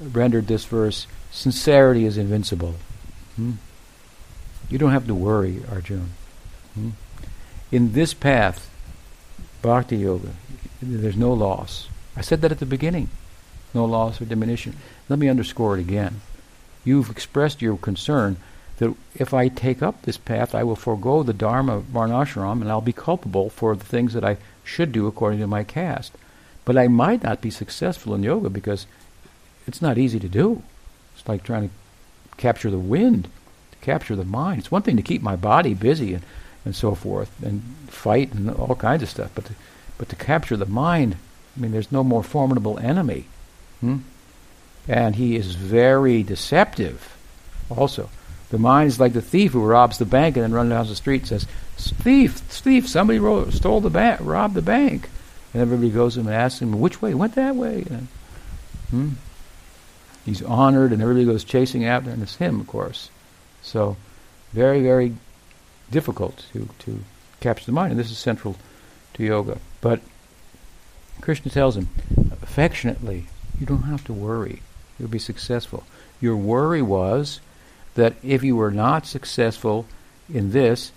rendered 0.01 0.47
this 0.47 0.65
verse, 0.65 1.07
sincerity 1.31 2.05
is 2.05 2.17
invincible. 2.17 2.75
Hmm? 3.35 3.53
You 4.69 4.77
don't 4.77 4.91
have 4.91 5.07
to 5.07 5.15
worry, 5.15 5.61
Arjun. 5.71 6.09
Hmm? 6.73 6.89
In 7.71 7.93
this 7.93 8.13
path, 8.13 8.69
Bhakti 9.61 9.97
Yoga, 9.97 10.31
there's 10.81 11.17
no 11.17 11.31
loss. 11.33 11.87
I 12.15 12.21
said 12.21 12.41
that 12.41 12.51
at 12.51 12.59
the 12.59 12.65
beginning. 12.65 13.09
No 13.73 13.85
loss 13.85 14.19
or 14.19 14.25
diminution. 14.25 14.75
Let 15.07 15.19
me 15.19 15.29
underscore 15.29 15.77
it 15.77 15.81
again. 15.81 16.21
You've 16.83 17.11
expressed 17.11 17.61
your 17.61 17.77
concern 17.77 18.37
that 18.79 18.95
if 19.13 19.33
I 19.33 19.49
take 19.49 19.81
up 19.83 20.01
this 20.01 20.17
path, 20.17 20.55
I 20.55 20.63
will 20.63 20.75
forego 20.75 21.21
the 21.21 21.33
Dharma 21.33 21.77
of 21.77 21.83
Varnashram 21.83 22.61
and 22.61 22.71
I'll 22.71 22.81
be 22.81 22.93
culpable 22.93 23.49
for 23.49 23.75
the 23.75 23.85
things 23.85 24.13
that 24.13 24.23
I 24.23 24.37
should 24.63 24.91
do 24.91 25.05
according 25.05 25.39
to 25.39 25.47
my 25.47 25.63
caste. 25.63 26.13
But 26.63 26.77
I 26.77 26.87
might 26.87 27.23
not 27.23 27.41
be 27.41 27.49
successful 27.49 28.15
in 28.15 28.23
yoga 28.23 28.49
because 28.49 28.85
it's 29.67 29.81
not 29.81 29.97
easy 29.97 30.19
to 30.19 30.29
do. 30.29 30.63
It's 31.15 31.27
like 31.27 31.43
trying 31.43 31.69
to 31.69 31.75
capture 32.37 32.71
the 32.71 32.79
wind, 32.79 33.27
to 33.71 33.77
capture 33.79 34.15
the 34.15 34.23
mind. 34.23 34.59
It's 34.59 34.71
one 34.71 34.81
thing 34.81 34.95
to 34.95 35.03
keep 35.03 35.21
my 35.21 35.35
body 35.35 35.73
busy 35.73 36.13
and, 36.13 36.23
and 36.63 36.73
so 36.75 36.95
forth 36.95 37.31
and 37.43 37.61
fight 37.87 38.33
and 38.33 38.49
all 38.49 38.75
kinds 38.75 39.03
of 39.03 39.09
stuff, 39.09 39.31
but 39.35 39.45
to, 39.45 39.53
but 39.97 40.07
to 40.09 40.15
capture 40.15 40.55
the 40.55 40.65
mind, 40.65 41.17
I 41.57 41.59
mean, 41.59 41.71
there's 41.71 41.91
no 41.91 42.03
more 42.03 42.23
formidable 42.23 42.79
enemy. 42.79 43.25
Hmm? 43.81 43.97
And 44.87 45.17
he 45.17 45.35
is 45.35 45.55
very 45.55 46.23
deceptive 46.23 47.17
also. 47.69 48.09
The 48.49 48.57
mind 48.57 48.87
is 48.87 48.99
like 48.99 49.13
the 49.13 49.21
thief 49.21 49.51
who 49.51 49.63
robs 49.63 49.97
the 49.97 50.05
bank 50.05 50.35
and 50.35 50.43
then 50.43 50.51
runs 50.51 50.71
down 50.71 50.87
the 50.87 50.95
street 50.95 51.21
and 51.21 51.27
says, 51.27 51.47
Thief, 51.77 52.33
thief, 52.33 52.87
somebody 52.87 53.19
ro- 53.19 53.49
stole 53.49 53.79
the 53.79 53.89
bank, 53.89 54.19
robbed 54.23 54.55
the 54.55 54.61
bank. 54.61 55.09
And 55.53 55.61
everybody 55.61 55.89
goes 55.89 56.15
to 56.15 56.21
him 56.21 56.27
and 56.27 56.35
asks 56.35 56.61
him, 56.61 56.79
which 56.79 57.01
way? 57.01 57.13
Went 57.13 57.35
that 57.35 57.55
way. 57.55 57.85
And, 57.89 58.07
hmm? 58.89 59.09
He's 60.25 60.41
honored 60.41 60.91
and 60.91 61.01
everybody 61.01 61.25
goes 61.25 61.43
chasing 61.43 61.85
after 61.85 62.09
him. 62.09 62.15
And 62.15 62.23
it's 62.23 62.35
him, 62.35 62.59
of 62.59 62.67
course. 62.67 63.09
So, 63.61 63.97
very, 64.51 64.81
very 64.81 65.15
difficult 65.91 66.45
to, 66.53 66.69
to 66.79 66.99
capture 67.39 67.65
the 67.65 67.71
mind. 67.71 67.91
And 67.91 67.99
this 67.99 68.11
is 68.11 68.17
central 68.17 68.55
to 69.13 69.23
yoga. 69.23 69.59
But 69.81 70.01
Krishna 71.21 71.51
tells 71.51 71.77
him, 71.77 71.89
affectionately, 72.41 73.27
you 73.59 73.65
don't 73.65 73.83
have 73.83 74.03
to 74.05 74.13
worry. 74.13 74.61
You'll 74.99 75.09
be 75.09 75.19
successful. 75.19 75.83
Your 76.19 76.35
worry 76.35 76.81
was 76.81 77.39
that 77.95 78.15
if 78.23 78.43
you 78.43 78.55
were 78.55 78.71
not 78.71 79.05
successful 79.05 79.85
in 80.31 80.51
this, 80.51 80.91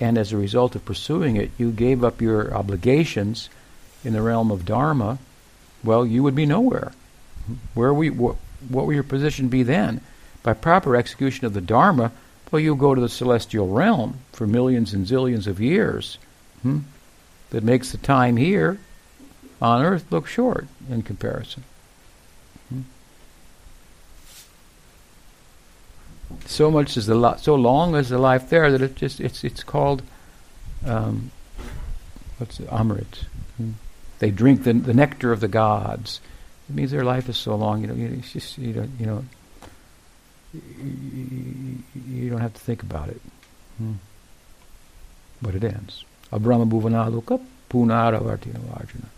and 0.00 0.16
as 0.16 0.32
a 0.32 0.36
result 0.36 0.74
of 0.74 0.84
pursuing 0.84 1.36
it, 1.36 1.50
you 1.58 1.70
gave 1.70 2.04
up 2.04 2.20
your 2.20 2.54
obligations 2.54 3.48
in 4.04 4.12
the 4.12 4.22
realm 4.22 4.50
of 4.50 4.64
dharma, 4.64 5.18
well, 5.84 6.06
you 6.06 6.22
would 6.22 6.34
be 6.34 6.46
nowhere. 6.46 6.92
Where 7.74 7.92
we, 7.92 8.08
wh- 8.08 8.36
what 8.70 8.86
would 8.86 8.94
your 8.94 9.02
position 9.02 9.48
be 9.48 9.62
then? 9.62 10.00
By 10.42 10.54
proper 10.54 10.96
execution 10.96 11.46
of 11.46 11.54
the 11.54 11.60
dharma, 11.60 12.12
well, 12.50 12.60
you'll 12.60 12.76
go 12.76 12.94
to 12.94 13.00
the 13.00 13.08
celestial 13.08 13.68
realm 13.68 14.18
for 14.32 14.46
millions 14.46 14.94
and 14.94 15.06
zillions 15.06 15.46
of 15.46 15.60
years. 15.60 16.18
Hmm? 16.62 16.80
That 17.50 17.64
makes 17.64 17.92
the 17.92 17.98
time 17.98 18.36
here 18.36 18.78
on 19.60 19.82
earth 19.82 20.10
look 20.10 20.26
short 20.26 20.66
in 20.90 21.02
comparison. 21.02 21.64
So 26.46 26.70
much 26.70 26.96
is 26.96 27.06
the 27.06 27.14
lo- 27.14 27.36
so 27.38 27.54
long 27.54 27.94
as 27.94 28.08
the 28.08 28.18
life 28.18 28.50
there 28.50 28.70
that 28.70 28.82
it 28.82 28.96
just 28.96 29.20
it's 29.20 29.44
it's 29.44 29.62
called 29.62 30.02
um, 30.86 31.30
what's 32.38 32.60
it, 32.60 32.68
Amrit. 32.68 33.24
Hmm. 33.56 33.72
They 34.18 34.30
drink 34.30 34.64
the, 34.64 34.72
the 34.72 34.94
nectar 34.94 35.32
of 35.32 35.40
the 35.40 35.48
gods. 35.48 36.20
It 36.68 36.74
means 36.74 36.90
their 36.90 37.04
life 37.04 37.28
is 37.28 37.36
so 37.36 37.54
long. 37.56 37.82
You 37.82 37.86
know, 37.88 37.94
you, 37.94 38.16
it's 38.18 38.32
just 38.32 38.58
you 38.58 38.74
know, 38.74 38.88
you 38.98 39.06
know, 39.06 39.24
you, 40.52 42.30
don't 42.30 42.40
have 42.40 42.54
to 42.54 42.60
think 42.60 42.82
about 42.82 43.08
it. 43.08 43.20
Hmm. 43.78 43.94
But 45.40 45.54
it 45.54 45.64
ends. 45.64 46.04
Abrahma 46.32 46.66
bhuvanaluka 46.66 47.40
punaravartina 47.70 48.60
varjana. 48.60 49.08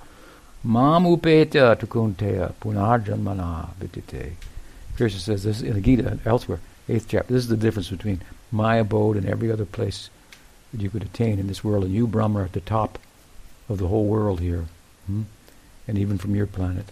Mam 0.62 1.05
upeta 1.05 1.77
tukunteya 1.77 2.53
punarjanmana 2.61 3.70
vitite. 3.79 4.33
Krishna 4.96 5.20
says 5.20 5.44
this 5.44 5.62
in 5.62 5.75
the 5.75 5.81
Gita 5.81 6.18
elsewhere 6.27 6.61
eighth 6.90 7.07
chapter. 7.09 7.33
This 7.33 7.44
is 7.44 7.48
the 7.48 7.57
difference 7.57 7.88
between 7.88 8.22
my 8.50 8.76
abode 8.76 9.16
and 9.16 9.26
every 9.26 9.50
other 9.50 9.64
place 9.64 10.11
that 10.72 10.81
you 10.81 10.90
could 10.90 11.03
attain 11.03 11.38
in 11.38 11.46
this 11.46 11.64
world. 11.64 11.85
And 11.85 11.94
you, 11.94 12.07
Brahma, 12.07 12.40
are 12.40 12.44
at 12.44 12.53
the 12.53 12.61
top 12.61 12.98
of 13.68 13.79
the 13.79 13.88
whole 13.88 14.07
world 14.07 14.40
here. 14.40 14.66
Hmm? 15.07 15.22
And 15.87 15.98
even 15.98 16.18
from 16.18 16.35
your 16.35 16.46
planet, 16.46 16.87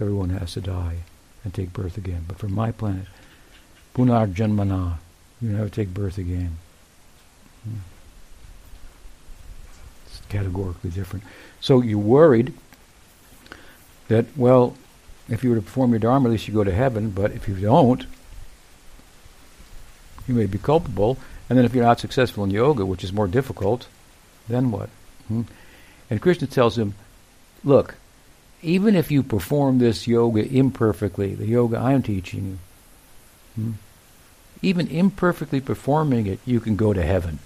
everyone 0.00 0.30
has 0.30 0.54
to 0.54 0.60
die 0.60 0.98
and 1.44 1.54
take 1.54 1.72
birth 1.72 1.96
again. 1.96 2.24
But 2.26 2.38
from 2.38 2.52
my 2.52 2.72
planet, 2.72 3.06
Punar 3.94 4.32
Janmana, 4.32 4.98
you 5.40 5.50
never 5.50 5.68
take 5.68 5.94
birth 5.94 6.18
again. 6.18 6.58
Hmm? 7.64 7.78
It's 10.06 10.20
categorically 10.28 10.90
different. 10.90 11.24
So 11.60 11.82
you're 11.82 11.98
worried 11.98 12.52
that, 14.08 14.26
well, 14.36 14.76
if 15.28 15.42
you 15.42 15.50
were 15.50 15.56
to 15.56 15.62
perform 15.62 15.90
your 15.90 15.98
dharma, 15.98 16.28
at 16.28 16.32
least 16.32 16.48
you 16.48 16.54
go 16.54 16.64
to 16.64 16.72
heaven, 16.72 17.10
but 17.10 17.32
if 17.32 17.48
you 17.48 17.56
don't, 17.56 18.06
you 20.26 20.34
may 20.34 20.46
be 20.46 20.58
culpable. 20.58 21.18
And 21.48 21.56
then 21.56 21.64
if 21.64 21.74
you're 21.74 21.84
not 21.84 22.00
successful 22.00 22.44
in 22.44 22.50
yoga, 22.50 22.84
which 22.84 23.04
is 23.04 23.12
more 23.12 23.28
difficult, 23.28 23.86
then 24.48 24.70
what? 24.70 24.88
Hmm? 25.28 25.42
And 26.10 26.20
Krishna 26.20 26.46
tells 26.46 26.78
him, 26.78 26.94
look, 27.64 27.94
even 28.62 28.96
if 28.96 29.10
you 29.10 29.22
perform 29.22 29.78
this 29.78 30.06
yoga 30.06 30.44
imperfectly, 30.44 31.34
the 31.34 31.46
yoga 31.46 31.78
I'm 31.78 32.02
teaching 32.02 32.46
you, 32.46 32.58
hmm, 33.54 33.72
even 34.62 34.88
imperfectly 34.88 35.60
performing 35.60 36.26
it, 36.26 36.40
you 36.46 36.60
can 36.60 36.76
go 36.76 36.92
to 36.92 37.02
heaven. 37.02 37.38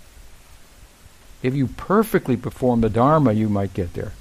If 1.42 1.54
you 1.54 1.66
perfectly 1.66 2.36
perform 2.36 2.80
the 2.80 2.90
Dharma, 2.90 3.32
you 3.32 3.48
might 3.48 3.74
get 3.74 3.94
there. 3.94 4.12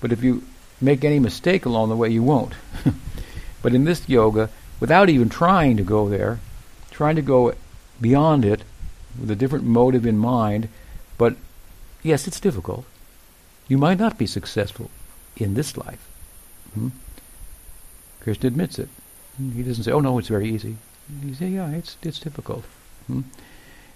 But 0.00 0.12
if 0.12 0.22
you 0.22 0.42
make 0.80 1.04
any 1.04 1.18
mistake 1.18 1.66
along 1.66 1.88
the 1.90 1.96
way, 1.96 2.08
you 2.08 2.22
won't. 2.22 2.54
but 3.62 3.74
in 3.74 3.84
this 3.84 4.08
yoga, 4.08 4.50
without 4.80 5.08
even 5.08 5.28
trying 5.28 5.76
to 5.76 5.82
go 5.82 6.08
there, 6.08 6.40
trying 6.90 7.16
to 7.16 7.22
go 7.22 7.54
beyond 8.00 8.44
it 8.44 8.62
with 9.18 9.30
a 9.30 9.36
different 9.36 9.64
motive 9.64 10.06
in 10.06 10.18
mind. 10.18 10.68
But 11.16 11.36
yes, 12.02 12.26
it's 12.26 12.40
difficult. 12.40 12.84
You 13.66 13.78
might 13.78 13.98
not 13.98 14.18
be 14.18 14.26
successful 14.26 14.90
in 15.36 15.54
this 15.54 15.76
life. 15.76 16.08
Hmm? 16.74 16.88
Krishna 18.20 18.48
admits 18.48 18.78
it. 18.78 18.88
He 19.38 19.62
doesn't 19.62 19.84
say, 19.84 19.92
"Oh 19.92 20.00
no, 20.00 20.18
it's 20.18 20.28
very 20.28 20.48
easy." 20.48 20.76
He 21.22 21.34
says, 21.34 21.50
"Yeah, 21.50 21.70
it's 21.70 21.96
it's 22.02 22.18
difficult." 22.18 22.64
Hmm? 23.06 23.22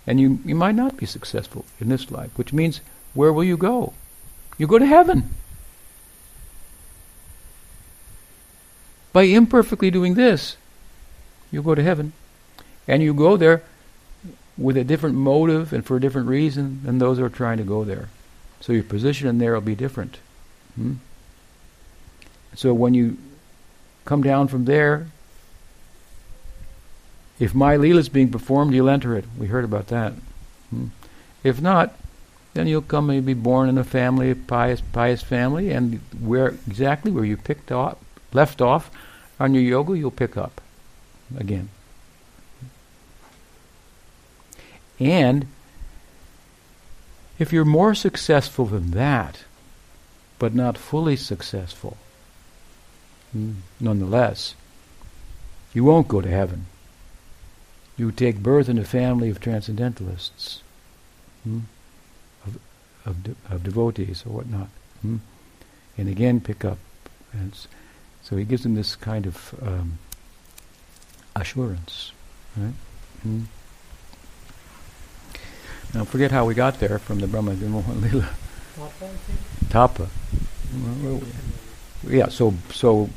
And 0.07 0.21
you 0.21 0.39
you 0.45 0.55
might 0.55 0.75
not 0.75 0.97
be 0.97 1.07
successful 1.07 1.65
in 1.81 1.89
this 1.89 2.11
life, 2.11 2.31
which 2.37 2.53
means 2.53 2.81
where 3.15 3.33
will 3.33 3.45
you 3.45 3.57
go? 3.57 3.93
You 4.59 4.67
go 4.67 4.79
to 4.79 4.87
heaven. 4.87 5.35
By 9.13 9.25
imperfectly 9.25 9.91
doing 9.91 10.15
this, 10.15 10.57
you 11.51 11.63
go 11.63 11.75
to 11.75 11.83
heaven. 11.83 12.13
And 12.89 13.03
you 13.03 13.15
go 13.15 13.37
there 13.37 13.63
with 14.63 14.77
a 14.77 14.85
different 14.85 15.17
motive 15.17 15.73
and 15.73 15.85
for 15.85 15.97
a 15.97 16.01
different 16.01 16.29
reason 16.29 16.81
than 16.85 16.99
those 16.99 17.19
who 17.19 17.25
are 17.25 17.29
trying 17.29 17.59
to 17.59 17.65
go 17.65 17.85
there. 17.85 18.09
So 18.61 18.73
your 18.73 18.85
position 18.85 19.27
in 19.29 19.39
there 19.39 19.55
will 19.55 19.61
be 19.61 19.75
different. 19.75 20.19
Hmm? 20.77 20.95
So 22.55 22.73
when 22.73 22.95
you 22.95 23.19
come 24.05 24.23
down 24.23 24.49
from 24.49 24.65
there, 24.67 25.09
if 27.41 27.55
my 27.55 27.77
Leela 27.77 27.99
is 27.99 28.09
being 28.09 28.31
performed, 28.31 28.73
you'll 28.73 28.89
enter 28.89 29.17
it. 29.17 29.25
We 29.37 29.49
heard 29.49 29.65
about 29.65 29.89
that. 29.89 30.13
Hmm? 30.71 30.87
If 31.43 31.61
not, 31.61 31.97
then 32.55 32.69
you'll 32.69 32.83
come 32.83 33.11
and 33.11 33.27
be 33.27 33.35
born 33.35 33.69
in 33.69 33.79
a 33.79 33.85
family, 33.85 34.31
a 34.31 34.37
pious, 34.37 34.81
pious 34.93 35.23
family, 35.23 35.71
and 35.71 36.01
where 36.21 36.49
exactly 36.69 37.11
where 37.11 37.25
you 37.25 37.37
picked 37.37 37.73
off, 37.73 37.99
left 38.33 38.61
off 38.61 38.91
on 39.41 39.55
your 39.55 39.63
yoga, 39.63 39.99
you'll 39.99 40.11
pick 40.11 40.37
up 40.37 40.61
again. 41.37 41.69
And 45.11 45.47
if 47.39 47.53
you're 47.53 47.65
more 47.65 47.95
successful 47.95 48.67
than 48.67 48.93
that, 48.93 49.45
but 50.39 50.55
not 50.55 50.79
fully 50.79 51.17
successful, 51.17 51.97
hmm, 53.33 53.53
nonetheless, 53.81 54.55
you 55.73 55.85
won't 55.85 56.09
go 56.09 56.21
to 56.21 56.29
heaven. 56.29 56.67
You 57.97 58.13
take 58.13 58.39
birth 58.39 58.69
in 58.69 58.79
a 58.79 58.85
family 58.85 59.29
of 59.29 59.41
transcendentalists. 59.41 60.63
Hmm? 61.45 61.61
of, 63.05 63.23
de- 63.23 63.37
of 63.51 63.63
devotees 63.63 64.25
or 64.27 64.31
whatnot. 64.31 64.69
Hmm? 65.03 65.17
And 65.99 66.09
again, 66.09 66.41
pick 66.41 66.65
up. 66.65 66.79
And 67.33 67.53
so 68.23 68.37
he 68.37 68.45
gives 68.45 68.63
them 68.63 68.75
this 68.75 68.97
kind 68.97 69.27
of 69.27 69.55
um, 69.63 69.99
assurance. 71.37 72.13
Right? 72.57 72.75
Hmm? 73.23 73.43
Now, 75.95 76.05
forget 76.05 76.31
how 76.31 76.47
we 76.47 76.55
got 76.55 76.81
there 76.81 76.99
from 76.99 77.19
the 77.19 77.27
Brahma 77.27 77.53
Vimohan 77.53 78.03
Lila. 78.03 78.29
Tapa. 79.69 80.09
Yeah, 82.09 82.29
so, 82.29 82.55
so 82.71 83.11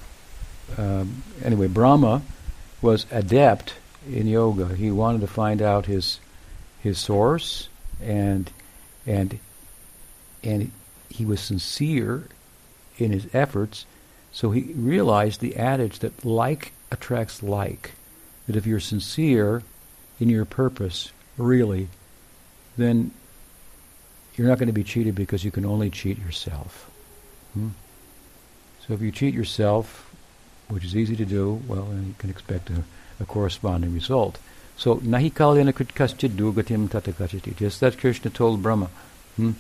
um, 0.78 1.24
anyway, 1.44 1.68
Brahma 1.68 2.22
was 2.82 3.06
adept 3.12 3.76
in 4.12 4.28
yoga. 4.28 4.76
He 4.76 4.92
wanted 4.92 5.22
to 5.22 5.28
find 5.28 5.62
out 5.62 5.86
his 5.86 6.20
his 6.82 7.00
source, 7.00 7.70
and 8.02 8.52
and 9.08 9.40
and 10.44 10.72
he 11.10 11.26
was 11.26 11.40
sincere 11.40 12.28
in 12.98 13.12
his 13.12 13.28
efforts. 13.34 13.86
So 14.32 14.52
he 14.52 14.74
realized 14.74 15.40
the 15.40 15.56
adage 15.56 16.00
that 16.00 16.26
like 16.26 16.74
attracts 16.92 17.42
like. 17.42 17.94
That 18.48 18.56
if 18.56 18.68
you're 18.68 18.80
sincere 18.80 19.64
in 20.20 20.30
your 20.30 20.46
purpose, 20.46 21.12
really, 21.38 21.88
then 22.78 23.12
you're 24.36 24.48
not 24.48 24.58
going 24.58 24.68
to 24.68 24.74
be 24.74 24.84
cheated 24.84 25.16
because 25.16 25.44
you 25.44 25.52
can 25.52 25.66
only 25.66 25.90
cheat 25.90 26.20
yourself. 26.20 26.90
Hmm? 27.54 27.70
So 28.86 28.94
if 28.94 29.02
you 29.02 29.12
cheat 29.12 29.34
yourself, 29.34 30.14
which 30.68 30.84
is 30.84 30.96
easy 30.96 31.16
to 31.16 31.26
do, 31.26 31.62
well, 31.68 31.84
then 31.84 32.08
you 32.08 32.16
can 32.18 32.30
expect 32.30 32.70
a, 32.70 32.84
a 33.20 33.26
corresponding 33.26 33.94
result. 33.94 34.38
So 34.78 34.98
nahi 34.98 35.32
kalyana 35.32 35.74
kaschid 35.74 36.32
dugatim 36.32 36.90
tatakachati. 36.90 37.56
Just 37.56 37.80
that 37.80 37.98
Krishna 37.98 38.30
told 38.30 38.62
Brahma. 38.62 38.90
Hmm? 39.38 39.52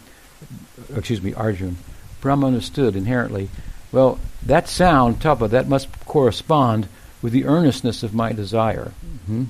excuse 0.96 1.22
me, 1.22 1.34
Arjun, 1.34 1.78
Brahma 2.22 2.48
understood 2.48 2.96
inherently, 2.96 3.50
well, 3.92 4.20
that 4.44 4.68
sound, 4.68 5.22
tapa, 5.22 5.48
that 5.48 5.68
must 5.68 5.88
correspond 6.06 6.88
with 7.22 7.34
the 7.34 7.46
earnestness 7.46 8.04
of 8.04 8.14
my 8.14 8.34
desire. 8.34 8.92
Mm-hmm. 9.06 9.46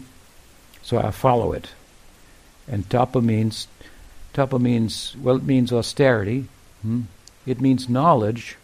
So 0.84 0.98
I 0.98 1.12
follow 1.12 1.52
it. 1.54 1.70
And 2.68 2.90
tapa 2.90 3.22
means, 3.22 3.68
tapa 4.34 4.60
means, 4.60 5.16
well, 5.22 5.36
it 5.36 5.44
means 5.44 5.72
austerity. 5.72 6.48
Mm-hmm. 6.86 7.02
It 7.46 7.62
means 7.62 7.88
knowledge 7.88 8.58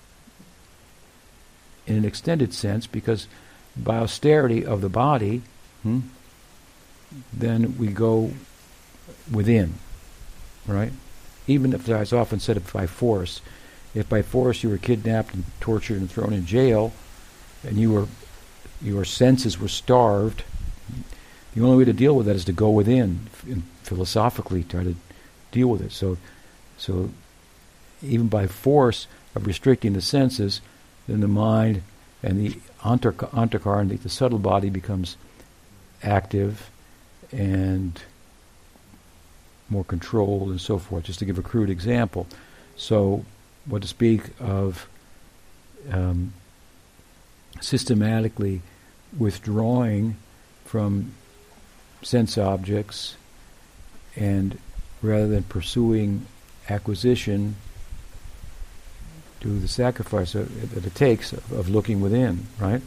in 1.86 1.96
an 1.98 2.06
extended 2.06 2.54
sense 2.54 2.88
because 2.88 3.28
by 3.76 3.98
austerity 3.98 4.66
of 4.66 4.82
the 4.82 4.90
body, 4.90 5.44
hmm, 5.84 6.00
then 7.32 7.78
we 7.78 7.88
go 7.88 8.32
within, 9.32 9.76
right? 10.66 10.92
even 11.48 11.74
if, 11.74 11.90
as 11.90 12.14
often 12.14 12.40
said, 12.40 12.58
if 12.58 12.74
by 12.74 12.88
force, 12.88 13.42
if 13.94 14.08
by 14.08 14.22
force 14.22 14.64
you 14.64 14.70
were 14.70 14.78
kidnapped 14.78 15.34
and 15.34 15.44
tortured 15.60 15.98
and 15.98 16.10
thrown 16.10 16.34
in 16.34 16.46
jail, 16.46 16.94
and 17.64 17.78
you 17.78 17.92
were, 17.92 18.08
your 18.82 19.06
senses 19.06 19.60
were 19.60 19.68
starved, 19.68 20.44
the 21.54 21.62
only 21.62 21.78
way 21.78 21.86
to 21.86 21.94
deal 21.94 22.16
with 22.16 22.26
that 22.28 22.36
is 22.36 22.46
to 22.46 22.54
go 22.54 22.70
within 22.70 23.28
and 23.46 23.64
philosophically 23.84 24.64
try 24.64 24.84
to 24.84 24.96
deal 25.52 25.68
with 25.68 25.82
it. 25.82 25.92
So, 25.92 26.18
so 26.78 27.10
even 28.02 28.28
by 28.28 28.48
force 28.48 29.08
of 29.36 29.46
restricting 29.46 29.94
the 29.94 30.02
senses, 30.02 30.62
then 31.08 31.20
the 31.20 31.28
mind 31.28 31.84
and 32.24 32.40
the 32.40 32.60
antakar, 32.84 33.82
and 33.82 33.90
the, 33.90 33.98
the 33.98 34.10
subtle 34.10 34.40
body 34.40 34.70
becomes 34.70 35.18
active 36.04 36.70
and 37.32 38.02
more 39.70 39.84
controlled 39.84 40.50
and 40.50 40.60
so 40.60 40.78
forth, 40.78 41.06
just 41.06 41.20
to 41.20 41.26
give 41.26 41.38
a 41.38 41.42
crude 41.42 41.70
example. 41.70 42.28
So, 42.76 43.26
what 43.66 43.82
to 43.84 43.88
speak 43.88 44.24
of 44.40 44.88
um, 45.92 46.34
systematically 47.62 48.62
withdrawing 49.18 50.18
from 50.66 51.14
sense 52.02 52.38
objects 52.38 53.16
and 54.16 54.58
rather 55.02 55.28
than 55.28 55.44
pursuing 55.44 56.26
acquisition, 56.70 57.56
do 59.40 59.58
the 59.60 59.68
sacrifice 59.68 60.34
that 60.34 60.86
it 60.86 60.96
takes 60.96 61.34
of, 61.34 61.70
looking 61.70 62.02
within, 62.02 62.48
right? 62.60 62.82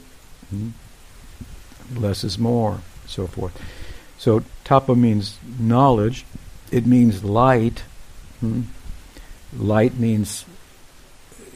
Mm-hmm. 0.55 2.01
Less 2.01 2.25
is 2.25 2.39
more, 2.39 2.81
so 3.07 3.27
forth. 3.27 3.61
So 4.19 4.45
tapa 4.63 4.95
means 4.95 5.39
knowledge, 5.59 6.25
it 6.71 6.87
means 6.87 7.25
light. 7.25 7.83
Hmm? 8.41 8.63
Light 9.57 9.99
means, 9.99 10.45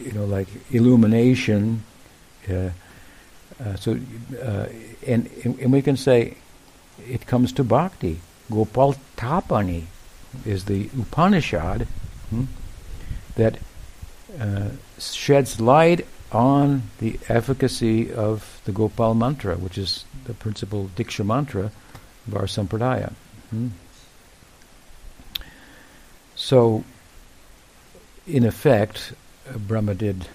you 0.01 0.13
know, 0.13 0.25
like 0.25 0.49
illumination. 0.71 1.83
Uh, 2.49 2.71
uh, 3.65 3.77
so, 3.77 3.99
uh, 4.43 4.67
and, 5.07 5.31
and 5.45 5.73
we 5.73 5.83
can 5.83 5.97
say 5.97 6.37
it 7.07 7.27
comes 7.27 7.53
to 7.53 7.65
bhakti. 7.65 8.21
Gopal 8.51 8.97
Tapani 9.17 9.85
is 10.47 10.65
the 10.65 10.89
Upanishad 10.99 11.87
hmm, 12.31 12.45
that 13.37 13.59
uh, 14.41 14.69
sheds 14.99 15.61
light 15.61 16.07
on 16.33 16.83
the 16.99 17.19
efficacy 17.29 18.13
of 18.13 18.61
the 18.65 18.73
Gopal 18.73 19.15
mantra, 19.15 19.57
which 19.57 19.79
is 19.79 20.05
the 20.25 20.35
principal 20.35 20.91
Diksha 20.97 21.25
mantra 21.25 21.71
of 22.27 22.37
our 22.37 22.45
Sampradaya. 22.45 23.13
Hmm. 23.51 23.69
So, 26.35 26.85
in 28.27 28.45
effect, 28.45 29.13
uh, 29.49 29.59
Brahma 29.59 29.95
did 29.95 30.29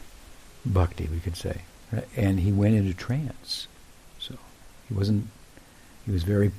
bhakti, 0.65 1.07
we 1.11 1.19
could 1.19 1.37
say, 1.37 1.61
right? 1.91 2.07
and 2.15 2.39
he 2.39 2.51
went 2.51 2.75
into 2.75 2.93
trance. 2.93 3.67
So 4.19 4.35
he 4.87 4.93
wasn't. 4.93 5.27
He 6.05 6.11
was 6.11 6.23
very, 6.23 6.51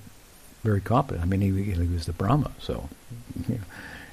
very 0.62 0.80
competent. 0.80 1.22
I 1.22 1.26
mean, 1.26 1.40
he, 1.40 1.72
he 1.72 1.87
was 1.87 2.07
the 2.07 2.12
Brahma, 2.12 2.52
so 2.59 2.88
you 3.48 3.57
know, 3.57 3.61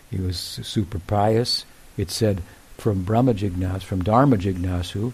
he 0.10 0.18
was 0.18 0.38
super 0.38 1.00
pious. 1.00 1.66
It 1.98 2.12
said 2.12 2.42
from 2.78 3.04
Brahma 3.04 3.34
Jignas, 3.34 3.84
from 3.84 4.04
Dharma 4.04 4.38
Jignasu, 4.38 5.14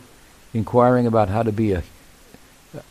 inquiring 0.54 1.06
about 1.06 1.30
how 1.30 1.44
to 1.44 1.52
be 1.52 1.74
a, 1.74 1.84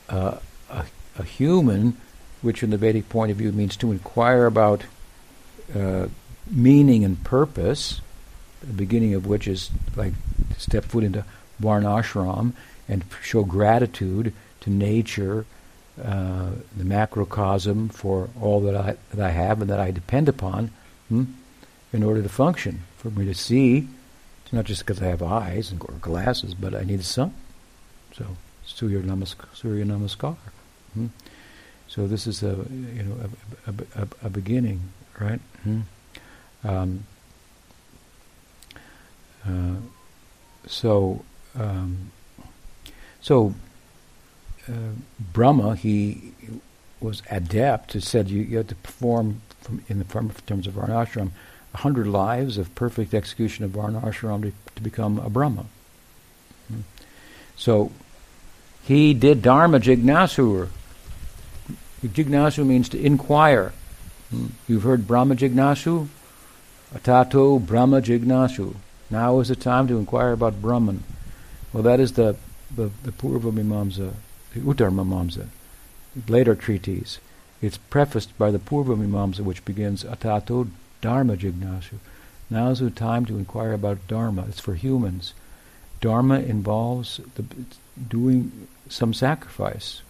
a, 0.08 0.38
a, 0.70 0.84
a 1.18 1.22
human, 1.22 1.96
which 2.42 2.62
in 2.62 2.70
the 2.70 2.76
Vedic 2.76 3.08
point 3.08 3.30
of 3.30 3.38
view 3.38 3.52
means 3.52 3.76
to 3.78 3.90
inquire 3.90 4.46
about 4.46 4.84
uh, 5.74 6.06
meaning 6.50 7.04
and 7.04 7.22
purpose, 7.24 8.00
the 8.60 8.72
beginning 8.72 9.14
of 9.14 9.26
which 9.26 9.48
is 9.48 9.70
like 9.96 10.12
step 10.58 10.84
foot 10.84 11.04
into 11.04 11.24
varnashram 11.60 12.52
and 12.88 13.04
show 13.22 13.42
gratitude 13.42 14.32
to 14.60 14.70
nature, 14.70 15.44
uh, 16.02 16.50
the 16.76 16.84
macrocosm 16.84 17.88
for 17.88 18.28
all 18.40 18.60
that 18.60 18.76
I 18.76 18.96
that 19.14 19.24
I 19.24 19.30
have 19.30 19.60
and 19.60 19.70
that 19.70 19.80
I 19.80 19.90
depend 19.90 20.28
upon, 20.28 20.70
hmm, 21.08 21.24
in 21.92 22.02
order 22.02 22.22
to 22.22 22.28
function. 22.28 22.82
For 22.98 23.10
me 23.10 23.24
to 23.26 23.34
see, 23.34 23.88
it's 24.44 24.52
not 24.52 24.64
just 24.64 24.84
because 24.84 25.02
I 25.02 25.06
have 25.06 25.22
eyes 25.22 25.70
and 25.70 25.80
or 25.82 25.94
glasses, 26.00 26.54
but 26.54 26.74
I 26.74 26.82
need 26.82 27.00
the 27.00 27.04
sun. 27.04 27.34
So 28.14 28.24
Surya 28.64 29.00
Namaskar. 29.00 29.54
Surya 29.54 29.84
Namaskar. 29.84 30.36
Hmm. 30.94 31.06
So 31.88 32.06
this 32.06 32.26
is 32.26 32.42
a 32.42 32.56
you 32.70 33.02
know 33.02 33.16
a, 33.66 33.70
a, 33.70 34.02
a, 34.02 34.26
a 34.26 34.30
beginning, 34.30 34.80
right? 35.18 35.40
Hmm. 35.62 35.80
Um, 36.64 37.06
uh, 39.46 39.76
so, 40.66 41.24
um, 41.54 42.10
so 43.20 43.54
uh, 44.68 44.72
Brahma, 45.32 45.76
he 45.76 46.32
was 47.00 47.22
adept. 47.30 47.94
It 47.94 48.02
said 48.02 48.28
you, 48.28 48.42
you 48.42 48.56
had 48.56 48.68
to 48.68 48.74
perform 48.74 49.42
from, 49.60 49.84
in 49.88 49.98
the 49.98 50.04
from, 50.04 50.30
terms 50.46 50.66
of 50.66 50.74
varnashram 50.74 51.30
a 51.76 51.78
hundred 51.78 52.06
lives 52.06 52.56
of 52.56 52.74
perfect 52.74 53.12
execution 53.12 53.64
of 53.64 53.72
varnashram 53.72 54.42
to, 54.42 54.52
to 54.74 54.82
become 54.82 55.18
a 55.18 55.28
Brahma. 55.28 55.66
Hmm. 56.68 56.80
So 57.56 57.92
he 58.82 59.12
did 59.12 59.42
Dharma 59.42 59.78
Jignasur. 59.78 60.68
Jignasu 62.02 62.64
means 62.64 62.88
to 62.90 62.98
inquire. 62.98 63.72
Hmm. 64.30 64.46
You've 64.66 64.84
heard 64.84 65.06
Brahma 65.06 65.36
Jignasu? 65.36 66.08
Atato 66.94 67.64
Brahma 67.64 68.00
Jignasu. 68.00 68.74
Now 69.10 69.40
is 69.40 69.48
the 69.48 69.56
time 69.56 69.86
to 69.88 69.98
inquire 69.98 70.32
about 70.32 70.62
Brahman. 70.62 71.04
Well, 71.72 71.82
that 71.82 72.00
is 72.00 72.12
the, 72.12 72.36
the, 72.74 72.90
the 73.02 73.12
Purva 73.12 73.52
Mimamsa, 73.52 74.14
the 74.56 74.74
Uttar 74.74 74.90
Mimamsa, 74.90 75.48
later 76.28 76.54
treatise. 76.54 77.18
It's 77.60 77.76
prefaced 77.76 78.36
by 78.38 78.50
the 78.50 78.58
Purva 78.58 78.96
Mimamsa, 78.96 79.40
which 79.40 79.64
begins 79.64 80.04
Atato 80.04 80.68
Dharma 81.00 81.36
Jignasu. 81.36 81.98
Now 82.48 82.70
is 82.70 82.80
the 82.80 82.90
time 82.90 83.26
to 83.26 83.38
inquire 83.38 83.72
about 83.72 84.06
Dharma. 84.08 84.44
It's 84.48 84.60
for 84.60 84.74
humans. 84.74 85.34
Dharma 86.00 86.40
involves 86.40 87.20
the, 87.34 87.44
doing 88.08 88.68
some 88.88 89.12
sacrifice, 89.14 90.02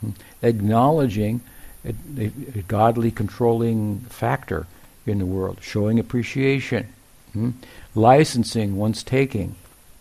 hmm, 0.00 0.10
acknowledging 0.42 1.40
a, 1.84 1.94
a, 2.18 2.32
a, 2.58 2.62
godly 2.62 3.10
controlling 3.10 4.00
factor 4.08 4.66
in 5.06 5.18
the 5.18 5.26
world, 5.26 5.58
showing 5.60 5.98
appreciation, 5.98 6.88
hmm, 7.32 7.50
licensing 7.94 8.76
one's 8.76 9.02
taking. 9.02 9.54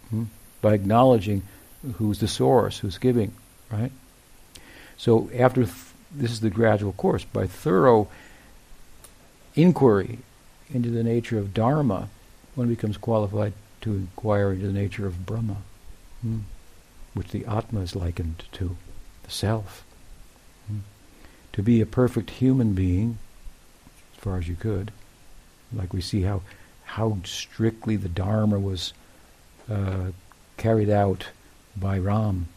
Hmm, 0.09 0.23
by 0.61 0.73
acknowledging 0.73 1.43
who's 1.95 2.19
the 2.19 2.27
source, 2.27 2.79
who's 2.79 2.97
giving, 2.97 3.33
right? 3.73 3.91
So 4.97 5.29
after 5.37 5.63
th- 5.63 5.75
this 6.11 6.31
is 6.31 6.41
the 6.41 6.49
gradual 6.49 6.93
course, 6.93 7.23
by 7.23 7.47
thorough 7.47 8.07
inquiry 9.55 10.19
into 10.73 10.89
the 10.89 11.03
nature 11.03 11.37
of 11.37 11.53
Dharma, 11.53 12.09
one 12.55 12.67
becomes 12.67 12.97
qualified 12.97 13.53
to 13.81 13.93
inquire 13.95 14.51
into 14.53 14.67
the 14.67 14.73
nature 14.73 15.05
of 15.07 15.25
Brahma, 15.25 15.57
hmm, 16.21 16.39
which 17.13 17.29
the 17.29 17.45
Atma 17.45 17.81
is 17.81 17.95
likened 17.95 18.43
to, 18.53 18.77
the 19.23 19.31
self. 19.31 19.83
Hmm. 20.67 20.79
To 21.53 21.61
be 21.61 21.81
a 21.81 21.85
perfect 21.85 22.29
human 22.29 22.73
being, 22.73 23.17
as 24.15 24.23
far 24.23 24.37
as 24.37 24.47
you 24.47 24.55
could, 24.55 24.91
like 25.73 25.93
we 25.93 26.01
see 26.01 26.21
how 26.21 26.41
how 26.85 27.17
strictly 27.23 27.95
the 27.95 28.09
Dharma 28.09 28.59
was 28.59 28.93
uh, 29.69 30.11
carried 30.57 30.89
out 30.89 31.27
by 31.75 31.97
Ram. 31.97 32.47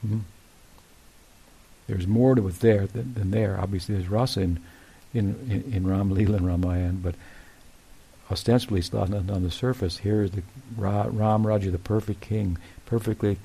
Hmm. 0.00 0.20
There's 1.86 2.06
more 2.06 2.34
to 2.34 2.48
it 2.48 2.60
there 2.60 2.86
than, 2.86 3.14
than, 3.14 3.30
there. 3.30 3.58
Obviously, 3.60 3.94
there's 3.94 4.08
rasa 4.08 4.40
in 4.40 4.60
in, 5.14 5.34
in, 5.48 5.72
in 5.72 5.86
Ram 5.86 6.10
Leela 6.10 6.36
and 6.36 6.46
Ramayan, 6.46 7.02
but 7.02 7.14
ostensibly 8.30 8.80
it's 8.80 8.92
not 8.92 9.12
on 9.12 9.42
the 9.42 9.50
surface. 9.50 9.98
Here 9.98 10.22
is 10.22 10.32
the 10.32 10.42
Ra, 10.76 11.06
Ram 11.08 11.46
Raja, 11.46 11.70
the 11.70 11.78
perfect 11.78 12.20
king, 12.20 12.58
perfectly 12.84 13.38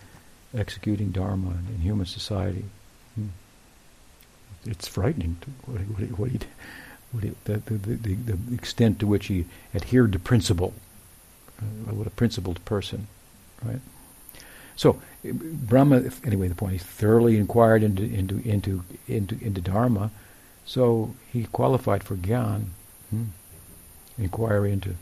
executing 0.53 1.11
Dharma 1.11 1.51
in, 1.69 1.81
human 1.81 2.05
society. 2.05 2.65
Hmm. 3.15 3.27
It's 4.65 4.87
frightening 4.87 5.37
what, 5.65 5.79
what, 5.81 6.19
what, 6.19 6.29
he, 6.31 6.39
what 7.11 7.23
he, 7.23 7.31
the, 7.45 7.57
the, 7.57 7.77
the, 7.77 8.15
the, 8.15 8.53
extent 8.53 8.99
to 8.99 9.07
which 9.07 9.27
he 9.27 9.45
adhered 9.73 10.13
to 10.13 10.19
principle. 10.19 10.73
Uh, 11.59 11.93
what 11.93 12.07
a 12.07 12.11
principled 12.11 12.63
person, 12.65 13.07
right? 13.63 13.79
So 14.81 14.99
Brahma, 15.23 16.03
anyway, 16.25 16.47
the 16.47 16.55
point 16.55 16.73
he 16.73 16.79
thoroughly 16.79 17.37
inquired 17.37 17.83
into 17.83 18.03
into 18.03 18.39
into 18.39 18.83
into, 19.07 19.37
into 19.39 19.61
Dharma, 19.61 20.09
so 20.65 21.13
he 21.31 21.43
qualified 21.45 22.03
for 22.03 22.15
Gyan. 22.15 22.65
Hmm 23.09 23.25
inquiry 24.21 24.71
into 24.71 24.95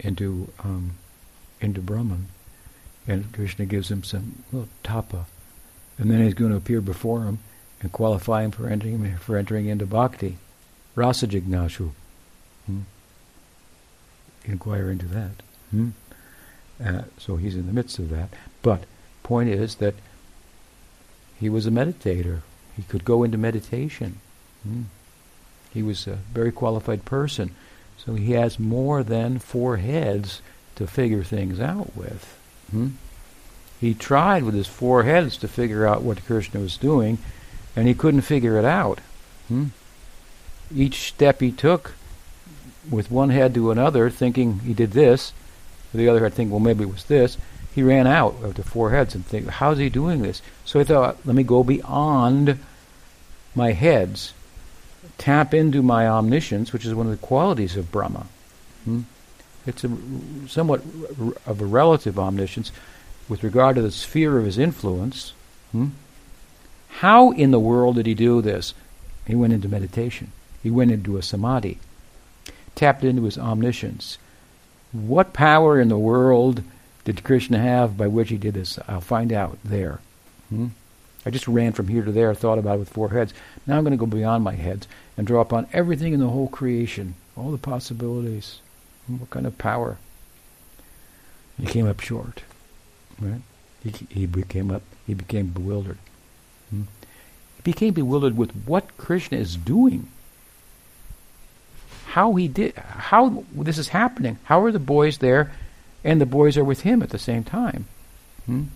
into 0.00 0.52
um, 0.62 0.92
into 1.60 1.80
Brahman, 1.80 2.26
and 3.06 3.32
Krishna 3.32 3.64
gives 3.66 3.90
him 3.90 4.02
some 4.02 4.44
little 4.52 4.68
tapa, 4.82 5.26
and 5.98 6.10
then 6.10 6.22
he's 6.22 6.34
going 6.34 6.50
to 6.50 6.56
appear 6.56 6.80
before 6.80 7.24
him 7.24 7.38
and 7.80 7.92
qualify 7.92 8.44
him 8.44 8.50
for 8.50 8.68
entering 8.68 9.16
for 9.18 9.36
entering 9.36 9.66
into 9.66 9.86
bhakti, 9.86 10.38
rasa 10.94 11.26
jignashu. 11.26 11.90
Hmm? 12.66 12.80
Inquire 14.44 14.90
into 14.90 15.06
that. 15.06 15.42
Hmm? 15.70 15.90
Uh, 16.82 17.02
so 17.18 17.36
he's 17.36 17.56
in 17.56 17.66
the 17.66 17.72
midst 17.72 17.98
of 17.98 18.10
that. 18.10 18.30
But 18.62 18.84
point 19.22 19.48
is 19.48 19.76
that 19.76 19.94
he 21.38 21.48
was 21.48 21.66
a 21.66 21.70
meditator. 21.70 22.40
He 22.76 22.82
could 22.82 23.04
go 23.04 23.22
into 23.22 23.38
meditation. 23.38 24.18
Hmm? 24.62 24.82
He 25.72 25.82
was 25.82 26.06
a 26.06 26.18
very 26.32 26.52
qualified 26.52 27.04
person. 27.04 27.54
So 27.96 28.14
he 28.14 28.32
has 28.32 28.58
more 28.58 29.02
than 29.02 29.38
four 29.38 29.78
heads 29.78 30.42
to 30.76 30.86
figure 30.86 31.22
things 31.22 31.60
out 31.60 31.96
with. 31.96 32.38
Hmm? 32.70 32.88
He 33.80 33.94
tried 33.94 34.44
with 34.44 34.54
his 34.54 34.66
four 34.66 35.02
heads 35.02 35.36
to 35.38 35.48
figure 35.48 35.86
out 35.86 36.02
what 36.02 36.24
Krishna 36.24 36.60
was 36.60 36.76
doing, 36.76 37.18
and 37.76 37.86
he 37.86 37.94
couldn't 37.94 38.22
figure 38.22 38.58
it 38.58 38.64
out. 38.64 39.00
Hmm? 39.48 39.66
Each 40.74 41.02
step 41.08 41.40
he 41.40 41.52
took 41.52 41.94
with 42.90 43.10
one 43.10 43.30
head 43.30 43.54
to 43.54 43.70
another, 43.70 44.10
thinking 44.10 44.60
he 44.60 44.74
did 44.74 44.92
this, 44.92 45.32
the 45.96 46.08
other 46.08 46.20
head 46.20 46.34
thinking, 46.34 46.50
well, 46.50 46.60
maybe 46.60 46.84
it 46.84 46.92
was 46.92 47.04
this, 47.04 47.36
he 47.74 47.82
ran 47.82 48.06
out 48.06 48.36
of 48.42 48.54
the 48.54 48.62
four 48.62 48.90
heads 48.90 49.14
and 49.14 49.26
think, 49.26 49.48
how's 49.48 49.78
he 49.78 49.88
doing 49.88 50.22
this? 50.22 50.42
So 50.64 50.78
he 50.78 50.84
thought, 50.84 51.18
let 51.24 51.34
me 51.34 51.42
go 51.42 51.64
beyond 51.64 52.58
my 53.54 53.72
heads 53.72 54.32
tap 55.18 55.54
into 55.54 55.82
my 55.82 56.06
omniscience, 56.06 56.72
which 56.72 56.84
is 56.84 56.94
one 56.94 57.06
of 57.06 57.12
the 57.12 57.26
qualities 57.26 57.76
of 57.76 57.90
Brahma. 57.92 58.26
Hmm? 58.84 59.02
It's 59.66 59.84
a, 59.84 59.90
somewhat 60.46 60.82
of 61.46 61.60
a 61.60 61.64
relative 61.64 62.18
omniscience 62.18 62.72
with 63.28 63.42
regard 63.42 63.76
to 63.76 63.82
the 63.82 63.90
sphere 63.90 64.38
of 64.38 64.44
his 64.44 64.58
influence. 64.58 65.32
Hmm? 65.72 65.88
How 66.88 67.30
in 67.32 67.50
the 67.50 67.60
world 67.60 67.96
did 67.96 68.06
he 68.06 68.14
do 68.14 68.42
this? 68.42 68.74
He 69.26 69.34
went 69.34 69.52
into 69.52 69.68
meditation. 69.68 70.32
He 70.62 70.70
went 70.70 70.90
into 70.90 71.16
a 71.16 71.22
samadhi, 71.22 71.78
tapped 72.74 73.04
into 73.04 73.24
his 73.24 73.38
omniscience. 73.38 74.18
What 74.94 75.32
power 75.32 75.80
in 75.80 75.88
the 75.88 75.98
world 75.98 76.62
did 77.04 77.24
Krishna 77.24 77.58
have 77.58 77.96
by 77.96 78.06
which 78.06 78.28
he 78.28 78.36
did 78.36 78.54
this? 78.54 78.78
I'll 78.86 79.00
find 79.00 79.32
out 79.32 79.58
there. 79.64 79.98
Hmm? 80.48 80.68
I 81.26 81.30
just 81.30 81.48
ran 81.48 81.72
from 81.72 81.88
here 81.88 82.04
to 82.04 82.12
there, 82.12 82.32
thought 82.32 82.58
about 82.58 82.76
it 82.76 82.78
with 82.78 82.90
four 82.90 83.08
heads. 83.08 83.34
Now 83.66 83.76
I'm 83.76 83.82
going 83.82 83.90
to 83.90 83.96
go 83.96 84.06
beyond 84.06 84.44
my 84.44 84.54
heads 84.54 84.86
and 85.16 85.26
draw 85.26 85.40
upon 85.40 85.66
everything 85.72 86.12
in 86.12 86.20
the 86.20 86.28
whole 86.28 86.46
creation, 86.46 87.16
all 87.36 87.50
the 87.50 87.58
possibilities. 87.58 88.60
What 89.08 89.30
kind 89.30 89.46
of 89.46 89.58
power? 89.58 89.98
He 91.58 91.66
came 91.66 91.88
up 91.88 91.98
short, 91.98 92.44
right? 93.18 93.42
He, 93.82 93.90
he 94.08 94.26
became 94.26 94.70
up. 94.70 94.82
He 95.08 95.14
became 95.14 95.48
bewildered. 95.48 95.98
Hmm? 96.70 96.82
He 97.56 97.62
became 97.64 97.94
bewildered 97.94 98.36
with 98.36 98.52
what 98.64 98.96
Krishna 98.96 99.38
is 99.38 99.56
doing. 99.56 100.08
How 102.14 102.32
he 102.36 102.46
did, 102.46 102.76
how 102.76 103.42
this 103.52 103.76
is 103.76 103.88
happening. 103.88 104.38
How 104.44 104.62
are 104.62 104.70
the 104.70 104.78
boys 104.78 105.18
there, 105.18 105.50
and 106.04 106.20
the 106.20 106.26
boys 106.26 106.56
are 106.56 106.62
with 106.62 106.82
him 106.82 107.02
at 107.02 107.10
the 107.10 107.18
same 107.18 107.42
time? 107.42 107.86
Hmm? 108.46 108.66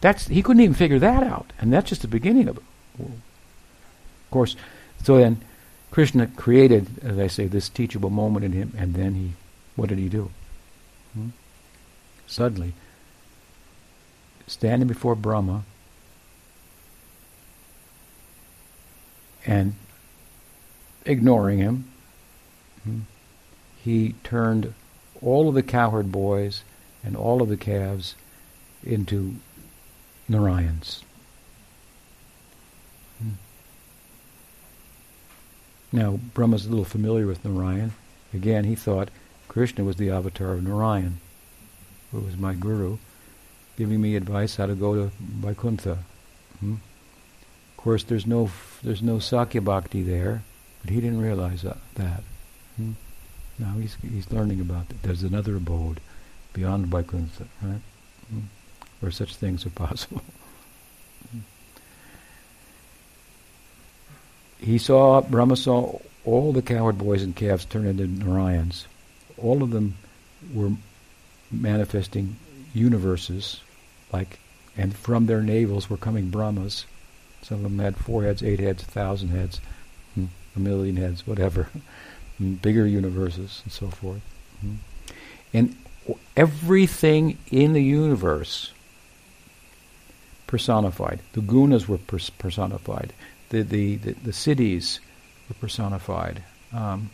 That's 0.00 0.28
he 0.28 0.44
couldn't 0.44 0.62
even 0.62 0.76
figure 0.76 1.00
that 1.00 1.24
out, 1.24 1.52
and 1.58 1.72
that's 1.72 1.88
just 1.88 2.02
the 2.02 2.06
beginning 2.06 2.46
of 2.46 2.58
it. 2.58 2.62
Of 3.00 4.30
course, 4.30 4.54
so 5.02 5.18
then 5.18 5.42
Krishna 5.90 6.28
created, 6.28 6.86
as 7.02 7.18
I 7.18 7.26
say, 7.26 7.48
this 7.48 7.68
teachable 7.68 8.10
moment 8.10 8.44
in 8.44 8.52
him, 8.52 8.72
and 8.78 8.94
then 8.94 9.14
he, 9.14 9.32
what 9.74 9.88
did 9.88 9.98
he 9.98 10.08
do? 10.08 10.30
Hmm? 11.14 11.30
Suddenly, 12.28 12.72
standing 14.46 14.86
before 14.86 15.16
Brahma, 15.16 15.64
and 19.44 19.74
ignoring 21.06 21.58
him, 21.58 21.84
hmm, 22.84 23.00
he 23.82 24.14
turned 24.24 24.74
all 25.22 25.48
of 25.48 25.54
the 25.54 25.62
cowherd 25.62 26.12
boys 26.12 26.62
and 27.02 27.16
all 27.16 27.40
of 27.40 27.48
the 27.48 27.56
calves 27.56 28.14
into 28.84 29.36
Narayans. 30.28 31.02
Hmm. 33.18 33.30
Now, 35.92 36.18
Brahma's 36.34 36.66
a 36.66 36.68
little 36.68 36.84
familiar 36.84 37.26
with 37.26 37.44
Narayan. 37.44 37.92
Again, 38.34 38.64
he 38.64 38.74
thought 38.74 39.08
Krishna 39.48 39.84
was 39.84 39.96
the 39.96 40.10
avatar 40.10 40.52
of 40.52 40.62
Narayan, 40.62 41.20
who 42.12 42.20
was 42.20 42.36
my 42.36 42.54
guru, 42.54 42.98
giving 43.76 44.00
me 44.00 44.16
advice 44.16 44.56
how 44.56 44.66
to 44.66 44.74
go 44.74 44.94
to 44.94 45.10
Vaikuntha. 45.18 45.98
Hmm? 46.60 46.74
Of 47.70 47.76
course, 47.76 48.02
there's 48.02 48.26
no 48.26 48.50
there's 48.82 49.02
no 49.02 49.16
Sakhya 49.16 49.62
Bhakti 49.62 50.02
there, 50.02 50.42
but 50.86 50.94
he 50.94 51.00
didn't 51.00 51.20
realize 51.20 51.62
that. 51.62 51.78
that. 51.96 52.22
Hmm? 52.76 52.92
Now 53.58 53.72
he's, 53.72 53.96
he's 54.08 54.30
learning 54.30 54.60
about 54.60 54.88
it. 54.88 55.02
There's 55.02 55.24
another 55.24 55.56
abode 55.56 55.98
beyond 56.52 56.86
Vaikuntha, 56.86 57.46
right? 57.60 57.80
Hmm? 58.30 58.40
Where 59.00 59.10
such 59.10 59.34
things 59.34 59.66
are 59.66 59.70
possible. 59.70 60.22
Hmm. 61.32 61.40
he 64.60 64.78
saw, 64.78 65.20
Brahma 65.22 65.56
saw 65.56 65.98
all 66.24 66.52
the 66.52 66.62
coward 66.62 66.98
boys 66.98 67.24
and 67.24 67.34
calves 67.34 67.64
turn 67.64 67.84
into 67.84 68.06
Narayans. 68.06 68.84
All 69.36 69.64
of 69.64 69.70
them 69.70 69.96
were 70.54 70.70
manifesting 71.50 72.36
universes, 72.74 73.60
like, 74.12 74.38
and 74.76 74.94
from 74.94 75.26
their 75.26 75.42
navels 75.42 75.90
were 75.90 75.96
coming 75.96 76.30
Brahmas. 76.30 76.86
Some 77.42 77.56
of 77.56 77.62
them 77.64 77.80
had 77.80 77.96
four 77.96 78.22
heads, 78.22 78.44
eight 78.44 78.60
heads, 78.60 78.84
a 78.84 78.86
thousand 78.86 79.30
heads 79.30 79.60
a 80.56 80.60
million 80.60 80.96
heads, 80.96 81.26
whatever, 81.26 81.68
bigger 82.62 82.86
universes, 82.86 83.62
and 83.64 83.72
so 83.72 83.88
forth. 83.88 84.22
Hmm. 84.60 84.74
And 85.52 85.76
everything 86.36 87.38
in 87.50 87.72
the 87.72 87.82
universe 87.82 88.72
personified. 90.46 91.20
The 91.32 91.40
gunas 91.40 91.88
were 91.88 91.98
pers- 91.98 92.30
personified. 92.30 93.12
The, 93.50 93.62
the, 93.62 93.96
the, 93.96 94.12
the, 94.12 94.32
cities 94.32 95.00
were 95.48 95.54
personified. 95.54 96.42
Um, 96.72 97.10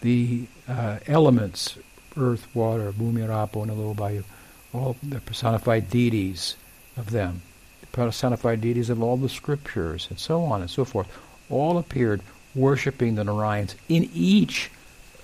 the 0.00 0.46
uh, 0.68 0.98
elements, 1.06 1.78
earth, 2.16 2.46
water, 2.54 2.92
bhumi, 2.92 3.22
and 3.22 4.24
all 4.72 4.96
the 5.02 5.20
personified 5.20 5.90
deities 5.90 6.56
of 6.96 7.10
them, 7.10 7.42
the 7.80 7.86
personified 7.88 8.60
deities 8.60 8.90
of 8.90 9.02
all 9.02 9.16
the 9.16 9.28
scriptures, 9.28 10.06
and 10.10 10.18
so 10.18 10.44
on 10.44 10.60
and 10.60 10.70
so 10.70 10.84
forth, 10.84 11.08
all 11.48 11.78
appeared 11.78 12.22
worshipping 12.54 13.14
the 13.14 13.24
Narayans 13.24 13.74
in 13.88 14.10
each 14.12 14.70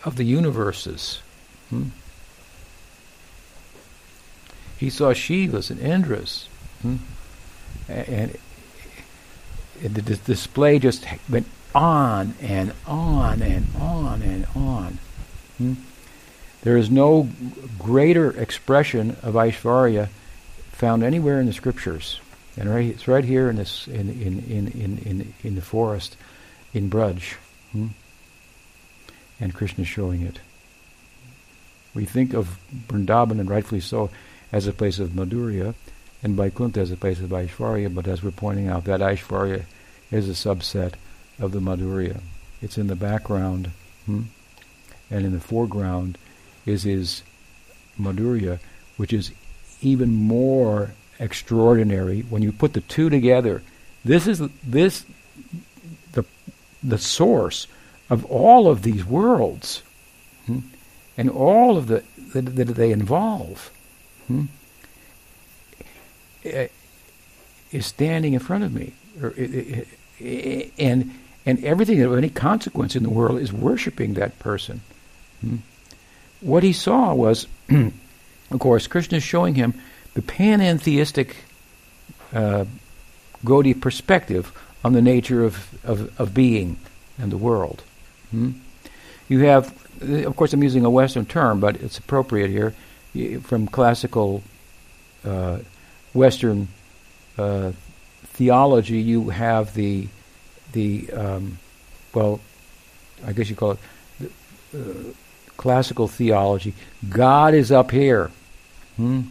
of 0.05 0.17
the 0.17 0.25
universes. 0.25 1.21
Hmm? 1.71 1.89
He 4.79 4.91
saw 4.91 5.13
Shivas 5.13 5.71
and 5.71 5.81
Indras. 5.81 6.47
Hmm? 6.83 6.97
And, 7.89 8.37
and 9.83 9.95
the 9.95 10.03
d- 10.03 10.21
display 10.25 10.79
just 10.79 11.07
went 11.29 11.47
on 11.75 12.35
and 12.41 12.73
on 12.87 13.43
and 13.43 13.67
on 13.79 14.23
and 14.23 14.47
on. 14.55 14.99
Hmm? 15.59 15.75
There 16.63 16.77
is 16.77 16.91
no 16.91 17.29
greater 17.79 18.31
expression 18.41 19.17
of 19.23 19.35
Aishvarya 19.35 20.09
found 20.73 21.03
anywhere 21.03 21.41
in 21.41 21.47
the 21.47 21.53
scriptures. 21.53 22.21
And 22.57 22.69
right, 22.69 22.87
it's 22.87 23.07
right 23.07 23.25
here 23.25 23.51
in 23.51 23.57
this 23.57 23.87
in, 23.87 24.09
in, 24.11 24.43
in, 24.49 24.99
in, 24.99 25.35
in 25.43 25.55
the 25.55 25.61
forest 25.61 26.17
in 26.77 26.91
Braj. 26.91 27.35
Hmm? 27.73 27.89
And 29.41 29.55
Krishna 29.55 29.85
showing 29.85 30.23
it. 30.23 30.41
We 31.95 32.05
think 32.05 32.35
of 32.35 32.59
Vrindavan, 32.89 33.41
and 33.41 33.49
rightfully 33.49 33.81
so, 33.81 34.11
as 34.53 34.67
a 34.67 34.73
place 34.73 34.99
of 34.99 35.11
Madhurya, 35.11 35.75
and 36.23 36.37
Vaikuntha 36.37 36.81
as 36.81 36.91
a 36.91 36.97
place 36.97 37.21
of 37.21 37.31
Aishvarya, 37.31 37.95
but 37.95 38.07
as 38.07 38.23
we're 38.23 38.31
pointing 38.31 38.69
out, 38.69 38.85
that 38.85 39.01
Aishvarya 39.01 39.65
is 40.11 40.29
a 40.29 40.33
subset 40.33 40.93
of 41.39 41.53
the 41.53 41.61
Madhurya. 41.61 42.21
It's 42.61 42.77
in 42.77 42.89
the 42.89 42.97
background, 42.97 43.71
hmm? 44.05 44.23
and 45.11 45.25
in 45.25 45.33
the 45.33 45.41
foreground 45.41 46.19
is 46.67 46.83
his 46.83 47.23
Madhurya, 47.99 48.59
which 48.99 49.13
is 49.15 49.33
even 49.81 50.13
more 50.15 50.91
extraordinary 51.19 52.21
when 52.23 52.43
you 52.43 52.53
put 52.53 52.75
the 52.75 52.83
two 52.83 53.09
together. 53.09 53.63
This 54.05 54.27
is 54.27 54.43
this 54.63 55.05
the 56.13 56.25
the 56.83 56.99
source 56.99 57.67
of 58.09 58.25
all 58.27 58.69
of 58.69 58.83
these 58.83 59.05
worlds, 59.05 59.83
hmm? 60.47 60.61
and 61.17 61.31
all 61.31 61.77
of 61.77 61.89
the 61.89 62.05
that, 62.33 62.57
that 62.57 62.65
they 62.75 62.93
involve 62.93 63.71
hmm, 64.27 64.45
is 66.45 67.87
standing 67.87 68.35
in 68.35 68.41
front 68.41 68.65
of 68.65 68.73
me, 68.73 68.93
or, 69.23 69.35
and 70.79 71.15
and 71.45 71.65
everything 71.65 72.03
of 72.03 72.17
any 72.17 72.29
consequence 72.29 72.97
in 72.97 73.03
the 73.03 73.11
world 73.11 73.39
is 73.41 73.53
worshiping 73.53 74.15
that 74.15 74.39
person. 74.39 74.81
Hmm. 75.41 75.57
What 76.41 76.63
he 76.63 76.73
saw 76.73 77.15
was, 77.15 77.47
of 77.71 78.59
course, 78.59 78.87
Krishna 78.87 79.19
is 79.19 79.23
showing 79.23 79.55
him 79.55 79.75
the 80.15 80.23
panentheistic 80.23 81.35
uh, 82.33 82.65
Gaudiya 83.45 83.81
perspective 83.81 84.53
on 84.85 84.93
the 84.93 85.03
nature 85.03 85.45
of, 85.45 85.69
of, 85.85 86.21
of 86.21 86.35
being 86.35 86.79
and 87.19 87.33
the 87.33 87.37
world. 87.37 87.83
Hmm? 88.31 88.53
You 89.29 89.41
have, 89.41 89.75
of 90.03 90.37
course, 90.37 90.53
I'm 90.53 90.63
using 90.63 90.85
a 90.85 90.91
Western 90.91 91.27
term, 91.27 91.61
but 91.61 91.77
it's 91.77 91.99
appropriate 91.99 92.51
here 92.51 92.75
from 93.43 93.67
classical 93.67 94.43
uh, 95.25 95.59
Western 96.15 96.69
uh, 97.39 97.73
theology, 98.25 98.99
you 98.99 99.31
have 99.31 99.75
the 99.75 100.09
the 100.73 101.11
um, 101.13 101.59
well, 102.15 102.41
I 103.27 103.33
guess 103.33 103.49
you 103.49 103.57
call 103.57 103.73
it 103.73 103.79
the, 104.21 104.31
uh, 104.79 105.13
classical 105.57 106.09
theology. 106.09 106.75
God 107.09 107.55
is 107.55 107.73
up 107.73 107.91
here, 107.91 108.31
hmm? 108.97 109.23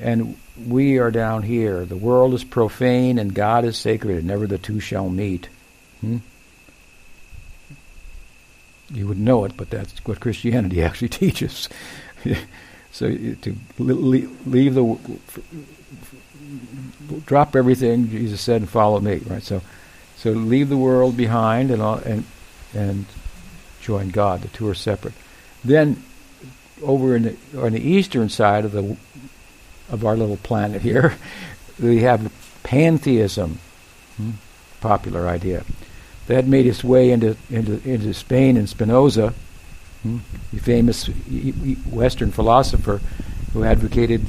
And 0.00 0.36
we 0.66 0.98
are 0.98 1.10
down 1.10 1.42
here. 1.42 1.84
The 1.84 1.96
world 1.96 2.34
is 2.34 2.44
profane 2.44 3.18
and 3.18 3.34
God 3.34 3.64
is 3.64 3.76
sacred, 3.76 4.18
and 4.18 4.26
never 4.26 4.46
the 4.46 4.58
two 4.58 4.80
shall 4.80 5.08
meet. 5.08 5.48
Hmm? 6.00 6.18
You 8.92 9.06
would 9.06 9.18
know 9.18 9.44
it, 9.44 9.56
but 9.56 9.70
that's 9.70 10.04
what 10.04 10.20
Christianity 10.20 10.82
actually 10.84 11.08
teaches. 11.08 11.68
So 12.92 13.08
to 13.08 13.56
leave 13.78 14.74
the 14.74 14.98
drop 17.24 17.54
everything 17.54 18.10
Jesus 18.10 18.40
said 18.40 18.62
and 18.62 18.68
follow 18.68 19.00
me, 19.00 19.18
right? 19.26 19.42
So 19.42 19.62
so 20.16 20.32
leave 20.32 20.68
the 20.68 20.76
world 20.76 21.16
behind 21.16 21.70
and 21.70 21.80
and 21.80 22.24
and 22.74 23.06
join 23.80 24.08
God. 24.08 24.42
The 24.42 24.48
two 24.48 24.68
are 24.68 24.74
separate. 24.74 25.14
Then 25.64 26.02
over 26.82 27.14
in 27.14 27.22
the, 27.22 27.36
on 27.62 27.72
the 27.72 27.80
eastern 27.80 28.28
side 28.28 28.64
of 28.64 28.72
the 28.72 28.96
of 29.90 30.04
our 30.04 30.16
little 30.16 30.36
planet 30.38 30.82
here, 30.82 31.14
we 31.80 32.02
have 32.02 32.32
pantheism, 32.62 33.58
hmm? 34.16 34.30
popular 34.80 35.28
idea. 35.28 35.64
That 36.26 36.46
made 36.46 36.66
its 36.66 36.84
way 36.84 37.10
into 37.10 37.36
into 37.50 37.80
into 37.88 38.14
Spain 38.14 38.56
and 38.56 38.68
Spinoza 38.68 39.34
Hmm? 40.02 40.18
The 40.52 40.60
famous 40.60 41.06
Western 41.90 42.30
philosopher 42.30 43.00
who 43.52 43.64
advocated 43.64 44.26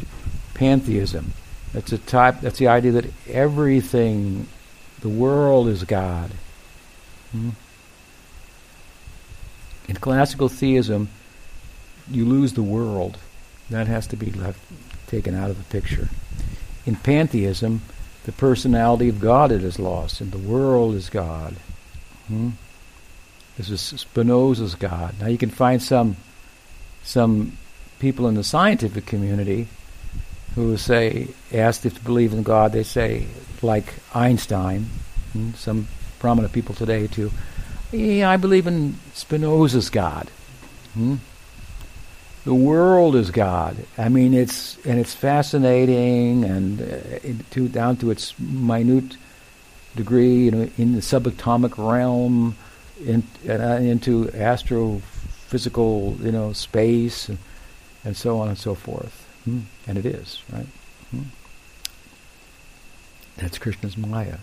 pantheism. 0.53 1.33
That's 1.73 1.93
a 1.93 1.97
type. 1.97 2.41
That's 2.41 2.59
the 2.59 2.67
idea 2.67 2.91
that 2.93 3.05
everything, 3.27 4.47
the 4.99 5.09
world 5.09 5.67
is 5.69 5.83
God. 5.85 6.31
Hmm? 7.31 7.51
In 9.87 9.95
classical 9.95 10.49
theism, 10.49 11.09
you 12.09 12.25
lose 12.25 12.53
the 12.53 12.63
world. 12.63 13.17
That 13.69 13.87
has 13.87 14.07
to 14.07 14.17
be 14.17 14.31
left 14.31 14.59
taken 15.11 15.35
out 15.35 15.51
of 15.51 15.57
the 15.57 15.63
picture. 15.65 16.07
In 16.85 16.95
pantheism, 16.95 17.81
the 18.23 18.31
personality 18.31 19.09
of 19.09 19.19
God 19.19 19.51
is 19.51 19.77
lost, 19.77 20.21
and 20.21 20.31
the 20.31 20.37
world 20.37 20.95
is 20.95 21.09
God. 21.09 21.55
Hmm? 22.27 22.51
This 23.57 23.69
is 23.69 23.81
Spinoza's 23.81 24.75
God. 24.75 25.15
Now 25.19 25.27
you 25.27 25.37
can 25.37 25.49
find 25.49 25.83
some 25.83 26.15
some 27.03 27.57
people 27.99 28.27
in 28.27 28.35
the 28.35 28.43
scientific 28.43 29.05
community 29.05 29.67
who 30.55 30.77
say, 30.77 31.27
asked 31.53 31.85
if 31.85 31.95
to 31.95 32.03
believe 32.03 32.33
in 32.33 32.43
God, 32.43 32.71
they 32.71 32.83
say, 32.83 33.27
like 33.61 33.93
Einstein, 34.13 34.87
and 35.33 35.55
some 35.55 35.87
prominent 36.19 36.53
people 36.53 36.75
today 36.75 37.07
too, 37.07 37.31
yeah, 37.91 38.29
I 38.29 38.37
believe 38.37 38.67
in 38.67 38.95
Spinoza's 39.13 39.89
God. 39.89 40.29
Hmm? 40.93 41.15
The 42.43 42.53
world 42.55 43.15
is 43.15 43.29
God. 43.29 43.77
I 43.97 44.09
mean, 44.09 44.33
it's 44.33 44.77
and 44.85 44.99
it's 44.99 45.13
fascinating 45.13 46.43
and 46.43 46.81
uh, 46.81 47.43
to, 47.51 47.67
down 47.67 47.97
to 47.97 48.09
its 48.09 48.37
minute 48.39 49.17
degree, 49.95 50.45
you 50.45 50.51
know, 50.51 50.69
in 50.77 50.93
the 50.93 51.01
subatomic 51.01 51.77
realm 51.77 52.55
in, 53.05 53.23
uh, 53.47 53.79
into 53.81 54.25
astrophysical, 54.27 56.19
you 56.23 56.31
know, 56.31 56.53
space 56.53 57.29
and, 57.29 57.37
and, 58.03 58.15
so 58.17 58.39
on 58.39 58.47
and 58.47 58.57
so 58.57 58.73
forth. 58.73 59.27
Hmm. 59.43 59.61
And 59.87 59.97
it 59.97 60.05
is, 60.05 60.41
right? 60.51 60.67
Hmm. 61.11 61.23
That's 63.37 63.57
Krishna's 63.57 63.97
Maya. 63.97 64.37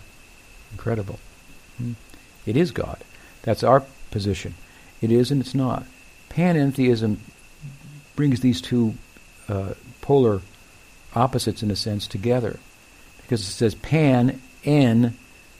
Incredible. 0.71 1.19
Hmm. 1.77 1.93
It 2.45 2.55
is 2.55 2.71
God. 2.71 3.03
That's 3.41 3.63
our 3.63 3.83
position. 4.11 4.55
It 5.01 5.11
is 5.11 5.31
and 5.31 5.41
it's 5.41 5.55
not. 5.55 5.85
Panentheism 6.29 7.17
brings 8.19 8.41
these 8.41 8.59
two 8.59 8.93
uh, 9.47 9.73
polar 10.01 10.41
opposites, 11.15 11.63
in 11.63 11.71
a 11.71 11.75
sense, 11.77 12.05
together. 12.05 12.59
Because 13.21 13.39
it 13.39 13.51
says 13.53 13.73
pan, 13.75 14.41
en, 14.65 15.15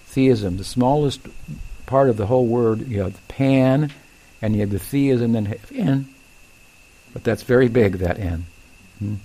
theism. 0.08 0.58
The 0.58 0.66
smallest 0.66 1.22
part 1.86 2.10
of 2.10 2.18
the 2.18 2.26
whole 2.26 2.46
word. 2.46 2.86
You 2.86 3.04
have 3.04 3.14
the 3.14 3.34
pan, 3.34 3.94
and 4.42 4.56
you 4.56 4.60
have 4.60 4.72
the 4.72 4.78
theism, 4.78 5.32
then 5.32 5.56
n. 5.74 6.10
But 7.14 7.24
that's 7.24 7.44
very 7.44 7.70
big, 7.70 8.00
that 8.00 8.20
n. 8.20 8.46
Hmm? 9.00 9.16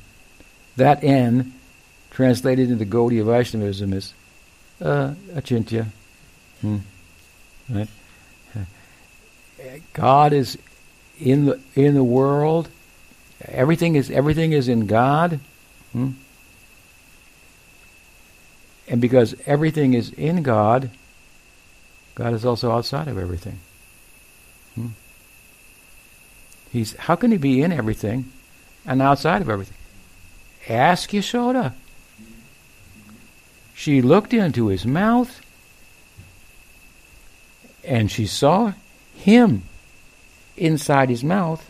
That 0.76 1.03
n, 1.03 1.55
translated 2.12 2.70
into 2.70 2.87
Gaudiya 2.87 3.24
Vaishnavism, 3.24 3.95
is 3.95 4.14
uh, 4.80 5.14
achintya. 5.32 5.87
Hmm. 6.61 6.78
Right? 7.68 7.89
God 9.93 10.32
is 10.32 10.57
in 11.18 11.47
the 11.47 11.61
in 11.74 11.95
the 11.95 12.05
world. 12.05 12.68
Everything 13.49 13.95
is 13.95 14.11
everything 14.11 14.53
is 14.53 14.68
in 14.68 14.86
God. 14.86 15.40
Hmm? 15.92 16.11
And 18.88 19.01
because 19.01 19.34
everything 19.47 19.95
is 19.95 20.11
in 20.11 20.42
God, 20.42 20.90
God 22.14 22.34
is 22.34 22.45
also 22.45 22.70
outside 22.70 23.09
of 23.09 23.18
everything. 23.18 23.59
Hmm? 24.74 24.88
He's 26.70 26.95
how 26.97 27.16
can 27.16 27.30
he 27.30 27.38
be 27.38 27.62
in 27.62 27.72
everything 27.72 28.32
and 28.86 29.01
outside 29.01 29.42
of 29.42 29.49
everything? 29.49 29.76
Ask 30.68 31.11
Yashoda. 31.11 31.72
She 33.74 34.01
looked 34.01 34.32
into 34.32 34.68
his 34.68 34.86
mouth 34.86 35.40
and 37.84 38.11
she 38.11 38.26
saw 38.26 38.72
him 39.14 39.62
inside 40.57 41.09
his 41.09 41.24
mouth, 41.24 41.68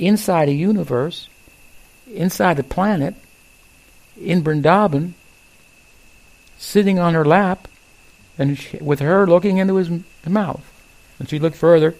inside 0.00 0.48
a 0.48 0.52
universe, 0.52 1.28
inside 2.12 2.58
a 2.58 2.62
planet, 2.62 3.14
in 4.20 4.42
Vrindavan, 4.42 5.12
sitting 6.58 6.98
on 6.98 7.14
her 7.14 7.24
lap, 7.24 7.68
and 8.38 8.58
she, 8.58 8.78
with 8.78 9.00
her 9.00 9.26
looking 9.26 9.58
into 9.58 9.76
his 9.76 9.90
mouth. 10.26 10.64
And 11.18 11.28
she 11.28 11.38
looked 11.38 11.56
further. 11.56 11.94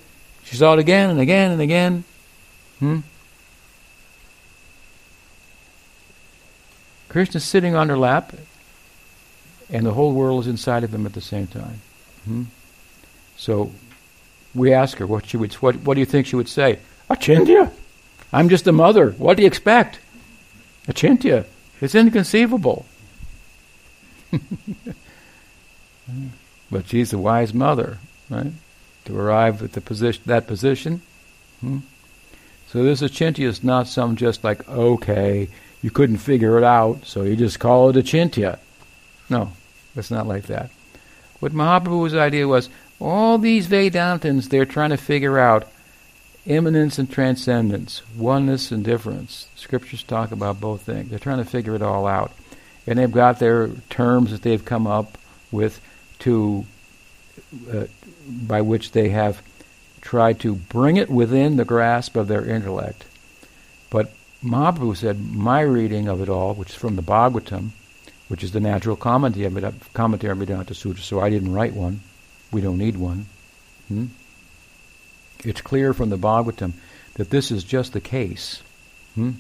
She 0.45 0.57
saw 0.57 0.73
it 0.73 0.79
again 0.79 1.11
and 1.11 1.21
again 1.21 1.51
and 1.53 1.61
again. 1.61 2.05
Hmm? 2.79 3.01
Krishna's 7.09 7.45
sitting 7.45 7.75
on 7.75 7.89
her 7.89 7.99
lap, 7.99 8.33
and 9.69 9.85
the 9.85 9.93
whole 9.93 10.13
world 10.13 10.43
is 10.43 10.47
inside 10.47 10.85
of 10.85 10.95
him 10.95 11.07
at 11.07 11.13
the 11.13 11.21
same 11.21 11.47
time. 11.47 11.81
Hmm? 12.25 12.45
So 13.37 13.73
we 14.55 14.73
ask 14.73 14.99
her 14.99 15.07
what 15.07 15.27
she 15.27 15.37
would. 15.37 15.53
What, 15.55 15.77
what 15.77 15.95
do 15.95 16.01
you 16.01 16.07
think 16.07 16.27
she 16.27 16.37
would 16.37 16.49
say? 16.49 16.79
Achintya, 17.11 17.73
I'm 18.33 18.49
just 18.49 18.67
a 18.67 18.73
mother. 18.73 19.11
What 19.13 19.37
do 19.37 19.43
you 19.43 19.47
expect? 19.47 19.99
Achintya, 20.87 21.47
it's 21.81 21.95
inconceivable. 21.95 22.87
but 26.71 26.87
she's 26.87 27.13
a 27.13 27.19
wise 27.19 27.53
mother, 27.53 27.99
right? 28.29 28.53
To 29.07 29.19
arrive 29.19 29.63
at 29.63 29.73
the 29.73 29.81
position, 29.81 30.23
that 30.27 30.47
position. 30.47 31.03
Hmm? 31.61 31.79
So 32.69 32.85
this 32.85 33.03
achintya 33.03 33.47
is 33.47 33.65
not 33.65 33.89
some 33.89 34.15
just 34.15 34.45
like 34.45 34.69
okay, 34.69 35.49
you 35.83 35.91
couldn't 35.91 36.19
figure 36.19 36.57
it 36.57 36.65
out, 36.65 37.05
so 37.05 37.23
you 37.23 37.35
just 37.35 37.59
call 37.59 37.91
it 37.91 37.97
achintya. 37.97 38.59
No, 39.29 39.53
it's 39.97 40.11
not 40.11 40.27
like 40.27 40.45
that. 40.45 40.71
What 41.41 41.53
Mahaprabhu's 41.53 42.15
idea 42.15 42.47
was, 42.47 42.69
all 43.01 43.39
these 43.39 43.67
Vedantins, 43.67 44.51
they're 44.51 44.67
trying 44.67 44.91
to 44.91 44.97
figure 44.97 45.39
out 45.39 45.67
immanence 46.47 46.99
and 46.99 47.11
transcendence, 47.11 48.03
oneness 48.17 48.71
and 48.73 48.85
difference. 48.85 49.49
Scriptures 49.57 50.03
talk 50.03 50.33
about 50.33 50.61
both 50.61 50.83
things. 50.83 51.11
They're 51.11 51.19
trying 51.19 51.39
to 51.39 51.45
figure 51.45 51.75
it 51.75 51.83
all 51.83 52.07
out. 52.07 52.33
And 52.87 52.99
they've 52.99 53.11
got 53.11 53.39
their 53.39 53.69
terms 53.91 54.31
that 54.31 54.43
they've 54.43 54.65
come 54.65 54.87
up 54.87 55.19
with 55.53 55.81
to 56.21 56.65
uh, 57.73 57.85
by 58.29 58.61
which 58.61 58.93
they 58.93 59.11
have 59.11 59.43
tried 60.01 60.41
to 60.41 60.55
bring 60.55 60.97
it 60.97 61.11
within 61.11 61.57
the 61.57 61.65
grasp 61.65 62.17
of 62.17 62.29
their 62.29 62.45
intellect. 62.45 63.05
But 63.91 64.13
Mahaprabhu 64.43 64.97
said, 64.97 65.21
my 65.21 65.61
reading 65.61 66.09
of 66.09 66.21
it 66.21 66.29
all, 66.29 66.55
which 66.55 66.71
is 66.71 66.77
from 66.77 66.97
the 66.97 67.03
Bhagavatam, 67.03 67.71
which 68.29 68.45
is 68.45 68.53
the 68.53 68.61
natural 68.61 68.97
commentary 68.97 69.45
of 69.47 70.39
Vedanta 70.39 70.75
Sutra, 70.75 71.03
so 71.03 71.21
I 71.21 71.29
didn't 71.29 71.53
write 71.53 71.75
one. 71.75 72.01
We 72.53 72.61
don't 72.61 72.79
need 72.79 72.97
one. 72.97 73.27
Hmm? 73.89 74.07
It's 75.45 75.61
clear 75.61 75.93
from 75.93 76.11
the 76.11 76.19
Bhagavatam 76.19 76.73
that 77.15 77.31
this 77.31 77.51
is 77.51 77.65
just 77.65 77.93
the 77.93 78.01
case. 78.01 78.63
Hmm? 79.15 79.33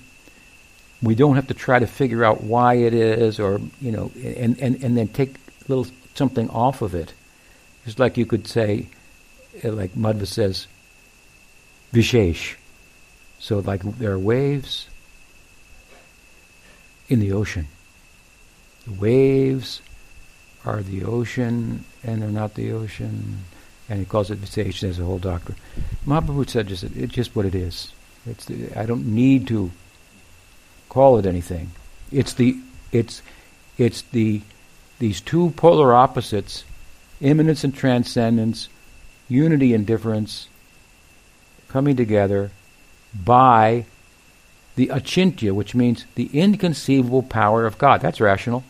We 1.03 1.14
don't 1.14 1.36
have 1.36 1.48
to 1.48 1.55
try 1.55 1.78
to 1.78 1.86
figure 1.86 2.24
out 2.24 2.42
why 2.42 2.74
it 2.74 2.92
is, 2.92 3.40
or 3.40 3.61
you 3.80 3.92
know, 3.92 4.11
and, 4.22 4.59
and, 4.61 4.82
and 4.82 4.96
then 4.96 5.09
take 5.09 5.36
little 5.68 5.86
something 6.14 6.51
off 6.51 6.82
of 6.82 6.94
it. 6.94 7.14
It's 7.86 7.98
like 7.98 8.18
you 8.18 8.26
could 8.26 8.46
say, 8.46 8.88
uh, 9.64 9.72
like 9.72 9.94
Madhva 9.94 10.26
says, 10.26 10.66
Vishesh. 11.92 12.57
So 13.38 13.61
like 13.61 13.82
there 13.98 14.12
are 14.12 14.18
waves 14.18 14.88
in 17.09 17.20
the 17.20 17.32
ocean. 17.32 17.68
The 18.86 18.92
waves 18.92 19.80
are 20.64 20.82
the 20.82 21.05
ocean, 21.05 21.84
and 22.05 22.20
they're 22.20 22.28
not 22.28 22.55
the 22.55 22.72
ocean, 22.72 23.44
and 23.91 23.99
he 23.99 24.05
calls 24.05 24.30
it 24.30 24.41
Vishesh. 24.41 24.84
as 24.84 25.01
a 25.01 25.05
whole 25.05 25.18
doctrine. 25.18 25.59
Mahaprabhu 26.07 26.49
said 26.49 26.68
just 26.68 26.84
it's 26.84 27.12
just 27.12 27.34
what 27.34 27.45
it 27.45 27.57
is. 27.57 27.93
It's 28.24 28.45
the, 28.45 28.72
I 28.78 28.86
don't 28.86 29.07
need 29.07 29.49
to 29.49 29.72
call 30.88 31.18
it 31.18 31.26
anything. 31.26 31.72
It's 32.12 32.32
the 32.32 32.57
it's 32.93 33.20
it's 33.76 34.03
the 34.03 34.43
these 35.01 35.20
two 35.20 35.51
polar 35.57 35.93
opposites, 35.93 36.64
immanence 37.20 37.64
and 37.64 37.74
transcendence, 37.74 38.68
unity 39.28 39.74
and 39.74 39.84
difference, 39.84 40.49
coming 41.68 41.97
together 41.97 42.53
by 43.12 43.86
the 44.76 44.86
achintya, 44.88 45.53
which 45.53 45.74
means 45.74 46.05
the 46.14 46.30
inconceivable 46.32 47.24
power 47.24 47.66
of 47.66 47.76
God. 47.76 48.01
That's 48.01 48.20
rational. 48.20 48.62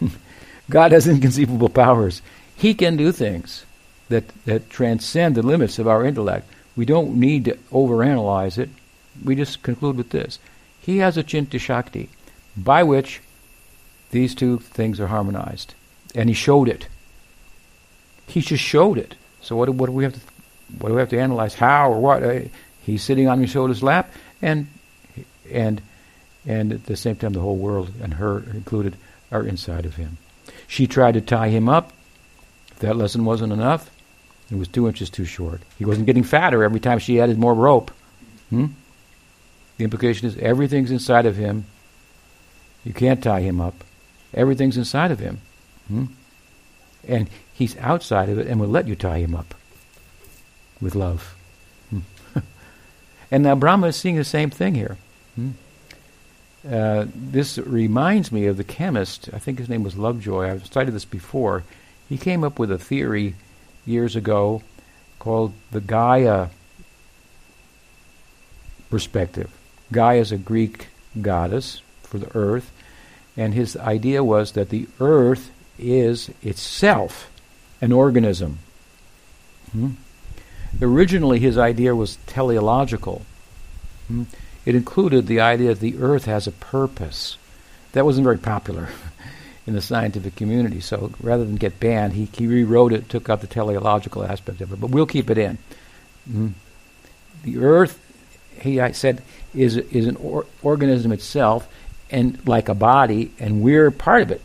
God 0.70 0.92
has 0.92 1.08
inconceivable 1.08 1.68
powers. 1.68 2.22
He 2.54 2.74
can 2.74 2.96
do 2.96 3.10
things 3.10 3.64
that, 4.08 4.28
that 4.44 4.70
transcend 4.70 5.34
the 5.34 5.42
limits 5.42 5.78
of 5.78 5.88
our 5.88 6.04
intellect. 6.04 6.48
We 6.76 6.84
don't 6.84 7.16
need 7.16 7.44
to 7.46 7.56
overanalyze 7.72 8.58
it. 8.58 8.70
We 9.24 9.34
just 9.34 9.62
conclude 9.62 9.96
with 9.96 10.10
this. 10.10 10.38
He 10.80 10.98
has 10.98 11.16
achintya 11.16 11.60
shakti, 11.60 12.08
by 12.56 12.82
which 12.82 13.20
these 14.10 14.34
two 14.34 14.58
things 14.58 15.00
are 15.00 15.08
harmonized. 15.08 15.74
And 16.14 16.28
he 16.28 16.34
showed 16.34 16.68
it. 16.68 16.88
He 18.26 18.40
just 18.40 18.62
showed 18.62 18.98
it. 18.98 19.14
So 19.42 19.56
what, 19.56 19.68
what 19.70 19.86
do 19.86 19.92
we 19.92 20.04
have 20.04 20.14
to 20.14 20.20
what 20.78 20.90
do 20.90 20.94
we 20.94 21.00
have 21.00 21.10
to 21.10 21.20
analyze? 21.20 21.54
How 21.54 21.90
or 21.92 22.00
what? 22.00 22.22
Uh, 22.22 22.40
he's 22.82 23.02
sitting 23.02 23.28
on 23.28 23.40
Yashoda's 23.42 23.82
lap, 23.82 24.12
and 24.42 24.68
and 25.50 25.80
and 26.46 26.72
at 26.72 26.86
the 26.86 26.96
same 26.96 27.16
time, 27.16 27.32
the 27.32 27.40
whole 27.40 27.56
world 27.56 27.90
and 28.02 28.14
her 28.14 28.40
included 28.52 28.96
are 29.32 29.42
inside 29.42 29.86
of 29.86 29.96
him. 29.96 30.18
She 30.66 30.86
tried 30.86 31.14
to 31.14 31.20
tie 31.20 31.48
him 31.48 31.68
up. 31.68 31.92
That 32.80 32.96
lesson 32.96 33.24
wasn't 33.24 33.52
enough, 33.52 33.90
it 34.50 34.56
was 34.56 34.68
two 34.68 34.88
inches 34.88 35.10
too 35.10 35.24
short. 35.24 35.60
He 35.78 35.84
wasn't 35.84 36.06
getting 36.06 36.22
fatter 36.22 36.62
every 36.64 36.80
time 36.80 36.98
she 36.98 37.20
added 37.20 37.38
more 37.38 37.54
rope. 37.54 37.90
Hmm? 38.50 38.66
The 39.76 39.84
implication 39.84 40.26
is 40.26 40.36
everything's 40.38 40.90
inside 40.90 41.26
of 41.26 41.36
him. 41.36 41.66
You 42.84 42.94
can't 42.94 43.22
tie 43.22 43.40
him 43.40 43.60
up. 43.60 43.84
Everything's 44.32 44.76
inside 44.76 45.10
of 45.10 45.18
him. 45.18 45.40
Hmm? 45.88 46.04
And 47.06 47.28
he's 47.52 47.76
outside 47.78 48.28
of 48.28 48.38
it 48.38 48.46
and 48.46 48.58
will 48.58 48.68
let 48.68 48.88
you 48.88 48.96
tie 48.96 49.18
him 49.18 49.34
up 49.34 49.54
with 50.80 50.94
love. 50.94 51.36
Hmm. 51.90 52.00
and 53.30 53.42
now 53.42 53.54
Brahma 53.54 53.88
is 53.88 53.96
seeing 53.96 54.16
the 54.16 54.24
same 54.24 54.50
thing 54.50 54.74
here. 54.74 54.96
Hmm? 55.34 55.50
Uh, 56.68 57.06
this 57.14 57.58
reminds 57.58 58.32
me 58.32 58.46
of 58.46 58.56
the 58.56 58.64
chemist, 58.64 59.30
I 59.32 59.38
think 59.38 59.58
his 59.58 59.68
name 59.68 59.84
was 59.84 59.96
Lovejoy. 59.96 60.50
I've 60.50 60.66
studied 60.66 60.92
this 60.92 61.04
before. 61.04 61.64
He 62.08 62.18
came 62.18 62.42
up 62.42 62.58
with 62.58 62.72
a 62.72 62.78
theory 62.78 63.34
years 63.86 64.16
ago 64.16 64.62
called 65.18 65.52
the 65.70 65.80
Gaia 65.80 66.48
perspective. 68.90 69.50
Gaia 69.92 70.20
is 70.20 70.32
a 70.32 70.38
Greek 70.38 70.88
goddess 71.20 71.82
for 72.02 72.18
the 72.18 72.34
earth, 72.36 72.70
and 73.36 73.54
his 73.54 73.76
idea 73.76 74.22
was 74.22 74.52
that 74.52 74.70
the 74.70 74.86
earth 75.00 75.50
is 75.78 76.30
itself 76.42 77.30
an 77.80 77.92
organism. 77.92 78.58
Hmm? 79.72 79.90
Originally, 80.80 81.38
his 81.38 81.56
idea 81.56 81.94
was 81.94 82.18
teleological. 82.26 83.22
Hmm? 84.08 84.24
It 84.64 84.74
included 84.74 85.26
the 85.26 85.40
idea 85.40 85.68
that 85.68 85.80
the 85.80 85.98
earth 85.98 86.26
has 86.26 86.46
a 86.46 86.52
purpose. 86.52 87.38
That 87.92 88.04
wasn't 88.04 88.24
very 88.24 88.38
popular 88.38 88.88
in 89.68 89.74
the 89.74 89.82
scientific 89.82 90.34
community, 90.34 90.80
so 90.80 91.12
rather 91.20 91.44
than 91.44 91.56
get 91.56 91.78
banned, 91.78 92.14
he, 92.14 92.24
he 92.32 92.46
rewrote 92.46 92.94
it, 92.94 93.10
took 93.10 93.28
out 93.28 93.42
the 93.42 93.46
teleological 93.46 94.24
aspect 94.24 94.62
of 94.62 94.72
it, 94.72 94.80
but 94.80 94.88
we'll 94.88 95.04
keep 95.04 95.28
it 95.28 95.36
in. 95.36 95.58
Hmm? 96.26 96.48
The 97.42 97.58
earth, 97.58 98.00
he 98.62 98.80
I 98.80 98.92
said, 98.92 99.22
is, 99.54 99.76
is 99.76 100.06
an 100.06 100.16
or- 100.16 100.46
organism 100.62 101.12
itself, 101.12 101.68
and 102.10 102.38
like 102.48 102.70
a 102.70 102.74
body, 102.74 103.30
and 103.38 103.60
we're 103.60 103.90
part 103.90 104.22
of 104.22 104.30
it. 104.30 104.40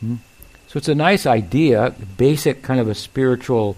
Hmm? 0.00 0.16
So 0.66 0.78
it's 0.78 0.88
a 0.88 0.94
nice 0.96 1.24
idea, 1.24 1.94
basic 2.16 2.62
kind 2.62 2.80
of 2.80 2.88
a 2.88 2.96
spiritual 2.96 3.76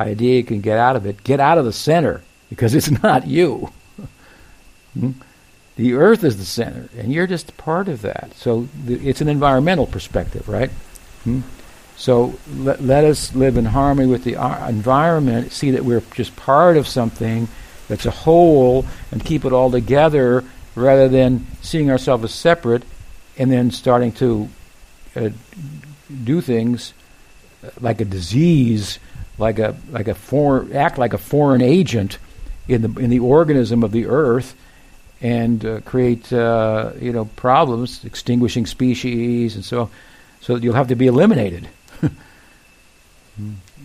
idea 0.00 0.36
you 0.36 0.44
can 0.44 0.62
get 0.62 0.78
out 0.78 0.96
of 0.96 1.04
it. 1.04 1.22
Get 1.22 1.38
out 1.38 1.58
of 1.58 1.66
the 1.66 1.72
center 1.72 2.22
because 2.48 2.74
it's 2.74 2.90
not 3.02 3.26
you. 3.26 3.70
hmm? 4.98 5.10
The 5.76 5.94
earth 5.94 6.24
is 6.24 6.38
the 6.38 6.44
center, 6.44 6.88
and 6.96 7.12
you're 7.12 7.26
just 7.26 7.56
part 7.56 7.88
of 7.88 8.02
that. 8.02 8.32
So 8.34 8.68
th- 8.86 9.02
it's 9.02 9.20
an 9.20 9.28
environmental 9.28 9.86
perspective, 9.86 10.48
right? 10.48 10.70
Hmm? 11.24 11.40
So 11.96 12.38
let, 12.56 12.82
let 12.82 13.04
us 13.04 13.34
live 13.34 13.56
in 13.56 13.66
harmony 13.66 14.08
with 14.08 14.24
the 14.24 14.36
uh, 14.36 14.68
environment, 14.68 15.52
see 15.52 15.70
that 15.72 15.84
we're 15.84 16.02
just 16.14 16.34
part 16.36 16.76
of 16.76 16.88
something 16.88 17.48
that's 17.88 18.06
a 18.06 18.10
whole, 18.10 18.86
and 19.10 19.24
keep 19.24 19.44
it 19.44 19.52
all 19.52 19.70
together 19.70 20.44
rather 20.74 21.08
than 21.08 21.46
seeing 21.62 21.90
ourselves 21.90 22.24
as 22.24 22.34
separate 22.34 22.82
and 23.38 23.50
then 23.50 23.70
starting 23.70 24.12
to 24.12 24.48
uh, 25.14 25.30
do 26.24 26.40
things 26.40 26.92
like 27.80 28.00
a 28.00 28.04
disease, 28.04 28.98
like 29.38 29.58
a 29.58 29.76
like 29.90 30.08
a 30.08 30.14
foreign 30.14 30.74
act 30.74 30.98
like 30.98 31.12
a 31.12 31.18
foreign 31.18 31.62
agent 31.62 32.18
in 32.68 32.82
the 32.82 33.00
in 33.00 33.10
the 33.10 33.18
organism 33.18 33.82
of 33.82 33.92
the 33.92 34.06
earth, 34.06 34.54
and 35.20 35.64
uh, 35.64 35.80
create 35.80 36.32
uh, 36.32 36.92
you 37.00 37.12
know 37.12 37.24
problems, 37.36 38.04
extinguishing 38.04 38.66
species, 38.66 39.54
and 39.54 39.64
so 39.64 39.90
so 40.40 40.56
you'll 40.56 40.74
have 40.74 40.88
to 40.88 40.96
be 40.96 41.06
eliminated. 41.06 41.68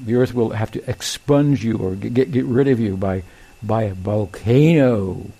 the 0.05 0.15
earth 0.15 0.34
will 0.34 0.51
have 0.51 0.71
to 0.71 0.89
expunge 0.89 1.63
you 1.63 1.77
or 1.77 1.95
get 1.95 2.32
get 2.32 2.45
rid 2.45 2.67
of 2.67 2.79
you 2.79 2.97
by 2.97 3.23
by 3.63 3.84
a 3.84 3.93
volcano 3.93 5.32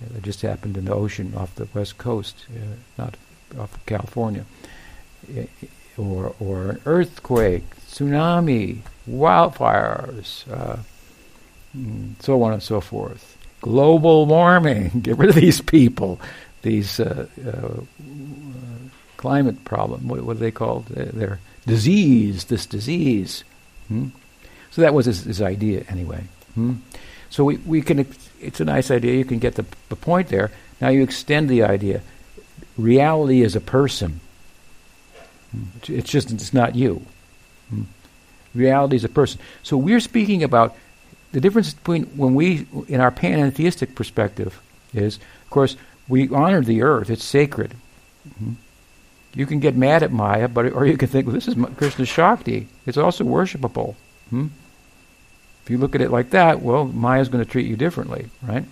that 0.00 0.22
just 0.22 0.42
happened 0.42 0.76
in 0.76 0.84
the 0.84 0.94
ocean 0.94 1.32
off 1.36 1.54
the 1.54 1.68
west 1.74 1.98
coast, 1.98 2.46
uh, 2.50 2.76
not 2.98 3.16
off 3.58 3.74
of 3.74 3.86
California, 3.86 4.44
or 5.96 6.34
or 6.38 6.70
an 6.70 6.80
earthquake, 6.86 7.64
tsunami, 7.88 8.78
wildfires, 9.08 10.50
uh, 10.52 10.76
so 12.20 12.42
on 12.42 12.52
and 12.52 12.62
so 12.62 12.80
forth. 12.80 13.33
Global 13.64 14.26
warming, 14.26 14.90
get 15.02 15.16
rid 15.16 15.30
of 15.30 15.36
these 15.36 15.62
people, 15.62 16.20
these 16.60 17.00
uh, 17.00 17.26
uh, 17.46 17.80
climate 19.16 19.64
problem. 19.64 20.06
What, 20.06 20.20
what, 20.20 20.36
are 20.36 20.40
they 20.40 20.50
called? 20.50 20.84
They're 20.88 21.38
disease. 21.66 22.44
This 22.44 22.66
disease. 22.66 23.42
Hmm? 23.88 24.08
So 24.70 24.82
that 24.82 24.92
was 24.92 25.06
his, 25.06 25.24
his 25.24 25.40
idea, 25.40 25.86
anyway. 25.88 26.24
Hmm? 26.54 26.74
So 27.30 27.44
we, 27.44 27.56
we 27.56 27.80
can. 27.80 28.06
It's 28.38 28.60
a 28.60 28.66
nice 28.66 28.90
idea. 28.90 29.14
You 29.14 29.24
can 29.24 29.38
get 29.38 29.54
the, 29.54 29.64
the 29.88 29.96
point 29.96 30.28
there. 30.28 30.50
Now 30.82 30.90
you 30.90 31.02
extend 31.02 31.48
the 31.48 31.62
idea. 31.62 32.02
Reality 32.76 33.40
is 33.40 33.56
a 33.56 33.62
person. 33.62 34.20
Hmm? 35.52 35.64
It's 35.88 36.10
just 36.10 36.30
it's 36.30 36.52
not 36.52 36.74
you. 36.74 37.00
Hmm? 37.70 37.84
Reality 38.54 38.96
is 38.96 39.04
a 39.04 39.08
person. 39.08 39.40
So 39.62 39.78
we're 39.78 40.00
speaking 40.00 40.42
about 40.42 40.76
the 41.34 41.40
difference 41.40 41.74
between 41.74 42.04
when 42.16 42.36
we, 42.36 42.68
in 42.86 43.00
our 43.00 43.10
pantheistic 43.10 43.96
perspective, 43.96 44.62
is 44.94 45.16
of 45.16 45.50
course 45.50 45.76
we 46.06 46.28
honor 46.28 46.60
the 46.60 46.82
earth; 46.82 47.10
it's 47.10 47.24
sacred. 47.24 47.74
Hmm? 48.38 48.52
You 49.34 49.44
can 49.44 49.58
get 49.58 49.74
mad 49.74 50.04
at 50.04 50.12
Maya, 50.12 50.46
but 50.46 50.72
or 50.72 50.86
you 50.86 50.96
can 50.96 51.08
think, 51.08 51.26
well, 51.26 51.34
this 51.34 51.48
is 51.48 51.56
Krishna 51.76 52.06
Shakti. 52.06 52.68
It's 52.86 52.96
also 52.96 53.24
worshipable. 53.24 53.96
Hmm? 54.30 54.46
If 55.64 55.70
you 55.70 55.78
look 55.78 55.96
at 55.96 56.00
it 56.02 56.12
like 56.12 56.30
that, 56.30 56.62
well, 56.62 56.84
Maya's 56.84 57.28
going 57.28 57.44
to 57.44 57.50
treat 57.50 57.66
you 57.66 57.74
differently, 57.74 58.28
right? 58.40 58.64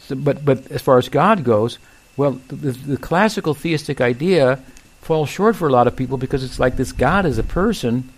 So, 0.00 0.16
but 0.16 0.44
but 0.44 0.68
as 0.72 0.82
far 0.82 0.98
as 0.98 1.08
God 1.08 1.44
goes, 1.44 1.78
well, 2.16 2.32
the, 2.48 2.72
the, 2.72 2.96
classical 2.96 3.54
theistic 3.54 4.00
idea 4.00 4.56
falls 5.00 5.28
short 5.28 5.54
for 5.54 5.68
a 5.68 5.72
lot 5.72 5.86
of 5.86 5.94
people 5.94 6.18
because 6.18 6.42
it's 6.42 6.58
like 6.58 6.76
this 6.76 6.90
God 6.90 7.24
is 7.24 7.38
a 7.38 7.44
person, 7.44 8.10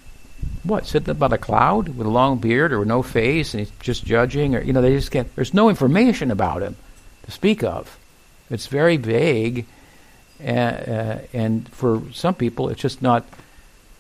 what 0.63 0.87
sitting 0.87 1.11
about 1.11 1.33
a 1.33 1.39
cloud 1.39 1.89
with 1.89 2.07
a 2.07 2.11
long 2.11 2.39
beard 2.39 2.73
or 2.73 2.85
no 2.85 3.03
face, 3.03 3.55
and 3.55 3.61
he's 3.61 3.73
just 3.81 4.05
judging, 4.05 4.55
or 4.55 4.63
you 4.63 4.73
know, 4.73 4.83
they 4.83 4.95
just 4.95 5.11
can't. 5.11 5.35
There's 5.37 5.55
no 5.55 5.69
information 5.69 6.31
about 6.31 6.63
him 6.63 6.77
to 7.25 7.31
speak 7.31 7.63
of. 7.63 7.99
It's 8.51 8.67
very 8.67 8.97
vague, 8.97 9.67
and, 10.41 10.89
uh, 10.89 11.19
and 11.33 11.69
for 11.71 12.03
some 12.13 12.35
people, 12.35 12.69
it's 12.69 12.81
just 12.81 13.03
not. 13.03 13.25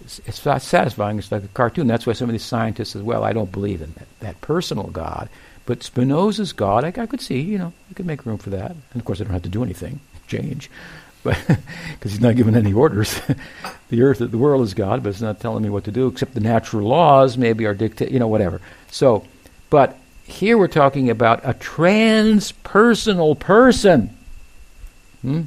It's, 0.02 0.44
not 0.44 0.62
satisfying. 0.62 1.18
It's 1.18 1.32
like 1.32 1.42
a 1.42 1.48
cartoon. 1.48 1.86
That's 1.86 2.06
why 2.06 2.12
some 2.12 2.28
of 2.28 2.32
these 2.32 2.44
scientists 2.44 2.94
as 2.94 3.02
well. 3.02 3.24
I 3.24 3.32
don't 3.32 3.50
believe 3.50 3.80
in 3.80 3.92
that, 3.94 4.06
that 4.20 4.40
personal 4.40 4.88
God, 4.88 5.28
but 5.64 5.82
Spinoza's 5.82 6.52
God, 6.52 6.84
I, 6.84 6.88
I 6.88 7.06
could 7.06 7.22
see. 7.22 7.40
You 7.40 7.58
know, 7.58 7.72
you 7.88 7.94
could 7.94 8.06
make 8.06 8.26
room 8.26 8.38
for 8.38 8.50
that. 8.50 8.70
And 8.70 9.00
of 9.00 9.04
course, 9.04 9.20
I 9.20 9.24
don't 9.24 9.32
have 9.32 9.42
to 9.42 9.48
do 9.48 9.64
anything, 9.64 10.00
change, 10.26 10.70
because 11.26 11.58
he's 12.12 12.20
not 12.20 12.36
giving 12.36 12.54
any 12.54 12.72
orders. 12.72 13.20
the 13.88 14.02
earth, 14.02 14.18
the 14.18 14.38
world 14.38 14.62
is 14.62 14.74
God, 14.74 15.02
but 15.02 15.10
it's 15.10 15.20
not 15.20 15.40
telling 15.40 15.62
me 15.62 15.70
what 15.70 15.84
to 15.84 15.90
do. 15.90 16.06
Except 16.06 16.34
the 16.34 16.40
natural 16.40 16.88
laws 16.88 17.36
maybe 17.36 17.66
are 17.66 17.74
dictate. 17.74 18.10
You 18.10 18.18
know, 18.18 18.28
whatever. 18.28 18.60
So, 18.90 19.24
but 19.70 19.98
here 20.24 20.58
we're 20.58 20.68
talking 20.68 21.10
about 21.10 21.44
a 21.44 21.54
transpersonal 21.54 23.38
person. 23.38 24.16
Hmm? 25.22 25.42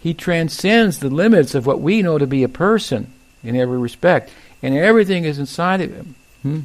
He 0.00 0.14
transcends 0.14 0.98
the 0.98 1.10
limits 1.10 1.54
of 1.54 1.66
what 1.66 1.80
we 1.80 2.02
know 2.02 2.18
to 2.18 2.26
be 2.26 2.42
a 2.42 2.48
person 2.48 3.12
in 3.44 3.54
every 3.54 3.78
respect. 3.78 4.30
And 4.62 4.74
everything 4.74 5.24
is 5.24 5.38
inside 5.38 5.80
of 5.80 5.92
him. 5.92 6.14
Hmm? 6.42 6.60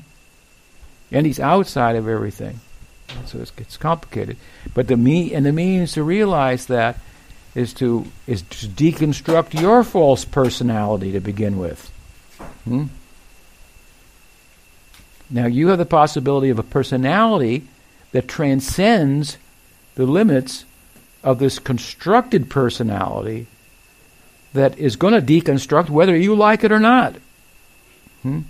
And 1.11 1.25
he's 1.25 1.39
outside 1.39 1.95
of 1.95 2.07
everything. 2.07 2.59
So 3.25 3.39
it's, 3.39 3.51
it's 3.57 3.78
complicated. 3.78 4.38
But 4.73 4.88
the 4.88 4.97
me 4.97 5.34
and 5.34 5.45
the 5.45 5.53
means 5.53 5.93
to 5.93 6.03
realize 6.03 6.65
that 6.67 6.97
is 7.58 7.74
to 7.74 8.05
is 8.28 8.43
to 8.43 8.68
deconstruct 8.68 9.60
your 9.60 9.84
false 9.84 10.24
personality 10.24 11.12
to 11.12 11.20
begin 11.20 11.58
with. 11.58 11.91
Hmm? 12.66 12.86
Now 15.32 15.47
you 15.47 15.70
have 15.70 15.80
the 15.80 15.86
possibility 15.86 16.51
of 16.51 16.60
a 16.60 16.64
personality 16.64 17.68
that 18.12 18.28
transcends 18.28 19.38
the 19.95 20.05
limits 20.05 20.66
of 21.24 21.39
this 21.39 21.58
constructed 21.58 22.47
personality 22.47 23.47
that 24.53 24.78
is 24.78 24.95
going 24.95 25.16
to 25.16 25.22
deconstruct 25.22 25.89
whether 25.89 26.16
you 26.16 26.36
like 26.36 26.64
it 26.64 26.72
or 26.72 26.80
not. 26.80 27.16
Hmm? 28.22 28.41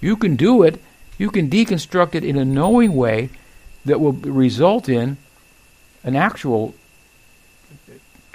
You 0.00 0.16
can 0.16 0.34
do 0.34 0.64
it. 0.64 0.82
You 1.16 1.30
can 1.30 1.48
deconstruct 1.48 2.16
it 2.16 2.24
in 2.24 2.36
a 2.36 2.44
knowing 2.44 2.94
way 2.94 3.30
that 3.84 4.00
will 4.00 4.12
result 4.12 4.88
in 4.88 5.16
an 6.02 6.16
actual 6.16 6.74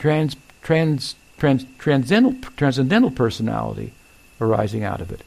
trans, 0.02 0.36
trans, 0.64 1.16
trans, 1.38 1.64
transcendental, 1.78 2.34
transcendental 2.58 3.12
personality 3.12 3.94
arising 4.42 4.84
out 4.84 5.00
of 5.00 5.12
it, 5.12 5.22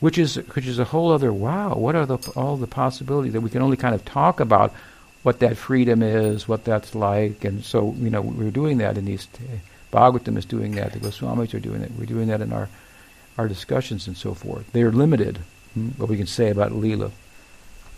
which 0.00 0.18
is 0.18 0.36
which 0.54 0.66
is 0.66 0.78
a 0.78 0.84
whole 0.84 1.10
other 1.10 1.32
wow. 1.32 1.74
What 1.74 1.96
are 1.96 2.04
the, 2.04 2.18
all 2.36 2.58
the 2.58 2.66
possibilities 2.66 3.32
that 3.32 3.40
we 3.40 3.48
can 3.48 3.62
only 3.62 3.78
kind 3.78 3.94
of 3.94 4.04
talk 4.04 4.38
about 4.38 4.74
what 5.22 5.38
that 5.38 5.56
freedom 5.56 6.02
is, 6.02 6.46
what 6.46 6.64
that's 6.64 6.94
like, 6.94 7.42
and 7.44 7.64
so 7.64 7.94
you 7.98 8.10
know 8.10 8.20
we're 8.20 8.50
doing 8.50 8.78
that 8.78 8.98
in 8.98 9.06
these. 9.06 9.26
T- 9.26 9.44
Bhagavatam 9.90 10.38
is 10.38 10.46
doing 10.46 10.72
that. 10.72 10.92
The 10.92 11.00
Goswamis 11.00 11.52
are 11.52 11.60
doing 11.60 11.82
it. 11.82 11.92
We're 11.98 12.06
doing 12.06 12.28
that 12.28 12.42
in 12.42 12.52
our 12.52 12.68
our 13.38 13.48
discussions 13.48 14.06
and 14.06 14.16
so 14.16 14.34
forth. 14.34 14.70
They 14.72 14.82
are 14.82 14.92
limited. 14.92 15.38
Hmm, 15.72 15.88
what 15.96 16.10
we 16.10 16.18
can 16.18 16.26
say 16.26 16.50
about 16.50 16.72
Leela. 16.72 17.10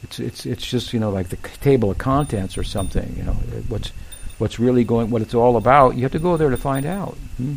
It's 0.05 0.21
it's 0.21 0.47
it's 0.47 0.65
just 0.65 0.93
you 0.93 1.01
know 1.01 1.11
like 1.11 1.31
the 1.31 1.39
table 1.59 1.91
of 1.91 1.99
contents 1.99 2.57
or 2.57 2.62
something. 2.62 3.15
You 3.17 3.25
know 3.25 3.37
what's 3.69 3.91
what's 4.39 4.59
really 4.59 4.85
going, 4.85 5.11
what 5.11 5.22
it's 5.22 5.35
all 5.35 5.57
about. 5.57 5.97
You 5.97 6.03
have 6.03 6.12
to 6.12 6.18
go 6.18 6.37
there 6.37 6.51
to 6.51 6.57
find 6.57 6.87
out. 6.87 7.16
Hmm? 7.37 7.55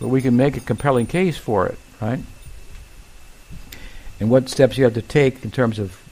But 0.00 0.08
we 0.08 0.22
can 0.22 0.36
make 0.36 0.56
a 0.56 0.60
compelling 0.60 1.06
case 1.06 1.36
for 1.36 1.66
it, 1.66 1.78
right? 2.00 2.20
And 4.18 4.30
what 4.30 4.48
steps 4.48 4.78
you 4.78 4.84
have 4.84 4.94
to 4.94 5.02
take 5.02 5.44
in 5.44 5.50
terms 5.50 5.78
of 5.78 6.02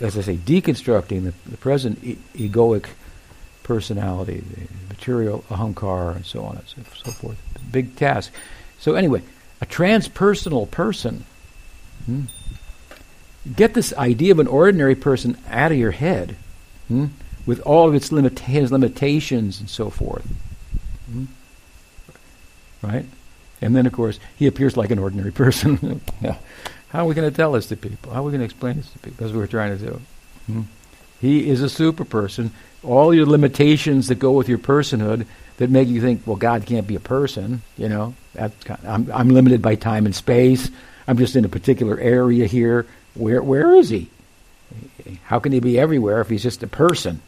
as 0.00 0.16
I 0.16 0.20
say, 0.20 0.36
deconstructing 0.36 1.24
the, 1.24 1.34
the 1.48 1.56
present 1.56 2.02
e- 2.04 2.18
egoic 2.34 2.86
personality, 3.62 4.40
the 4.40 4.68
material 4.88 5.44
ahankar, 5.50 6.16
and 6.16 6.24
so 6.24 6.44
on 6.44 6.56
and 6.56 6.66
so, 6.68 6.82
so, 7.04 7.10
forth. 7.10 7.38
Big 7.70 7.96
task. 7.96 8.32
So 8.78 8.94
anyway, 8.94 9.22
a 9.60 9.66
transpersonal 9.66 10.70
person. 10.70 11.24
Hmm, 12.06 12.24
get 13.54 13.74
this 13.74 13.92
idea 13.94 14.32
of 14.32 14.38
an 14.38 14.46
ordinary 14.46 14.94
person 14.94 15.36
out 15.48 15.72
of 15.72 15.78
your 15.78 15.90
head, 15.90 16.36
hmm, 16.86 17.06
with 17.48 17.60
all 17.60 17.88
of 17.88 17.94
its 17.94 18.10
limita- 18.10 18.40
his 18.40 18.70
limitations 18.70 19.58
and 19.58 19.70
so 19.70 19.88
forth. 19.88 20.26
Hmm? 21.10 21.24
Right? 22.82 23.06
And 23.62 23.74
then, 23.74 23.86
of 23.86 23.94
course, 23.94 24.20
he 24.36 24.46
appears 24.46 24.76
like 24.76 24.90
an 24.90 24.98
ordinary 24.98 25.32
person. 25.42 26.02
How 26.90 27.04
are 27.04 27.06
we 27.06 27.14
going 27.14 27.28
to 27.28 27.34
tell 27.34 27.52
this 27.52 27.64
to 27.68 27.76
people? 27.76 28.12
How 28.12 28.20
are 28.20 28.24
we 28.24 28.32
going 28.32 28.40
to 28.40 28.44
explain 28.44 28.76
this 28.76 28.90
to 28.90 28.98
people? 28.98 29.16
That's 29.24 29.32
what 29.32 29.40
we're 29.40 29.46
trying 29.46 29.78
to 29.78 29.82
do. 29.82 30.00
Hmm? 30.46 30.62
He 31.22 31.48
is 31.48 31.62
a 31.62 31.70
super 31.70 32.04
person. 32.04 32.52
All 32.84 33.14
your 33.14 33.24
limitations 33.24 34.08
that 34.08 34.16
go 34.16 34.32
with 34.32 34.50
your 34.50 34.58
personhood 34.58 35.24
that 35.56 35.70
make 35.70 35.88
you 35.88 36.02
think, 36.02 36.26
well, 36.26 36.36
God 36.36 36.66
can't 36.66 36.86
be 36.86 36.96
a 36.96 37.00
person. 37.00 37.62
You 37.78 37.88
know, 37.88 38.14
kind 38.36 38.52
of, 38.68 38.86
I'm, 38.86 39.10
I'm 39.10 39.28
limited 39.30 39.62
by 39.62 39.74
time 39.74 40.04
and 40.04 40.14
space. 40.14 40.70
I'm 41.06 41.16
just 41.16 41.34
in 41.34 41.46
a 41.46 41.48
particular 41.48 41.98
area 41.98 42.46
here. 42.46 42.86
Where 43.14 43.42
where 43.42 43.74
is 43.74 43.88
he? 43.88 44.10
How 45.24 45.38
can 45.38 45.52
he 45.52 45.60
be 45.60 45.80
everywhere 45.80 46.20
if 46.20 46.28
he's 46.28 46.42
just 46.42 46.62
a 46.62 46.66
person? 46.66 47.22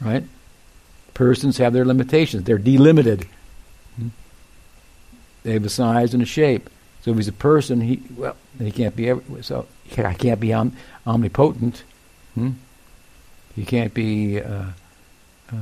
Right? 0.00 0.24
Persons 1.14 1.58
have 1.58 1.72
their 1.72 1.84
limitations. 1.84 2.44
They're 2.44 2.58
delimited. 2.58 3.26
They 5.42 5.52
have 5.52 5.64
a 5.64 5.70
size 5.70 6.14
and 6.14 6.22
a 6.22 6.26
shape. 6.26 6.68
So 7.02 7.12
if 7.12 7.16
he's 7.16 7.28
a 7.28 7.32
person, 7.32 7.80
he 7.80 8.02
well, 8.16 8.36
he 8.58 8.70
can't 8.70 8.94
be 8.94 9.08
every, 9.08 9.42
so 9.42 9.66
I 9.96 10.14
can't 10.14 10.40
be 10.40 10.52
om, 10.52 10.76
omnipotent. 11.06 11.82
Hmm? 12.34 12.50
He 13.54 13.64
can't 13.64 13.94
be. 13.94 14.40
Uh, 14.40 14.64
uh, 15.52 15.56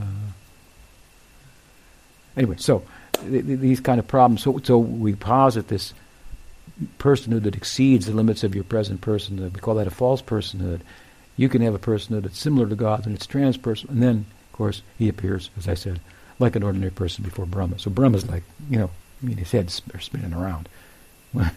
anyway, 2.36 2.56
so 2.58 2.82
th- 3.20 3.46
th- 3.46 3.60
these 3.60 3.80
kind 3.80 3.98
of 3.98 4.08
problems. 4.08 4.42
So, 4.42 4.60
so 4.64 4.78
we 4.78 5.14
posit 5.14 5.68
this 5.68 5.94
personhood 6.98 7.44
that 7.44 7.54
exceeds 7.54 8.06
the 8.06 8.12
limits 8.12 8.44
of 8.44 8.54
your 8.54 8.64
present 8.64 9.00
personhood. 9.00 9.54
We 9.54 9.60
call 9.60 9.76
that 9.76 9.86
a 9.86 9.90
false 9.90 10.20
personhood. 10.22 10.80
You 11.36 11.48
can 11.48 11.62
have 11.62 11.74
a 11.74 11.78
personhood 11.78 12.22
that's 12.22 12.38
similar 12.38 12.68
to 12.68 12.74
God's 12.74 13.06
and 13.06 13.14
it's 13.14 13.26
transpersonal. 13.26 13.90
And 13.90 14.02
then, 14.02 14.26
of 14.50 14.52
course, 14.52 14.82
he 14.98 15.08
appears, 15.08 15.50
as 15.56 15.68
I 15.68 15.74
said, 15.74 16.00
like 16.38 16.56
an 16.56 16.62
ordinary 16.62 16.90
person 16.90 17.24
before 17.24 17.46
Brahma. 17.46 17.78
So 17.78 17.90
Brahma's 17.90 18.28
like, 18.28 18.44
you 18.70 18.78
know, 18.78 18.90
I 19.22 19.26
mean, 19.26 19.36
his 19.36 19.52
head's 19.52 19.82
spinning 20.00 20.34
around. 20.34 20.68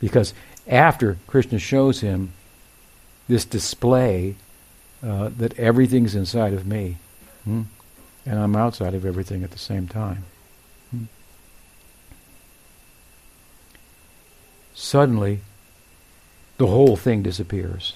because 0.00 0.34
after 0.66 1.18
Krishna 1.26 1.58
shows 1.58 2.00
him 2.00 2.32
this 3.28 3.44
display 3.44 4.36
uh, 5.02 5.30
that 5.36 5.58
everything's 5.58 6.14
inside 6.14 6.52
of 6.52 6.66
me, 6.66 6.96
hmm, 7.44 7.62
and 8.26 8.38
I'm 8.38 8.56
outside 8.56 8.94
of 8.94 9.04
everything 9.04 9.42
at 9.42 9.50
the 9.50 9.58
same 9.58 9.86
time. 9.86 10.24
Hmm. 10.90 11.04
Suddenly, 14.74 15.40
the 16.58 16.66
whole 16.66 16.96
thing 16.96 17.22
disappears. 17.22 17.94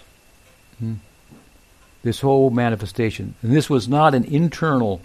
Hmm. 0.79 0.95
This 2.03 2.21
whole 2.21 2.51
manifestation. 2.51 3.35
And 3.43 3.55
this 3.55 3.69
was 3.69 3.89
not 3.89 4.15
an 4.15 4.25
internal 4.25 5.01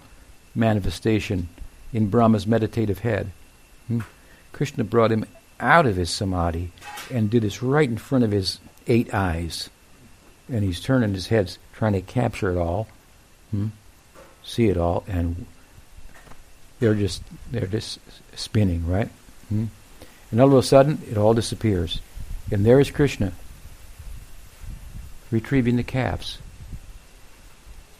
manifestation 0.54 1.48
in 1.92 2.08
Brahma's 2.08 2.46
meditative 2.46 3.00
head. 3.00 3.30
Hmm. 3.88 4.00
Krishna 4.52 4.84
brought 4.84 5.12
him 5.12 5.26
out 5.60 5.86
of 5.86 5.96
his 5.96 6.10
samadhi 6.10 6.70
and 7.12 7.30
did 7.30 7.42
this 7.42 7.62
right 7.62 7.88
in 7.88 7.98
front 7.98 8.24
of 8.24 8.30
his 8.30 8.58
eight 8.86 9.12
eyes. 9.12 9.70
And 10.48 10.62
he's 10.62 10.80
turning 10.80 11.14
his 11.14 11.28
head, 11.28 11.56
trying 11.72 11.94
to 11.94 12.00
capture 12.00 12.50
it 12.50 12.58
all, 12.58 12.86
hmm, 13.50 13.68
see 14.42 14.68
it 14.68 14.76
all, 14.76 15.04
and 15.08 15.46
they're 16.78 16.94
just 16.94 17.22
they're 17.50 17.66
just 17.66 17.98
spinning, 18.36 18.86
right? 18.86 19.08
Hmm? 19.48 19.66
And 20.30 20.40
all 20.40 20.48
of 20.48 20.54
a 20.54 20.62
sudden, 20.62 21.00
it 21.10 21.16
all 21.16 21.32
disappears, 21.32 22.00
and 22.50 22.66
there 22.66 22.78
is 22.78 22.90
Krishna 22.90 23.32
retrieving 25.30 25.76
the 25.76 25.82
calves, 25.82 26.38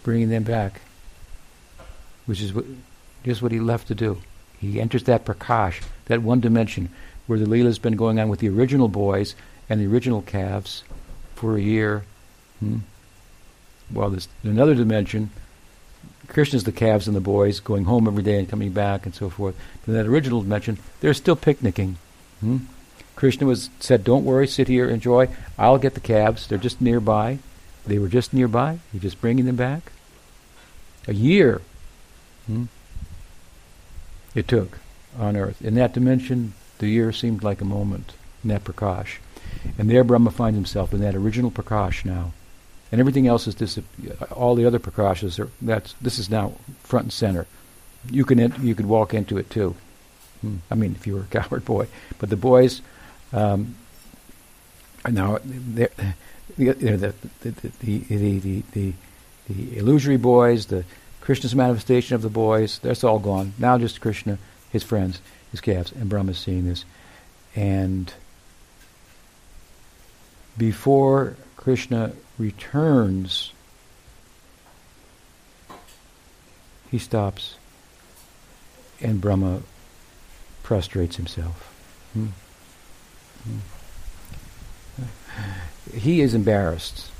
bringing 0.04 0.28
them 0.28 0.44
back, 0.44 0.82
which 2.26 2.40
is 2.40 2.54
what, 2.54 2.64
just 3.24 3.42
what 3.42 3.50
he 3.50 3.58
left 3.58 3.88
to 3.88 3.94
do. 3.96 4.20
He 4.60 4.80
enters 4.80 5.04
that 5.04 5.24
prakash, 5.24 5.82
that 6.04 6.22
one 6.22 6.40
dimension 6.40 6.90
where 7.26 7.38
the 7.38 7.46
Leela 7.46 7.64
has 7.64 7.78
been 7.78 7.96
going 7.96 8.20
on 8.20 8.28
with 8.28 8.38
the 8.38 8.48
original 8.48 8.88
boys 8.88 9.34
and 9.68 9.80
the 9.80 9.86
original 9.86 10.22
calves 10.22 10.84
for 11.34 11.56
a 11.56 11.60
year. 11.60 12.04
Hmm? 12.60 12.78
Well, 13.92 14.10
there's 14.10 14.28
another 14.42 14.74
dimension. 14.74 15.30
Krishna's 16.28 16.64
the 16.64 16.72
calves 16.72 17.06
and 17.06 17.16
the 17.16 17.20
boys 17.20 17.60
going 17.60 17.84
home 17.84 18.06
every 18.06 18.22
day 18.22 18.38
and 18.38 18.48
coming 18.48 18.72
back 18.72 19.04
and 19.04 19.14
so 19.14 19.28
forth. 19.28 19.56
But 19.80 19.92
in 19.92 19.98
that 19.98 20.06
original 20.06 20.42
dimension, 20.42 20.78
they're 21.00 21.14
still 21.14 21.36
picnicking. 21.36 21.96
Hmm? 22.40 22.58
Krishna 23.16 23.46
was 23.46 23.70
said, 23.80 24.04
"Don't 24.04 24.24
worry, 24.24 24.46
sit 24.46 24.68
here, 24.68 24.88
enjoy. 24.88 25.28
I'll 25.58 25.78
get 25.78 25.94
the 25.94 26.00
calves. 26.00 26.46
They're 26.46 26.58
just 26.58 26.80
nearby. 26.80 27.38
They 27.86 27.98
were 27.98 28.08
just 28.08 28.32
nearby. 28.32 28.78
You're 28.92 29.02
just 29.02 29.20
bringing 29.20 29.46
them 29.46 29.56
back." 29.56 29.92
A 31.06 31.14
year. 31.14 31.60
Hmm? 32.46 32.64
It 34.34 34.48
took 34.48 34.78
on 35.18 35.36
earth. 35.36 35.62
In 35.62 35.74
that 35.74 35.92
dimension, 35.92 36.54
the 36.78 36.88
year 36.88 37.12
seemed 37.12 37.42
like 37.42 37.60
a 37.60 37.64
moment 37.64 38.14
in 38.42 38.48
that 38.48 38.64
Prakash. 38.64 39.16
And 39.78 39.88
there 39.88 40.04
Brahma 40.04 40.30
finds 40.30 40.56
himself 40.56 40.92
in 40.92 41.00
that 41.00 41.14
original 41.14 41.50
Prakash 41.50 42.04
now. 42.04 42.32
And 42.90 43.00
everything 43.00 43.26
else 43.26 43.46
is 43.46 43.54
dis- 43.54 43.78
all 44.30 44.54
the 44.54 44.66
other 44.66 44.78
Prakashas 44.78 45.38
are 45.38 45.50
that's 45.60 45.94
this 46.00 46.18
is 46.18 46.30
now 46.30 46.52
front 46.82 47.04
and 47.06 47.12
center. 47.12 47.46
You 48.10 48.24
can 48.24 48.38
ent- 48.38 48.58
you 48.60 48.74
could 48.74 48.86
walk 48.86 49.14
into 49.14 49.38
it 49.38 49.50
too. 49.50 49.74
Hmm. 50.42 50.56
I 50.70 50.74
mean, 50.74 50.94
if 50.94 51.06
you 51.06 51.14
were 51.14 51.22
a 51.22 51.24
coward 51.42 51.64
boy, 51.64 51.88
but 52.18 52.30
the 52.30 52.36
boys 52.36 52.82
um, 53.32 53.74
now 55.08 55.38
the, 56.56 56.72
the, 56.72 57.14
the, 57.40 57.50
the, 57.80 58.92
the, 59.48 59.78
illusory 59.78 60.16
boys, 60.16 60.66
the 60.66 60.84
Krishna's 61.20 61.54
manifestation 61.54 62.14
of 62.14 62.22
the 62.22 62.28
boys, 62.28 62.78
that's 62.80 63.04
all 63.04 63.18
gone. 63.18 63.54
Now 63.58 63.78
just 63.78 64.00
Krishna, 64.00 64.38
his 64.70 64.82
friends, 64.82 65.20
his 65.50 65.60
calves, 65.60 65.92
and 65.92 66.08
Brahma's 66.08 66.38
seeing 66.38 66.66
this. 66.66 66.84
And 67.54 68.12
before 70.56 71.36
Krishna 71.56 72.12
returns, 72.38 73.52
he 76.90 76.98
stops 76.98 77.56
and 79.00 79.20
Brahma 79.20 79.62
prostrates 80.62 81.16
himself. 81.16 81.72
Hmm. 82.12 82.28
Hmm. 83.44 83.58
He 85.92 86.20
is 86.20 86.34
embarrassed. 86.34 87.10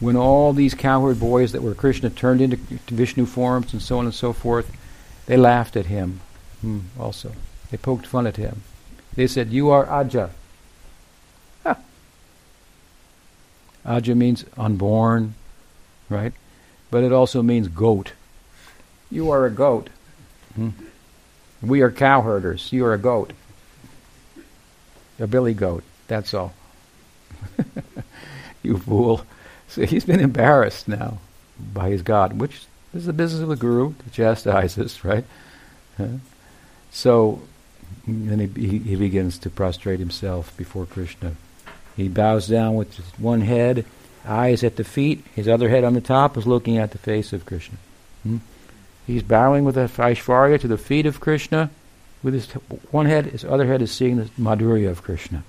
When 0.00 0.16
all 0.16 0.52
these 0.52 0.74
cowherd 0.74 1.20
boys 1.20 1.52
that 1.52 1.62
were 1.62 1.74
Krishna 1.74 2.10
turned 2.10 2.40
into 2.40 2.56
Vishnu 2.92 3.26
forms 3.26 3.72
and 3.72 3.80
so 3.80 3.98
on 3.98 4.04
and 4.04 4.14
so 4.14 4.32
forth, 4.32 4.70
they 5.26 5.36
laughed 5.36 5.76
at 5.76 5.86
him 5.86 6.20
hmm, 6.60 6.80
also. 6.98 7.32
They 7.70 7.76
poked 7.76 8.06
fun 8.06 8.26
at 8.26 8.36
him. 8.36 8.62
They 9.14 9.26
said, 9.26 9.50
You 9.50 9.70
are 9.70 9.88
Aja. 9.88 10.30
Huh. 11.62 11.76
Aja 13.84 14.14
means 14.14 14.44
unborn, 14.56 15.34
right? 16.08 16.32
But 16.90 17.04
it 17.04 17.12
also 17.12 17.42
means 17.42 17.68
goat. 17.68 18.12
You 19.10 19.30
are 19.30 19.46
a 19.46 19.50
goat. 19.50 19.90
Hmm. 20.54 20.70
We 21.62 21.80
are 21.80 21.90
cowherders. 21.90 22.72
You 22.72 22.84
are 22.84 22.92
a 22.92 22.98
goat. 22.98 23.32
A 25.18 25.26
billy 25.26 25.54
goat. 25.54 25.84
That's 26.08 26.34
all. 26.34 26.52
you 28.62 28.78
fool. 28.78 29.24
So 29.68 29.84
he's 29.86 30.04
been 30.04 30.20
embarrassed 30.20 30.88
now 30.88 31.18
by 31.72 31.90
his 31.90 32.02
God, 32.02 32.34
which 32.34 32.66
is 32.94 33.06
the 33.06 33.12
business 33.12 33.42
of 33.42 33.48
the 33.48 33.56
guru 33.56 33.94
to 33.94 34.10
chastise 34.10 34.78
us, 34.78 35.04
right? 35.04 35.24
So 36.90 37.42
then 38.06 38.38
he, 38.38 38.78
he, 38.78 38.96
begins 38.96 39.38
to 39.38 39.50
prostrate 39.50 39.98
himself 39.98 40.56
before 40.56 40.86
Krishna. 40.86 41.34
He 41.96 42.08
bows 42.08 42.46
down 42.46 42.74
with 42.74 42.96
one 43.18 43.42
head, 43.42 43.84
eyes 44.26 44.64
at 44.64 44.76
the 44.76 44.84
feet, 44.84 45.24
his 45.34 45.48
other 45.48 45.68
head 45.68 45.84
on 45.84 45.94
the 45.94 46.00
top 46.00 46.36
is 46.36 46.46
looking 46.46 46.78
at 46.78 46.90
the 46.90 46.98
face 46.98 47.32
of 47.32 47.46
Krishna. 47.46 47.76
Hmm? 48.22 48.38
He's 49.06 49.22
bowing 49.22 49.64
with 49.64 49.76
a 49.76 49.86
Aishvarya 49.86 50.60
to 50.60 50.68
the 50.68 50.78
feet 50.78 51.06
of 51.06 51.20
Krishna. 51.20 51.70
With 52.22 52.34
his 52.34 52.46
one 52.90 53.06
head, 53.06 53.26
his 53.26 53.44
other 53.44 53.66
head 53.66 53.82
is 53.82 53.92
seeing 53.92 54.16
the 54.16 54.30
Madhurya 54.38 54.90
of 54.90 55.02
Krishna. 55.02 55.44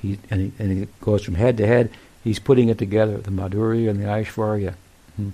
He, 0.00 0.18
and, 0.30 0.40
he, 0.40 0.52
and 0.58 0.78
he 0.78 0.88
goes 1.00 1.24
from 1.24 1.34
head 1.34 1.56
to 1.58 1.66
head. 1.66 1.90
He's 2.24 2.38
putting 2.38 2.68
it 2.68 2.78
together, 2.78 3.18
the 3.18 3.30
Madhurya 3.30 3.90
and 3.90 4.00
the 4.00 4.06
Aishvarya. 4.06 4.74
Hmm? 5.16 5.30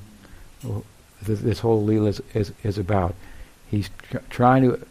Well, 0.63 0.85
this, 1.23 1.41
this, 1.41 1.59
whole 1.59 1.87
Leela 1.87 2.09
is, 2.09 2.23
is, 2.35 2.53
is 2.63 2.79
about. 2.79 3.15
He's 3.71 3.91
tr- 4.11 4.19
trying 4.31 4.63
to 4.63 4.87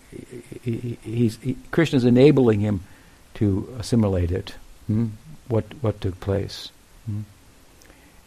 he, 0.64 0.98
he's 1.04 1.38
he, 1.38 1.58
Krishna's 1.72 2.06
enabling 2.06 2.60
him 2.60 2.82
to 3.36 3.74
assimilate 3.80 4.32
it. 4.32 4.56
Hmm? 4.88 5.08
What 5.48 5.66
what 5.82 6.02
took 6.02 6.20
place? 6.20 6.70
Hmm? 7.06 7.22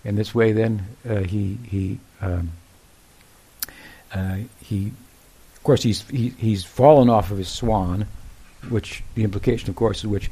And 0.04 0.16
this 0.16 0.34
way, 0.34 0.52
then 0.52 0.86
uh, 1.08 1.20
he 1.22 1.58
he 1.64 1.98
um, 2.20 2.52
uh, 4.14 4.38
he 4.62 4.92
of 5.54 5.62
course 5.62 5.82
he's 5.82 6.08
he, 6.08 6.30
he's 6.30 6.64
fallen 6.64 7.10
off 7.10 7.30
of 7.30 7.38
his 7.38 7.48
swan, 7.48 8.06
which 8.68 9.02
the 9.14 9.24
implication, 9.24 9.68
of 9.70 9.76
course, 9.76 9.98
is 9.98 10.06
which 10.06 10.30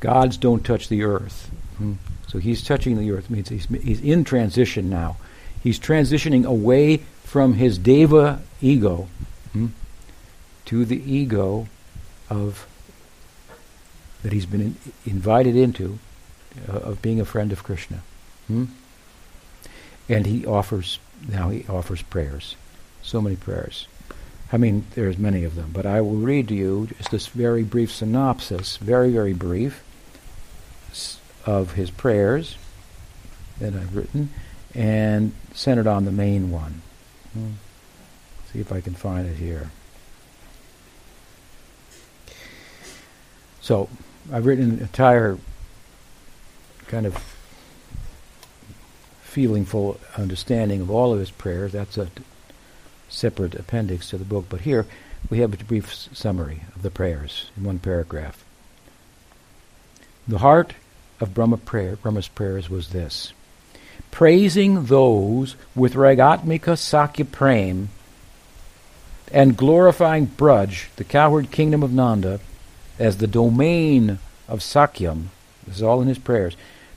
gods 0.00 0.36
don't 0.36 0.64
touch 0.64 0.88
the 0.88 1.02
earth. 1.02 1.50
Hmm? 1.78 1.94
So 2.28 2.38
he's 2.38 2.62
touching 2.62 2.98
the 2.98 3.10
earth. 3.12 3.30
Means 3.30 3.48
he's 3.48 3.66
he's 3.66 4.00
in 4.00 4.24
transition 4.24 4.90
now. 4.90 5.16
He's 5.62 5.78
transitioning 5.78 6.44
away 6.44 6.98
from 7.24 7.54
his 7.54 7.78
deva 7.78 8.42
ego. 8.60 9.08
Hmm? 9.52 9.68
to 10.66 10.84
the 10.84 11.00
ego 11.10 11.66
of 12.28 12.66
that 14.22 14.32
he's 14.32 14.46
been 14.46 14.60
in, 14.60 14.76
invited 15.06 15.56
into 15.56 15.98
uh, 16.68 16.72
of 16.78 17.00
being 17.00 17.20
a 17.20 17.24
friend 17.24 17.52
of 17.52 17.62
Krishna. 17.62 18.02
Hmm? 18.48 18.64
And 20.08 20.26
he 20.26 20.44
offers 20.44 20.98
now 21.26 21.48
he 21.48 21.64
offers 21.68 22.02
prayers, 22.02 22.56
so 23.02 23.22
many 23.22 23.36
prayers. 23.36 23.88
I 24.52 24.58
mean, 24.58 24.86
there's 24.94 25.18
many 25.18 25.42
of 25.42 25.56
them, 25.56 25.70
but 25.72 25.86
I 25.86 26.00
will 26.00 26.14
read 26.14 26.48
to 26.48 26.54
you 26.54 26.88
just 26.98 27.10
this 27.10 27.26
very 27.26 27.64
brief 27.64 27.90
synopsis, 27.90 28.76
very 28.76 29.10
very 29.10 29.32
brief, 29.32 29.82
of 31.46 31.72
his 31.72 31.90
prayers 31.90 32.56
that 33.60 33.72
I've 33.72 33.96
written, 33.96 34.30
and 34.74 35.32
centered 35.54 35.86
on 35.86 36.04
the 36.04 36.12
main 36.12 36.50
one. 36.50 36.82
Hmm. 37.32 37.52
See 38.52 38.60
if 38.60 38.70
I 38.72 38.80
can 38.80 38.94
find 38.94 39.26
it 39.26 39.36
here. 39.36 39.70
So 43.60 43.88
I've 44.32 44.44
written 44.44 44.70
an 44.70 44.78
entire 44.80 45.38
kind 46.88 47.06
of 47.06 47.16
feelingful 49.22 49.98
understanding 50.16 50.80
of 50.80 50.90
all 50.90 51.12
of 51.12 51.20
his 51.20 51.30
prayers. 51.30 51.72
That's 51.72 51.98
a 51.98 52.08
separate 53.08 53.54
appendix 53.54 54.10
to 54.10 54.18
the 54.18 54.24
book, 54.24 54.46
but 54.48 54.62
here 54.62 54.86
we 55.30 55.38
have 55.38 55.52
a 55.52 55.64
brief 55.64 55.92
summary 55.92 56.62
of 56.74 56.82
the 56.82 56.90
prayers 56.90 57.50
in 57.56 57.64
one 57.64 57.78
paragraph. 57.78 58.44
The 60.28 60.38
heart 60.38 60.74
of 61.20 61.34
Brahma 61.34 61.56
prayer, 61.56 61.96
Brahma's 61.96 62.28
prayers 62.28 62.68
was 62.68 62.90
this 62.90 63.32
praising 64.10 64.86
those 64.86 65.56
with 65.74 65.94
Ragatmika 65.94 66.74
Sakhya 66.76 67.30
Prem 67.30 67.90
and 69.32 69.56
glorifying 69.56 70.26
Braj, 70.26 70.86
the 70.96 71.04
cowherd 71.04 71.50
kingdom 71.50 71.82
of 71.82 71.92
Nanda, 71.92 72.40
as 72.98 73.18
the 73.18 73.26
domain 73.26 74.18
of 74.48 74.60
Sakhyam. 74.60 75.26
This 75.66 75.76
is 75.76 75.82
all 75.82 76.00
in 76.00 76.08
his 76.08 76.18
prayers. 76.18 76.56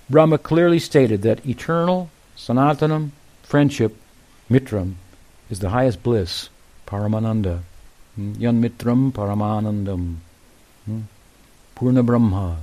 Brahma 0.09 0.37
clearly 0.37 0.79
stated 0.79 1.23
that 1.23 1.45
eternal, 1.45 2.09
Sanatanam, 2.37 3.09
friendship, 3.43 3.95
Mitram, 4.49 4.93
is 5.49 5.59
the 5.59 5.69
highest 5.69 6.01
bliss, 6.03 6.49
Paramananda. 6.87 7.61
Hmm? 8.15 8.33
Yan 8.37 8.61
Mitram 8.61 9.11
Paramanandam. 9.11 10.17
Hmm? 10.85 11.01
Purna 11.75 12.03
Brahma, 12.03 12.59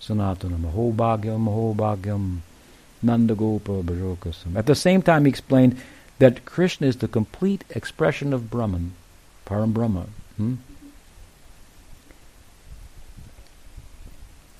Sanatanam, 0.00 0.60
Mahobhagyam, 0.60 1.44
Mahobhagyam, 1.44 2.38
Nandagopa 3.04 3.82
Bhajokasam. 3.82 4.56
At 4.56 4.66
the 4.66 4.74
same 4.74 5.02
time, 5.02 5.24
he 5.24 5.30
explained 5.30 5.80
that 6.18 6.44
Krishna 6.44 6.86
is 6.86 6.96
the 6.96 7.08
complete 7.08 7.64
expression 7.70 8.32
of 8.32 8.50
Brahman, 8.50 8.94
Param 9.46 9.72
Brahma. 9.72 10.06
Hmm? 10.36 10.54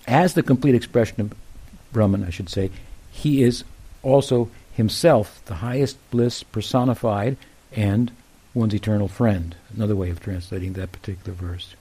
As 0.06 0.34
the 0.34 0.42
complete 0.42 0.74
expression 0.74 1.20
of 1.20 1.34
Brahman, 1.92 2.24
I 2.24 2.30
should 2.30 2.48
say, 2.48 2.70
he 3.10 3.42
is 3.42 3.64
also 4.02 4.50
himself 4.72 5.42
the 5.46 5.56
highest 5.56 5.98
bliss 6.10 6.42
personified 6.42 7.36
and 7.72 8.10
one's 8.54 8.74
eternal 8.74 9.08
friend. 9.08 9.54
Another 9.74 9.96
way 9.96 10.10
of 10.10 10.20
translating 10.20 10.74
that 10.74 10.92
particular 10.92 11.32
verse. 11.32 11.74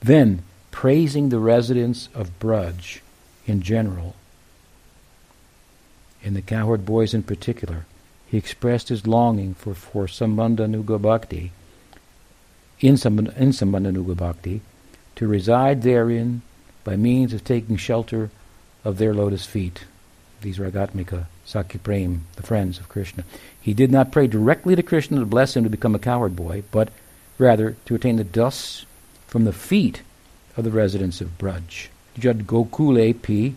Then, 0.00 0.42
praising 0.70 1.28
the 1.28 1.38
residents 1.38 2.08
of 2.14 2.38
Braj 2.38 3.00
in 3.46 3.62
general, 3.62 4.14
and 6.22 6.36
the 6.36 6.42
cowherd 6.42 6.84
boys 6.84 7.14
in 7.14 7.22
particular, 7.22 7.86
he 8.26 8.38
expressed 8.38 8.88
his 8.88 9.06
longing 9.06 9.54
for, 9.54 9.74
for 9.74 10.06
Sambandhanuga 10.06 11.00
Bhakti, 11.00 11.52
in, 12.80 12.94
Samband, 12.94 13.36
in 13.36 13.50
Sambandhanuga 13.50 14.16
Bhakti, 14.16 14.60
to 15.16 15.26
reside 15.26 15.82
therein 15.82 16.42
by 16.84 16.96
means 16.96 17.32
of 17.32 17.44
taking 17.44 17.76
shelter 17.76 18.30
of 18.84 18.98
their 18.98 19.12
lotus 19.12 19.44
feet, 19.44 19.84
these 20.40 20.58
Ragatmika, 20.58 21.26
Sakhyaprem, 21.46 22.20
the 22.36 22.42
friends 22.42 22.78
of 22.78 22.88
Krishna. 22.88 23.24
He 23.60 23.74
did 23.74 23.90
not 23.90 24.12
pray 24.12 24.26
directly 24.26 24.76
to 24.76 24.82
Krishna 24.82 25.18
to 25.18 25.26
bless 25.26 25.56
him 25.56 25.64
to 25.64 25.70
become 25.70 25.94
a 25.94 25.98
cowherd 25.98 26.36
boy, 26.36 26.62
but 26.70 26.90
rather 27.38 27.76
to 27.86 27.94
attain 27.94 28.16
the 28.16 28.24
dust 28.24 28.86
from 29.26 29.44
the 29.44 29.52
feet 29.52 30.02
of 30.60 30.64
the 30.64 30.70
residents 30.70 31.22
of 31.22 31.38
Braj. 31.38 31.88
Jad 32.18 32.46
Gokule 32.46 33.14
Pi 33.14 33.54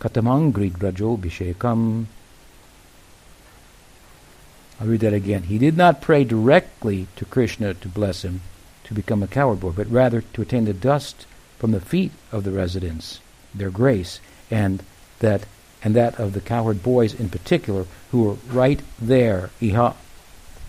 Katamangri 0.00 0.72
Brajo 0.72 1.16
Bishekam. 1.16 2.06
I'll 4.80 4.86
read 4.88 5.00
that 5.00 5.12
again. 5.12 5.44
He 5.44 5.58
did 5.58 5.76
not 5.76 6.02
pray 6.02 6.24
directly 6.24 7.06
to 7.14 7.24
Krishna 7.24 7.72
to 7.74 7.88
bless 7.88 8.24
him 8.24 8.40
to 8.82 8.94
become 8.94 9.22
a 9.22 9.28
cowherd 9.28 9.60
boy, 9.60 9.70
but 9.70 9.88
rather 9.88 10.22
to 10.22 10.42
attain 10.42 10.64
the 10.64 10.74
dust 10.74 11.26
from 11.56 11.70
the 11.70 11.80
feet 11.80 12.10
of 12.32 12.42
the 12.42 12.50
residents, 12.50 13.20
their 13.54 13.70
grace, 13.70 14.18
and 14.50 14.82
that 15.20 15.46
and 15.84 15.94
that 15.94 16.18
of 16.18 16.32
the 16.32 16.40
cowherd 16.40 16.82
boys 16.82 17.14
in 17.14 17.28
particular, 17.28 17.86
who 18.10 18.24
were 18.24 18.36
right 18.50 18.80
there, 19.00 19.50
iha 19.60 19.94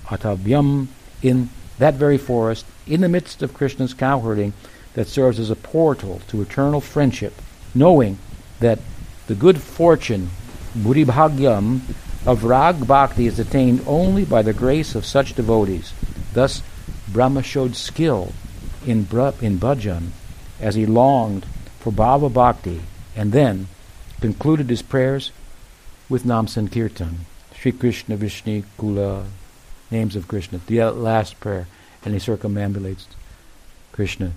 atavyam, 0.06 0.88
in 1.24 1.50
that 1.80 1.96
very 1.96 2.20
forest, 2.20 2.66
in 2.86 3.02
the 3.02 3.10
midst 3.10 3.42
of 3.42 3.54
Krishna's 3.56 3.96
cowherding, 3.96 4.54
that 4.96 5.08
serves 5.08 5.40
as 5.40 5.50
a 5.50 5.56
portal 5.56 6.22
to 6.28 6.42
eternal 6.42 6.82
friendship, 6.82 7.42
knowing 7.76 8.18
that 8.60 8.80
the 9.28 9.36
good 9.36 9.62
fortune, 9.62 10.30
buddhibhagyam, 10.76 11.82
of 12.26 12.44
rag 12.44 12.88
bhakti 12.88 13.28
is 13.28 13.38
attained 13.38 13.84
only 13.86 14.26
by 14.26 14.42
the 14.42 14.54
grace 14.54 14.96
of 14.96 15.06
such 15.06 15.36
devotees. 15.36 15.94
Thus, 16.34 16.64
Brahma 17.08 17.44
showed 17.44 17.76
skill 17.76 18.34
in, 18.86 19.00
in 19.42 19.60
bhajan 19.60 20.10
as 20.60 20.76
he 20.76 20.86
longed 20.86 21.46
for 21.80 21.92
bhava 21.92 22.34
bhakti, 22.34 22.82
and 23.16 23.32
then 23.32 23.68
concluded 24.22 24.70
his 24.70 24.82
prayers 24.82 25.32
with 26.10 26.26
Nam 26.26 26.48
Sankirtan, 26.48 27.26
Sri 27.54 27.72
Krishna 27.72 28.18
Vrishni 28.18 28.64
Kula, 28.80 29.26
names 29.92 30.16
of 30.16 30.28
Krishna, 30.28 30.60
the 30.66 30.84
last 30.92 31.40
prayer, 31.40 31.68
and 32.04 32.14
he 32.14 32.20
circumambulates 32.20 33.06
Krishna 33.92 34.34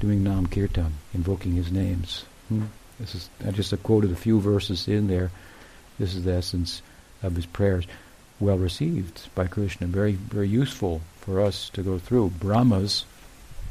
doing 0.00 0.24
Nam 0.24 0.46
Kirtan, 0.46 0.94
invoking 1.14 1.52
his 1.52 1.70
names. 1.70 2.24
Hmm? 2.48 2.64
This 2.98 3.14
is 3.14 3.30
I 3.46 3.50
just 3.52 3.74
quoted 3.82 4.10
a 4.10 4.16
few 4.16 4.40
verses 4.40 4.88
in 4.88 5.06
there. 5.06 5.30
This 5.98 6.14
is 6.14 6.24
the 6.24 6.32
essence 6.32 6.82
of 7.22 7.36
his 7.36 7.46
prayers. 7.46 7.86
Well 8.40 8.58
received 8.58 9.28
by 9.34 9.46
Krishna, 9.46 9.86
very 9.86 10.12
very 10.12 10.48
useful 10.48 11.02
for 11.20 11.40
us 11.40 11.68
to 11.74 11.82
go 11.82 11.98
through. 11.98 12.30
Brahma's 12.30 13.04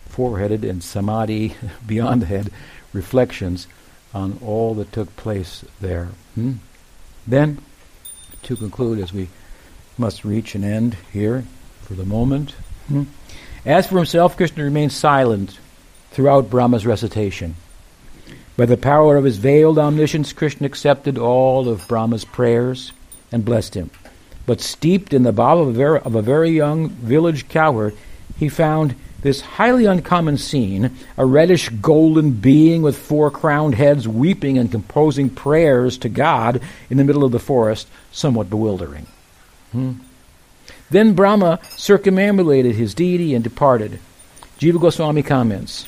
four-headed 0.07 0.63
and 0.63 0.83
samadhi 0.83 1.55
beyond 1.87 2.21
the 2.21 2.27
head 2.27 2.51
reflections 2.93 3.67
on 4.13 4.39
all 4.43 4.75
that 4.75 4.91
took 4.91 5.15
place 5.15 5.65
there. 5.81 6.09
Hmm? 6.35 6.53
Then, 7.27 7.59
to 8.43 8.55
conclude, 8.55 8.99
as 8.99 9.13
we 9.13 9.29
must 9.97 10.25
reach 10.25 10.55
an 10.55 10.63
end 10.63 10.95
here 11.11 11.43
for 11.81 11.93
the 11.93 12.05
moment, 12.05 12.51
hmm? 12.87 13.03
as 13.65 13.87
for 13.87 13.97
himself, 13.97 14.37
Krishna 14.37 14.63
remains 14.63 14.95
silent 14.95 15.59
throughout 16.11 16.49
Brahma's 16.49 16.85
recitation. 16.85 17.55
By 18.57 18.65
the 18.65 18.77
power 18.77 19.15
of 19.15 19.23
his 19.23 19.37
veiled 19.37 19.79
omniscience, 19.79 20.33
Krishna 20.33 20.67
accepted 20.67 21.17
all 21.17 21.69
of 21.69 21.87
Brahma's 21.87 22.25
prayers 22.25 22.91
and 23.31 23.45
blessed 23.45 23.75
him. 23.75 23.89
But 24.45 24.59
steeped 24.59 25.13
in 25.13 25.23
the 25.23 25.31
bhava 25.31 25.61
of 25.61 25.67
a 25.69 25.71
very, 25.71 25.99
of 25.99 26.15
a 26.15 26.21
very 26.21 26.49
young 26.49 26.89
village 26.89 27.47
cowherd, 27.47 27.95
he 28.37 28.49
found 28.49 28.95
this 29.21 29.41
highly 29.41 29.85
uncommon 29.85 30.37
scene, 30.37 30.91
a 31.17 31.25
reddish 31.25 31.69
golden 31.69 32.31
being 32.31 32.81
with 32.81 32.97
four 32.97 33.29
crowned 33.29 33.75
heads 33.75 34.07
weeping 34.07 34.57
and 34.57 34.71
composing 34.71 35.29
prayers 35.29 35.97
to 35.99 36.09
God 36.09 36.61
in 36.89 36.97
the 36.97 37.03
middle 37.03 37.23
of 37.23 37.31
the 37.31 37.39
forest, 37.39 37.87
somewhat 38.11 38.49
bewildering. 38.49 39.07
Hmm. 39.71 39.93
Then 40.89 41.13
Brahma 41.13 41.59
circumambulated 41.77 42.75
his 42.75 42.93
deity 42.93 43.35
and 43.35 43.43
departed. 43.43 43.99
Jiva 44.57 44.81
Goswami 44.81 45.21
comments 45.23 45.87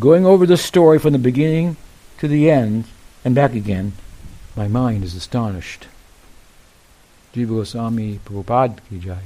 Going 0.00 0.24
over 0.24 0.46
the 0.46 0.56
story 0.56 0.98
from 0.98 1.12
the 1.12 1.18
beginning 1.18 1.76
to 2.18 2.26
the 2.26 2.50
end 2.50 2.86
and 3.26 3.34
back 3.34 3.54
again, 3.54 3.92
my 4.56 4.66
mind 4.66 5.04
is 5.04 5.14
astonished. 5.14 5.86
Jiva 7.34 7.48
Goswami 7.48 8.18
Prabhupada 8.24 8.78
Jai. 8.98 9.18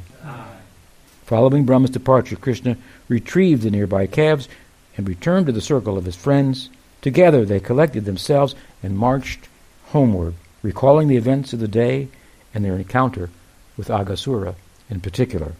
Following 1.24 1.64
Brahma's 1.64 1.90
departure, 1.90 2.34
Krishna 2.34 2.76
retrieved 3.08 3.62
the 3.62 3.70
nearby 3.70 4.08
calves 4.08 4.48
and 4.96 5.08
returned 5.08 5.46
to 5.46 5.52
the 5.52 5.60
circle 5.60 5.96
of 5.96 6.04
his 6.04 6.16
friends. 6.16 6.68
Together 7.00 7.44
they 7.44 7.60
collected 7.60 8.04
themselves 8.04 8.56
and 8.82 8.98
marched 8.98 9.48
homeward, 9.86 10.34
recalling 10.62 11.06
the 11.06 11.16
events 11.16 11.52
of 11.52 11.60
the 11.60 11.68
day 11.68 12.08
and 12.52 12.64
their 12.64 12.74
encounter 12.74 13.30
with 13.76 13.86
Aghasura 13.86 14.56
in 14.90 15.00
particular. 15.00 15.52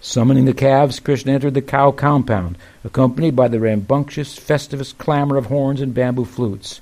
Summoning 0.00 0.44
the 0.44 0.54
calves, 0.54 1.00
Krishna 1.00 1.32
entered 1.32 1.54
the 1.54 1.62
cow 1.62 1.90
compound, 1.90 2.56
accompanied 2.84 3.34
by 3.34 3.48
the 3.48 3.58
rambunctious, 3.58 4.38
festivus 4.38 4.92
clamor 4.92 5.36
of 5.36 5.46
horns 5.46 5.80
and 5.80 5.92
bamboo 5.92 6.24
flutes. 6.24 6.80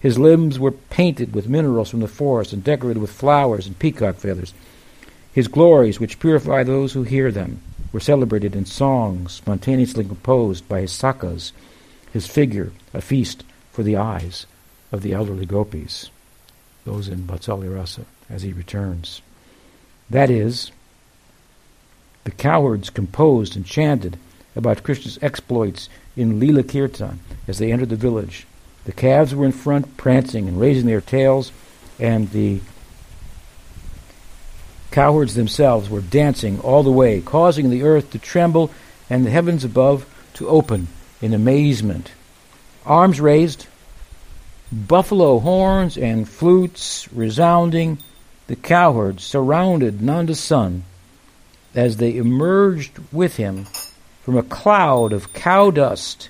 His 0.00 0.18
limbs 0.18 0.58
were 0.58 0.70
painted 0.70 1.34
with 1.34 1.48
minerals 1.48 1.90
from 1.90 2.00
the 2.00 2.08
forest 2.08 2.52
and 2.52 2.64
decorated 2.64 3.00
with 3.00 3.10
flowers 3.10 3.66
and 3.66 3.78
peacock 3.78 4.16
feathers. 4.16 4.54
His 5.32 5.48
glories, 5.48 6.00
which 6.00 6.20
purify 6.20 6.62
those 6.62 6.92
who 6.92 7.02
hear 7.02 7.30
them, 7.30 7.60
were 7.92 8.00
celebrated 8.00 8.56
in 8.56 8.66
songs 8.66 9.32
spontaneously 9.32 10.04
composed 10.04 10.68
by 10.68 10.80
his 10.80 10.92
sakhas, 10.92 11.52
his 12.12 12.26
figure 12.26 12.72
a 12.92 13.00
feast 13.00 13.44
for 13.72 13.82
the 13.82 13.96
eyes 13.96 14.46
of 14.90 15.02
the 15.02 15.12
elderly 15.12 15.46
gopis, 15.46 16.10
those 16.84 17.08
in 17.08 17.26
Vatsalya 17.26 17.74
Rasa, 17.74 18.04
as 18.30 18.42
he 18.42 18.52
returns. 18.52 19.22
That 20.08 20.30
is, 20.30 20.70
the 22.24 22.30
cowherds 22.30 22.90
composed 22.90 23.56
and 23.56 23.64
chanted 23.64 24.18
about 24.56 24.82
Krishna's 24.82 25.18
exploits 25.22 25.88
in 26.16 26.40
Lila 26.40 26.62
Kirtan 26.62 27.20
as 27.46 27.58
they 27.58 27.72
entered 27.72 27.88
the 27.88 27.96
village. 27.96 28.46
The 28.84 28.92
calves 28.92 29.34
were 29.34 29.46
in 29.46 29.52
front, 29.52 29.96
prancing 29.96 30.48
and 30.48 30.60
raising 30.60 30.86
their 30.86 31.00
tails, 31.00 31.52
and 31.98 32.30
the 32.30 32.60
Cowherds 34.94 35.34
themselves 35.34 35.90
were 35.90 36.00
dancing 36.00 36.60
all 36.60 36.84
the 36.84 36.92
way, 36.92 37.20
causing 37.20 37.68
the 37.68 37.82
earth 37.82 38.12
to 38.12 38.18
tremble 38.20 38.70
and 39.10 39.26
the 39.26 39.30
heavens 39.30 39.64
above 39.64 40.06
to 40.34 40.48
open 40.48 40.86
in 41.20 41.34
amazement. 41.34 42.12
Arms 42.86 43.20
raised, 43.20 43.66
buffalo 44.70 45.40
horns 45.40 45.98
and 45.98 46.28
flutes 46.28 47.08
resounding, 47.12 47.98
the 48.46 48.54
cowherds 48.54 49.24
surrounded 49.24 50.00
Nanda's 50.00 50.38
son, 50.38 50.84
as 51.74 51.96
they 51.96 52.16
emerged 52.16 52.98
with 53.12 53.36
him 53.36 53.66
from 54.22 54.36
a 54.36 54.42
cloud 54.42 55.12
of 55.12 55.32
cow 55.32 55.70
dust 55.70 56.28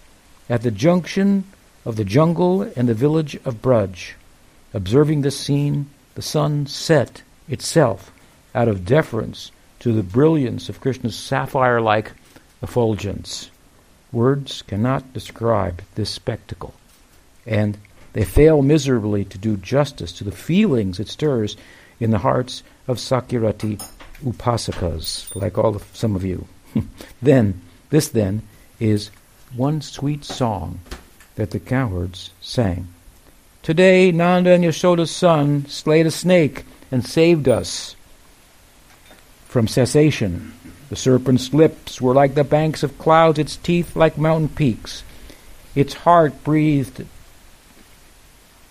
at 0.49 0.63
the 0.63 0.71
junction 0.71 1.45
of 1.85 1.97
the 1.97 2.05
jungle 2.05 2.63
and 2.77 2.89
the 2.89 2.95
village 2.95 3.37
of 3.45 3.63
Braj. 3.63 4.13
Observing 4.73 5.21
this 5.21 5.39
scene, 5.39 5.89
the 6.15 6.23
sun 6.23 6.67
set 6.67 7.23
itself 7.49 8.11
out 8.55 8.69
of 8.69 8.85
deference 8.85 9.53
to 9.81 9.93
the 9.93 10.03
brilliance 10.03 10.69
of 10.69 10.81
Krishna's 10.81 11.17
sapphire 11.17 11.81
like 11.81 12.13
effulgence. 12.63 13.51
Words 14.13 14.63
cannot 14.63 15.13
describe 15.13 15.83
this 15.95 16.11
spectacle, 16.11 16.75
and 17.47 17.77
they 18.15 18.25
fail 18.25 18.63
miserably 18.63 19.25
to 19.27 19.39
do 19.39 19.57
justice 19.57 20.13
to 20.13 20.25
the 20.25 20.33
feelings 20.33 21.01
it 21.01 21.09
stirs 21.09 21.57
in 22.01 22.11
the 22.11 22.19
hearts 22.19 22.63
of 22.87 22.99
Sakhyarati 22.99 23.83
upasakas, 24.25 25.35
like 25.35 25.59
all 25.59 25.77
of 25.77 25.85
some 25.93 26.17
of 26.17 26.25
you. 26.25 26.47
then, 27.23 27.61
this 27.91 28.09
then 28.09 28.43
is 28.81 29.11
one 29.55 29.81
sweet 29.81 30.25
song 30.25 30.81
that 31.37 31.51
the 31.51 31.61
cowards 31.61 32.31
sang. 32.41 32.89
Today, 33.63 34.13
Nanda 34.13 34.51
and 34.51 34.65
Yashoda's 34.65 35.11
son 35.11 35.67
slayed 35.67 36.07
a 36.07 36.11
snake 36.11 36.65
and 36.91 37.05
saved 37.05 37.49
us 37.49 37.97
from 39.47 39.69
cessation. 39.69 40.53
The 40.91 40.97
serpent's 40.97 41.55
lips 41.55 42.01
were 42.01 42.15
like 42.15 42.35
the 42.35 42.45
banks 42.45 42.83
of 42.83 42.99
clouds, 42.99 43.39
its 43.39 43.57
teeth 43.57 43.97
like 43.97 44.19
mountain 44.19 44.49
peaks. 44.49 45.03
Its 45.75 45.95
heart 45.95 46.45
breathed, 46.45 47.07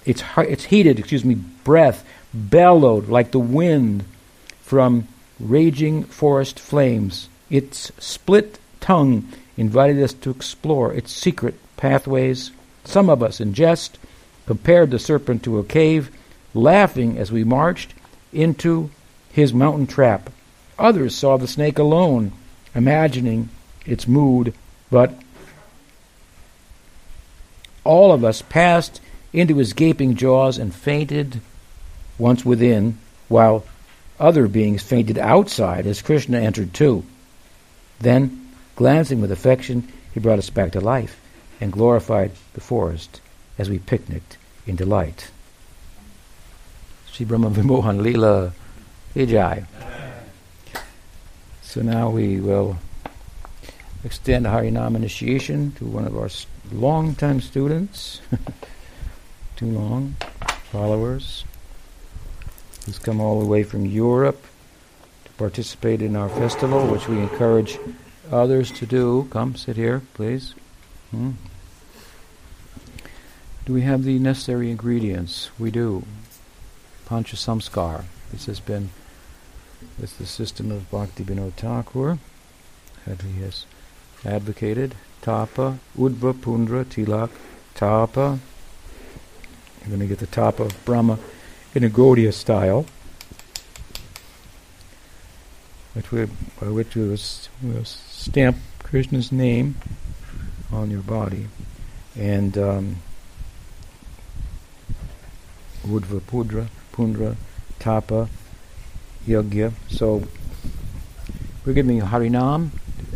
its, 0.06 0.22
heart, 0.22 0.50
its 0.50 0.66
heated, 0.66 1.00
excuse 1.00 1.26
me, 1.26 1.36
breath 1.36 2.06
bellowed 2.34 3.10
like 3.10 3.32
the 3.32 3.40
wind 3.40 4.06
from 4.62 5.08
raging 5.44 6.04
forest 6.04 6.60
flames. 6.60 7.30
Its 7.50 7.92
split 8.00 8.60
tongue 8.80 9.28
invited 9.58 10.02
us 10.02 10.14
to 10.14 10.32
explore 10.32 10.94
its 10.94 11.12
secret 11.12 11.56
pathways. 11.78 12.52
Some 12.84 13.10
of 13.10 13.22
us, 13.22 13.40
in 13.40 13.54
jest, 13.54 13.98
compared 14.46 14.92
the 14.92 15.00
serpent 15.00 15.44
to 15.44 15.60
a 15.60 15.64
cave, 15.64 16.10
laughing 16.54 17.18
as 17.18 17.32
we 17.32 17.44
marched 17.44 17.94
into 18.32 18.90
his 19.32 19.54
mountain 19.54 19.88
trap. 19.88 20.30
Others 20.78 21.16
saw 21.16 21.38
the 21.38 21.48
snake 21.48 21.78
alone, 21.78 22.32
imagining 22.74 23.50
its 23.86 24.08
mood, 24.08 24.54
but 24.90 25.14
all 27.84 28.12
of 28.12 28.24
us 28.24 28.42
passed 28.42 29.02
into 29.32 29.58
his 29.58 29.74
gaping 29.74 30.16
jaws 30.16 30.58
and 30.58 30.74
fainted 30.74 31.42
once 32.18 32.46
within, 32.46 32.98
while 33.28 33.66
other 34.24 34.48
beings 34.48 34.82
fainted 34.82 35.18
outside 35.18 35.86
as 35.86 36.02
Krishna 36.02 36.40
entered 36.40 36.74
too. 36.74 37.04
Then, 38.00 38.50
glancing 38.78 39.20
with 39.20 39.34
affection, 39.34 39.92
he 40.14 40.22
brought 40.22 40.40
us 40.40 40.50
back 40.50 40.72
to 40.72 40.80
life 40.80 41.20
and 41.60 41.74
glorified 41.74 42.32
the 42.54 42.62
forest 42.62 43.20
as 43.58 43.70
we 43.70 43.80
picnicked 43.80 44.38
in 44.66 44.78
delight. 44.78 45.30
Sri 47.12 47.26
Brahma 47.26 47.50
Vimohan 47.50 48.00
Leela 48.06 48.54
Vijay. 49.14 49.66
So 51.62 51.82
now 51.82 52.10
we 52.10 52.40
will 52.40 52.78
extend 54.06 54.46
Harinam 54.46 54.96
initiation 54.96 55.74
to 55.74 55.86
one 55.86 56.06
of 56.06 56.18
our 56.18 56.30
long-time 56.72 57.42
students, 57.42 58.22
too 59.58 59.66
long, 59.66 60.16
followers, 60.72 61.44
who's 62.86 63.00
come 63.00 63.22
all 63.22 63.40
the 63.40 63.46
way 63.46 63.64
from 63.64 63.86
Europe 63.86 64.44
to 65.26 65.32
participate 65.34 66.02
in 66.02 66.16
our 66.16 66.30
festival, 66.30 66.86
which 66.88 67.08
we 67.08 67.20
encourage 67.20 67.80
others 68.32 68.72
to 68.72 68.86
do. 68.86 69.28
Come, 69.32 69.56
sit 69.56 69.76
here, 69.76 70.02
please. 70.14 70.56
Hmm. 71.12 71.32
Do 73.66 73.74
we 73.74 73.82
have 73.82 74.04
the 74.04 74.20
necessary 74.20 74.70
ingredients? 74.70 75.50
We 75.58 75.72
do. 75.72 76.06
Pancha 77.06 77.36
Samskar. 77.36 78.04
This 78.32 78.46
has 78.48 78.60
been 78.60 78.90
it's 80.02 80.14
the 80.14 80.26
system 80.26 80.72
of 80.72 80.90
Bhakti 80.90 81.24
Vinod 81.24 81.54
Thakur 81.54 82.18
that 83.06 83.22
he 83.22 83.42
has 83.42 83.66
advocated. 84.26 84.96
Tapa, 85.22 85.80
Udva, 85.98 86.34
Pundra, 86.34 86.84
Tilak, 86.84 87.30
Tapa. 87.76 88.40
You're 89.82 89.90
going 89.90 90.00
to 90.00 90.08
get 90.08 90.20
the 90.20 90.28
Tapa 90.28 90.64
of 90.64 90.86
Brahma 90.86 91.20
in 91.76 91.84
a 91.84 91.90
Gaudiya 91.90 92.34
style, 92.34 92.86
which 95.94 96.12
we, 96.12 96.26
by 96.60 96.68
which 96.68 96.96
we 96.96 97.08
will, 97.08 97.86
stamp 97.86 98.58
Krishna's 98.80 99.32
name 99.32 99.76
on 100.72 100.92
your 100.92 101.02
body. 101.02 101.48
And 102.16 102.58
um, 102.58 102.96
Udva 105.84 106.22
Pudra, 106.22 106.68
Pundra, 106.92 107.36
Tapa, 107.80 108.30
Yagya. 109.28 109.74
So 109.90 110.24
we're 111.66 111.74
giving 111.74 111.98
you 111.98 112.04
Harinam 112.04 112.70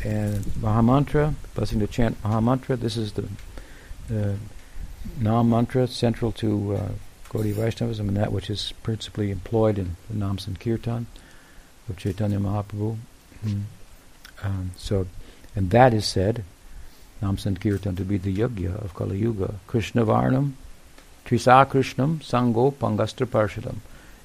and 0.03 0.37
Mahamantra, 0.59 1.35
blessing 1.53 1.79
to 1.79 1.87
chant 1.87 2.21
Mahamantra. 2.23 2.79
This 2.79 2.97
is 2.97 3.13
the, 3.13 3.27
the 4.07 4.37
Nam 5.19 5.49
mantra 5.49 5.87
central 5.87 6.31
to 6.33 6.75
uh, 6.75 6.89
Gaudiya 7.37 7.53
Vaishnavism 7.53 8.07
and 8.07 8.17
that 8.17 8.31
which 8.31 8.49
is 8.49 8.73
principally 8.81 9.29
employed 9.29 9.77
in 9.77 9.95
the 10.09 10.15
Nam 10.15 10.39
Sankirtan 10.39 11.05
of 11.87 11.97
Chaitanya 11.97 12.39
Mahaprabhu. 12.39 12.97
Mm. 13.45 13.63
Um, 14.41 14.71
so, 14.75 15.05
and 15.55 15.69
that 15.69 15.93
is 15.93 16.05
said, 16.05 16.43
Nam 17.21 17.37
Sankirtan 17.37 17.95
to 17.95 18.03
be 18.03 18.17
the 18.17 18.35
yagya 18.35 18.83
of 18.83 18.95
Kali 18.95 19.19
Yuga. 19.19 19.55
Krishna 19.67 20.03
Varnam, 20.03 20.53
Trisa 21.25 21.65
Krishnam, 21.67 22.19
Sango 22.23 22.73
Pangastra 22.73 23.27
Parshadam. 23.27 23.77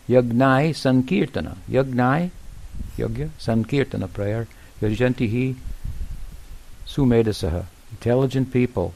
Yagnai 0.09 0.71
Sankirtana. 0.71 1.57
Yagnai, 1.71 2.31
Yogya, 2.97 3.29
Sankirtana 3.39 4.11
prayer. 4.11 4.49
Yajantihi 4.81 5.57
Sumedasaha. 6.87 7.67
Intelligent 7.91 8.53
people, 8.53 8.95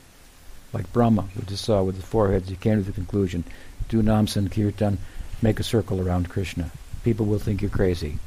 like 0.73 0.91
Brahma, 0.93 1.27
we 1.37 1.45
just 1.45 1.65
saw 1.65 1.83
with 1.83 1.97
the 1.97 2.03
foreheads, 2.03 2.49
he 2.49 2.57
came 2.57 2.79
to 2.79 2.83
the 2.83 2.93
conclusion, 2.93 3.45
do 3.89 4.03
Nam 4.03 4.27
Sankirtan, 4.27 4.99
make 5.43 5.61
a 5.61 5.65
circle 5.65 6.07
around 6.07 6.29
Krishna. 6.29 6.71
People 7.05 7.27
will 7.27 7.39
think 7.39 7.63
you're 7.63 7.71
crazy. 7.71 8.19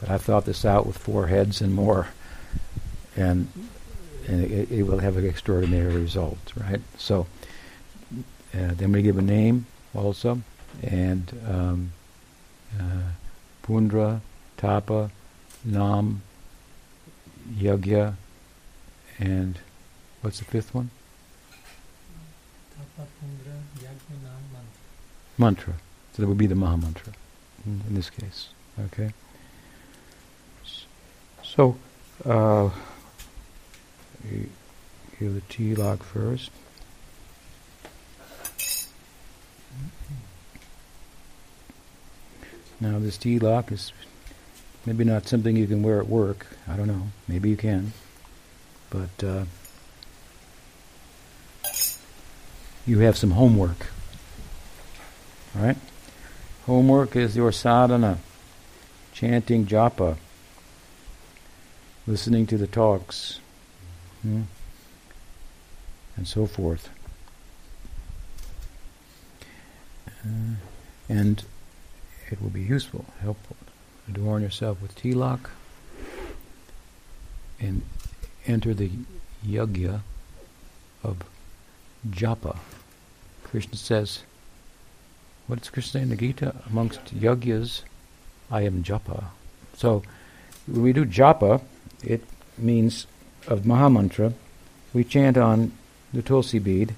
But 0.00 0.10
I've 0.10 0.22
thought 0.22 0.44
this 0.44 0.64
out 0.64 0.86
with 0.86 0.98
four 0.98 1.26
heads 1.26 1.60
and 1.60 1.74
more, 1.74 2.08
and, 3.16 3.48
and 4.28 4.44
it, 4.44 4.70
it 4.70 4.82
will 4.82 4.98
have 4.98 5.16
an 5.16 5.26
extraordinary 5.26 5.94
result, 5.96 6.52
right? 6.56 6.80
So, 6.98 7.26
uh, 8.54 8.74
then 8.74 8.92
we 8.92 9.02
give 9.02 9.18
a 9.18 9.22
name 9.22 9.66
also, 9.94 10.42
and 10.82 11.32
um, 11.48 11.92
uh, 12.78 13.10
Pundra, 13.62 14.20
Tapa, 14.56 15.10
Nam, 15.64 16.22
Yagya, 17.58 18.14
and 19.18 19.58
what's 20.20 20.38
the 20.38 20.44
fifth 20.44 20.74
one? 20.74 20.90
Tapa, 22.76 23.08
Pundra. 23.20 23.45
Mantra. 25.38 25.74
So 26.12 26.22
that 26.22 26.28
would 26.28 26.38
be 26.38 26.46
the 26.46 26.54
Maha 26.54 26.76
Mantra 26.76 27.12
in, 27.66 27.82
this 27.90 28.10
case. 28.10 28.48
Okay. 28.86 29.12
So, 31.42 31.76
uh, 32.24 32.70
hear 35.18 35.30
the 35.30 35.40
tilak 35.42 36.02
first. 36.02 36.50
Now, 42.80 42.98
this 42.98 43.16
tilak 43.16 43.72
is 43.72 43.92
maybe 44.84 45.04
not 45.04 45.26
something 45.26 45.56
you 45.56 45.66
can 45.66 45.82
wear 45.82 46.00
at 46.00 46.08
work. 46.08 46.46
I 46.68 46.76
don't 46.76 46.88
know. 46.88 47.08
Maybe 47.26 47.48
you 47.48 47.56
can. 47.56 47.92
But 48.90 49.24
uh, 49.24 49.44
you 52.86 52.98
have 53.00 53.16
some 53.16 53.32
homework. 53.32 53.86
Right? 55.56 55.76
Homework 56.66 57.16
is 57.16 57.34
your 57.34 57.50
sadhana, 57.50 58.18
chanting 59.12 59.64
japa, 59.66 60.16
listening 62.06 62.46
to 62.48 62.58
the 62.58 62.66
talks, 62.66 63.40
hmm, 64.20 64.42
and 66.16 66.28
so 66.28 66.46
forth. 66.46 66.90
Uh, 70.06 70.56
and 71.08 71.42
it 72.30 72.42
will 72.42 72.50
be 72.50 72.62
useful, 72.62 73.06
helpful. 73.22 73.56
Adorn 74.08 74.42
yourself 74.42 74.82
with 74.82 74.94
tilak 74.94 75.48
and 77.58 77.80
enter 78.46 78.74
the 78.74 78.90
yagya 79.44 80.00
of 81.02 81.18
japa. 82.10 82.58
Krishna 83.44 83.76
says, 83.76 84.22
what 85.46 85.60
does 85.60 85.70
Krishna 85.70 86.00
say 86.00 86.02
in 86.02 86.08
the 86.08 86.16
Gita? 86.16 86.54
Amongst 86.68 87.14
yagyas, 87.18 87.82
I 88.50 88.62
am 88.62 88.82
japa. 88.82 89.24
So 89.76 90.02
when 90.66 90.82
we 90.82 90.92
do 90.92 91.04
japa, 91.04 91.62
it 92.02 92.22
means 92.58 93.06
of 93.46 93.60
Mahamantra. 93.60 94.32
We 94.92 95.04
chant 95.04 95.36
on 95.36 95.72
the 96.12 96.22
Tulsi 96.22 96.58
bead, 96.58 96.94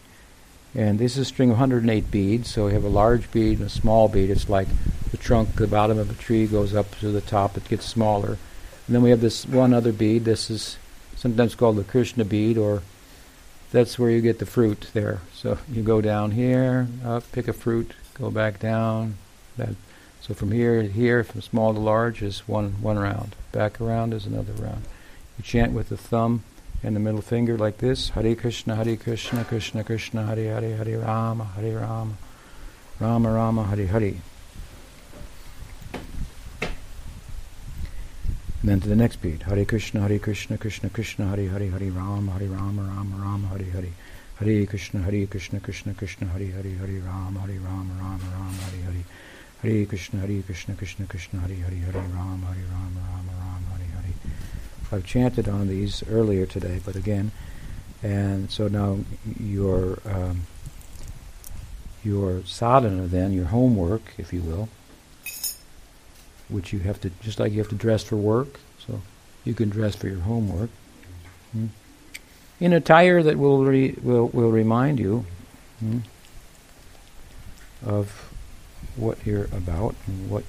and 0.74 0.98
this 0.98 1.12
is 1.12 1.18
a 1.18 1.24
string 1.24 1.50
of 1.50 1.58
108 1.58 2.10
beads. 2.10 2.50
So 2.50 2.66
we 2.66 2.72
have 2.72 2.84
a 2.84 2.88
large 2.88 3.30
bead 3.32 3.58
and 3.58 3.66
a 3.66 3.70
small 3.70 4.08
bead. 4.08 4.30
It's 4.30 4.48
like 4.48 4.68
the 5.10 5.16
trunk, 5.16 5.56
the 5.56 5.66
bottom 5.66 5.98
of 5.98 6.10
a 6.10 6.14
tree 6.14 6.46
goes 6.46 6.74
up 6.74 6.98
to 7.00 7.10
the 7.10 7.20
top. 7.20 7.56
It 7.56 7.68
gets 7.68 7.86
smaller. 7.86 8.38
And 8.86 8.94
then 8.94 9.02
we 9.02 9.10
have 9.10 9.20
this 9.20 9.46
one 9.46 9.74
other 9.74 9.92
bead. 9.92 10.24
This 10.24 10.50
is 10.50 10.78
sometimes 11.16 11.54
called 11.54 11.76
the 11.76 11.84
Krishna 11.84 12.24
bead, 12.24 12.56
or 12.56 12.82
that's 13.72 13.98
where 13.98 14.10
you 14.10 14.20
get 14.20 14.38
the 14.38 14.46
fruit 14.46 14.90
there. 14.94 15.20
So 15.34 15.58
you 15.70 15.82
go 15.82 16.00
down 16.00 16.30
here, 16.30 16.88
up, 17.04 17.30
pick 17.32 17.48
a 17.48 17.52
fruit, 17.52 17.92
go 18.18 18.30
back 18.30 18.60
down. 18.60 19.16
That, 19.56 19.74
so 20.20 20.34
from 20.34 20.52
here 20.52 20.82
to 20.82 20.88
here, 20.88 21.24
from 21.24 21.40
small 21.40 21.72
to 21.72 21.80
large, 21.80 22.22
is 22.22 22.40
one 22.46 22.82
one 22.82 22.98
round. 22.98 23.34
Back 23.52 23.80
around 23.80 24.12
is 24.12 24.26
another 24.26 24.52
round. 24.52 24.84
You 25.36 25.44
chant 25.44 25.72
with 25.72 25.88
the 25.88 25.96
thumb 25.96 26.42
and 26.82 26.94
the 26.94 27.00
middle 27.00 27.22
finger 27.22 27.56
like 27.56 27.78
this: 27.78 28.10
Hare 28.10 28.34
Krishna, 28.34 28.76
Hare 28.76 28.96
Krishna, 28.96 29.44
Krishna 29.44 29.84
Krishna, 29.84 30.26
Hare 30.26 30.60
Hare, 30.60 30.76
Hare 30.76 30.98
Rama, 30.98 31.44
Hare 31.56 31.78
Rama, 31.78 32.14
Rama 33.00 33.32
Rama, 33.32 33.64
Hare 33.64 33.86
Hare. 33.86 34.14
And 38.60 38.70
then 38.70 38.80
to 38.80 38.88
the 38.88 38.96
next 38.96 39.22
beat. 39.22 39.42
Hare 39.42 39.64
Krishna, 39.64 40.00
Hare 40.00 40.18
Krishna, 40.18 40.58
Krishna 40.58 40.90
Krishna, 40.90 41.28
Hare 41.28 41.48
Hare, 41.48 41.70
Hare 41.70 41.90
Rama, 41.90 42.32
Hare 42.32 42.48
Rama, 42.48 42.82
Rama 42.82 43.16
Rama, 43.16 43.46
Hare 43.48 43.70
Hare. 43.70 43.92
Hare 44.38 44.66
Krishna, 44.66 45.02
Hare 45.02 45.26
Krishna, 45.26 45.60
Krishna 45.60 45.94
Krishna, 45.94 46.26
Hare 46.28 46.46
Hare, 46.46 46.62
Hare 46.62 47.00
Rama, 47.00 47.40
Hare 47.40 47.58
Rama, 47.58 47.94
Rama 48.00 48.24
Rama, 48.32 48.52
Hare 48.52 48.82
Hare. 48.82 49.04
Hare 49.62 49.86
Krishna, 49.86 50.20
Hare 50.20 50.42
Krishna, 50.42 50.74
Krishna 50.74 51.06
Krishna, 51.06 51.40
Hare 51.40 51.56
Hare, 51.56 51.92
Hare 51.92 52.02
Rama, 52.14 52.46
Hare 52.46 52.64
Rama, 52.70 53.00
Rama 53.10 53.32
Rama, 53.40 53.66
Hare 53.76 54.02
Hare. 54.02 54.14
I've 54.92 55.04
chanted 55.04 55.48
on 55.48 55.66
these 55.66 56.04
earlier 56.08 56.46
today, 56.46 56.80
but 56.84 56.94
again, 56.94 57.32
and 58.02 58.50
so 58.50 58.68
now 58.68 58.98
your 59.40 59.98
um, 60.06 60.46
your 62.04 62.44
sadhana 62.44 63.06
then, 63.06 63.32
your 63.32 63.46
homework, 63.46 64.02
if 64.18 64.32
you 64.32 64.40
will, 64.40 64.68
which 66.48 66.72
you 66.72 66.78
have 66.80 67.00
to, 67.00 67.10
just 67.20 67.40
like 67.40 67.52
you 67.52 67.58
have 67.58 67.68
to 67.68 67.74
dress 67.74 68.02
for 68.04 68.16
work, 68.16 68.60
so 68.78 69.02
you 69.44 69.52
can 69.52 69.68
dress 69.68 69.96
for 69.96 70.08
your 70.08 70.20
homework. 70.20 70.70
Hmm? 71.52 71.66
In 72.60 72.72
attire 72.72 73.22
that 73.22 73.38
will, 73.38 73.64
re, 73.64 73.94
will, 74.02 74.28
will 74.28 74.50
remind 74.50 74.98
you 74.98 75.24
hmm, 75.78 75.98
of 77.84 78.32
what 78.96 79.24
you're 79.24 79.44
about 79.46 79.94
and 80.06 80.28
what 80.28 80.44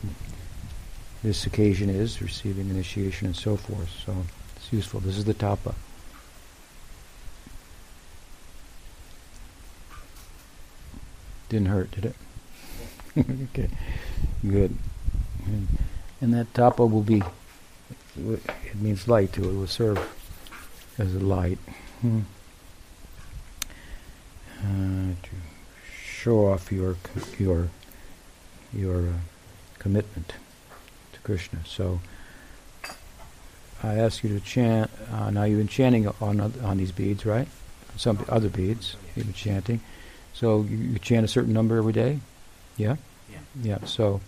this 1.23 1.45
occasion 1.45 1.89
is, 1.89 2.21
receiving 2.21 2.69
initiation 2.69 3.27
and 3.27 3.35
so 3.35 3.55
forth. 3.55 3.89
So 4.05 4.15
it's 4.55 4.73
useful. 4.73 4.99
This 5.01 5.17
is 5.17 5.25
the 5.25 5.33
tapa. 5.33 5.75
Didn't 11.49 11.67
hurt, 11.67 11.91
did 11.91 12.05
it? 12.05 12.15
okay, 13.17 13.69
good. 14.47 14.75
And 16.21 16.33
that 16.33 16.53
tapa 16.53 16.85
will 16.85 17.01
be, 17.01 17.23
it 18.17 18.75
means 18.75 19.07
light 19.07 19.33
too, 19.33 19.49
it 19.49 19.53
will 19.53 19.67
serve 19.67 19.99
as 20.97 21.15
a 21.15 21.19
light. 21.19 21.57
Hmm. 22.01 22.19
Uh, 24.59 25.13
to 25.23 25.29
show 25.91 26.47
off 26.47 26.71
your 26.71 26.95
your 27.37 27.69
your 28.73 28.99
uh, 28.99 29.13
commitment 29.79 30.33
to 31.13 31.19
Krishna. 31.21 31.59
So 31.65 31.99
I 33.83 33.95
ask 33.95 34.23
you 34.23 34.29
to 34.37 34.39
chant. 34.39 34.91
Uh, 35.11 35.29
now 35.29 35.43
you've 35.43 35.59
been 35.59 35.67
chanting 35.67 36.07
on 36.21 36.39
on 36.63 36.77
these 36.77 36.91
beads, 36.91 37.25
right? 37.25 37.47
Some 37.97 38.23
other 38.29 38.49
beads 38.49 38.95
you've 39.15 39.25
been 39.25 39.33
chanting. 39.33 39.81
So 40.33 40.61
you, 40.61 40.77
you 40.77 40.99
chant 40.99 41.25
a 41.25 41.27
certain 41.27 41.53
number 41.53 41.77
every 41.77 41.93
day. 41.93 42.19
Yeah. 42.77 42.95
Yeah. 43.29 43.39
Yeah. 43.61 43.85
So 43.85 44.21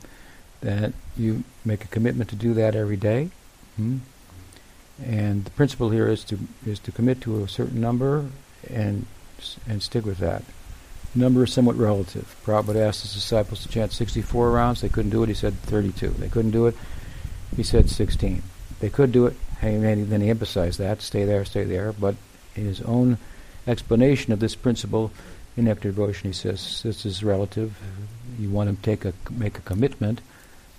that 0.62 0.94
you 1.18 1.44
make 1.64 1.84
a 1.84 1.88
commitment 1.88 2.30
to 2.32 2.36
do 2.36 2.54
that 2.56 2.76
every 2.76 2.98
day. 2.98 3.30
Hmm? 3.78 4.00
And 5.06 5.46
the 5.46 5.52
principle 5.52 5.90
here 5.90 6.08
is 6.08 6.24
to 6.26 6.40
is 6.66 6.80
to 6.80 6.92
commit 6.92 7.22
to 7.22 7.44
a 7.44 7.48
certain 7.48 7.82
number 7.82 8.26
and 8.70 9.06
and 9.68 9.82
stick 9.82 10.06
with 10.06 10.20
that. 10.20 10.44
Number 11.14 11.44
is 11.44 11.52
somewhat 11.52 11.76
relative. 11.76 12.36
Prabhupada 12.46 12.88
asked 12.88 13.02
his 13.02 13.14
disciples 13.14 13.64
to 13.64 13.70
chant 13.70 13.92
64 13.92 14.52
rounds. 14.52 14.82
They 14.82 14.90
couldn't 14.90 15.12
do 15.12 15.24
it. 15.24 15.28
He 15.28 15.34
said 15.34 15.56
32. 15.60 16.10
They 16.10 16.30
couldn't 16.30 16.52
do 16.52 16.68
it. 16.68 16.76
He 17.56 17.64
said 17.64 17.90
16. 17.90 18.42
They 18.80 18.90
could 18.90 19.12
do 19.12 19.26
it. 19.26 19.36
And 19.62 20.08
then 20.08 20.22
he 20.22 20.30
emphasized 20.30 20.80
that. 20.80 21.02
Stay 21.02 21.26
there, 21.26 21.44
stay 21.44 21.66
there. 21.66 21.92
But 21.92 22.16
in 22.56 22.66
his 22.66 22.82
own 22.82 23.18
explanation 23.68 24.32
of 24.32 24.40
this 24.40 24.56
principle 24.56 25.12
in 25.58 25.66
Nectar 25.66 25.90
Devotion, 25.90 26.30
he 26.30 26.34
says 26.34 26.82
this 26.82 27.06
is 27.06 27.24
relative. 27.24 27.76
You 28.40 28.50
want 28.50 28.76
to 28.76 28.82
take 28.82 29.04
a 29.04 29.14
make 29.30 29.58
a 29.58 29.62
commitment 29.62 30.22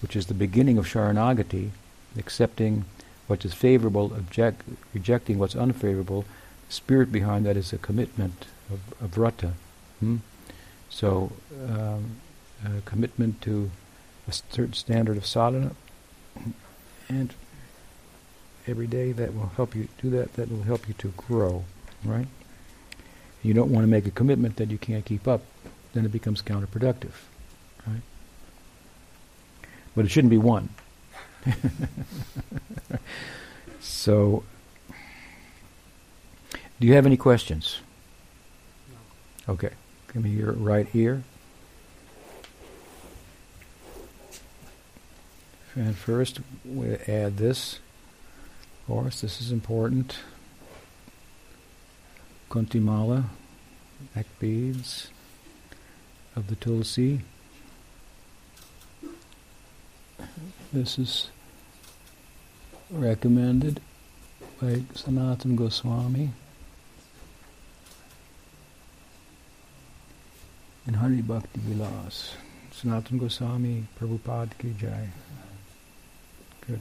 which 0.00 0.16
is 0.16 0.26
the 0.26 0.34
beginning 0.34 0.78
of 0.78 0.86
Sharanagati, 0.86 1.70
accepting 2.18 2.84
what 3.32 3.46
is 3.46 3.54
favorable, 3.54 4.12
object, 4.14 4.60
rejecting 4.92 5.38
what's 5.38 5.56
unfavorable. 5.56 6.26
The 6.68 6.74
spirit 6.74 7.10
behind 7.10 7.46
that 7.46 7.56
is 7.56 7.72
a 7.72 7.78
commitment 7.78 8.44
of, 8.70 8.80
of 9.02 9.10
vrata. 9.12 9.52
Hmm? 10.00 10.16
So, 10.90 11.32
um, 11.66 12.16
a 12.62 12.82
commitment 12.82 13.40
to 13.40 13.70
a 14.28 14.34
certain 14.34 14.74
standard 14.74 15.16
of 15.16 15.24
sadhana, 15.24 15.70
and 17.08 17.32
every 18.66 18.86
day 18.86 19.12
that 19.12 19.34
will 19.34 19.52
help 19.56 19.74
you 19.74 19.88
do 20.02 20.10
that, 20.10 20.34
that 20.34 20.50
will 20.50 20.64
help 20.64 20.86
you 20.86 20.92
to 20.98 21.08
grow, 21.16 21.64
right? 22.04 22.28
You 23.42 23.54
don't 23.54 23.72
want 23.72 23.84
to 23.84 23.90
make 23.90 24.04
a 24.04 24.10
commitment 24.10 24.56
that 24.56 24.70
you 24.70 24.76
can't 24.76 25.06
keep 25.06 25.26
up, 25.26 25.40
then 25.94 26.04
it 26.04 26.12
becomes 26.12 26.42
counterproductive, 26.42 27.14
right? 27.86 28.02
but 29.96 30.04
it 30.04 30.10
shouldn't 30.10 30.30
be 30.30 30.36
one. 30.36 30.68
so, 33.80 34.44
do 36.80 36.86
you 36.86 36.94
have 36.94 37.06
any 37.06 37.16
questions? 37.16 37.80
No. 38.88 39.54
Okay, 39.54 39.70
give 40.12 40.22
me 40.22 40.30
your 40.30 40.52
right 40.52 40.86
ear. 40.94 41.22
And 45.74 45.96
first, 45.96 46.40
we 46.64 46.96
add 47.08 47.38
this. 47.38 47.80
Of 48.80 48.86
course, 48.88 49.22
this 49.22 49.40
is 49.40 49.50
important. 49.50 50.18
Kanthimala, 52.50 53.24
neck 54.14 54.26
beads 54.38 55.08
of 56.36 56.48
the 56.48 56.56
Tulsi. 56.56 57.22
This 60.72 60.98
is 60.98 61.30
recommended 62.90 63.80
by 64.60 64.82
Sanatana 64.94 65.56
Goswami 65.56 66.30
in 70.86 70.94
Hari 70.94 71.22
Bhakti 71.22 71.60
Vilas. 71.60 72.36
Sanatana 72.72 73.18
Goswami, 73.20 73.86
Prabhupada 73.98 74.56
ki 74.58 74.74
jai. 74.78 75.08
Good. 76.66 76.80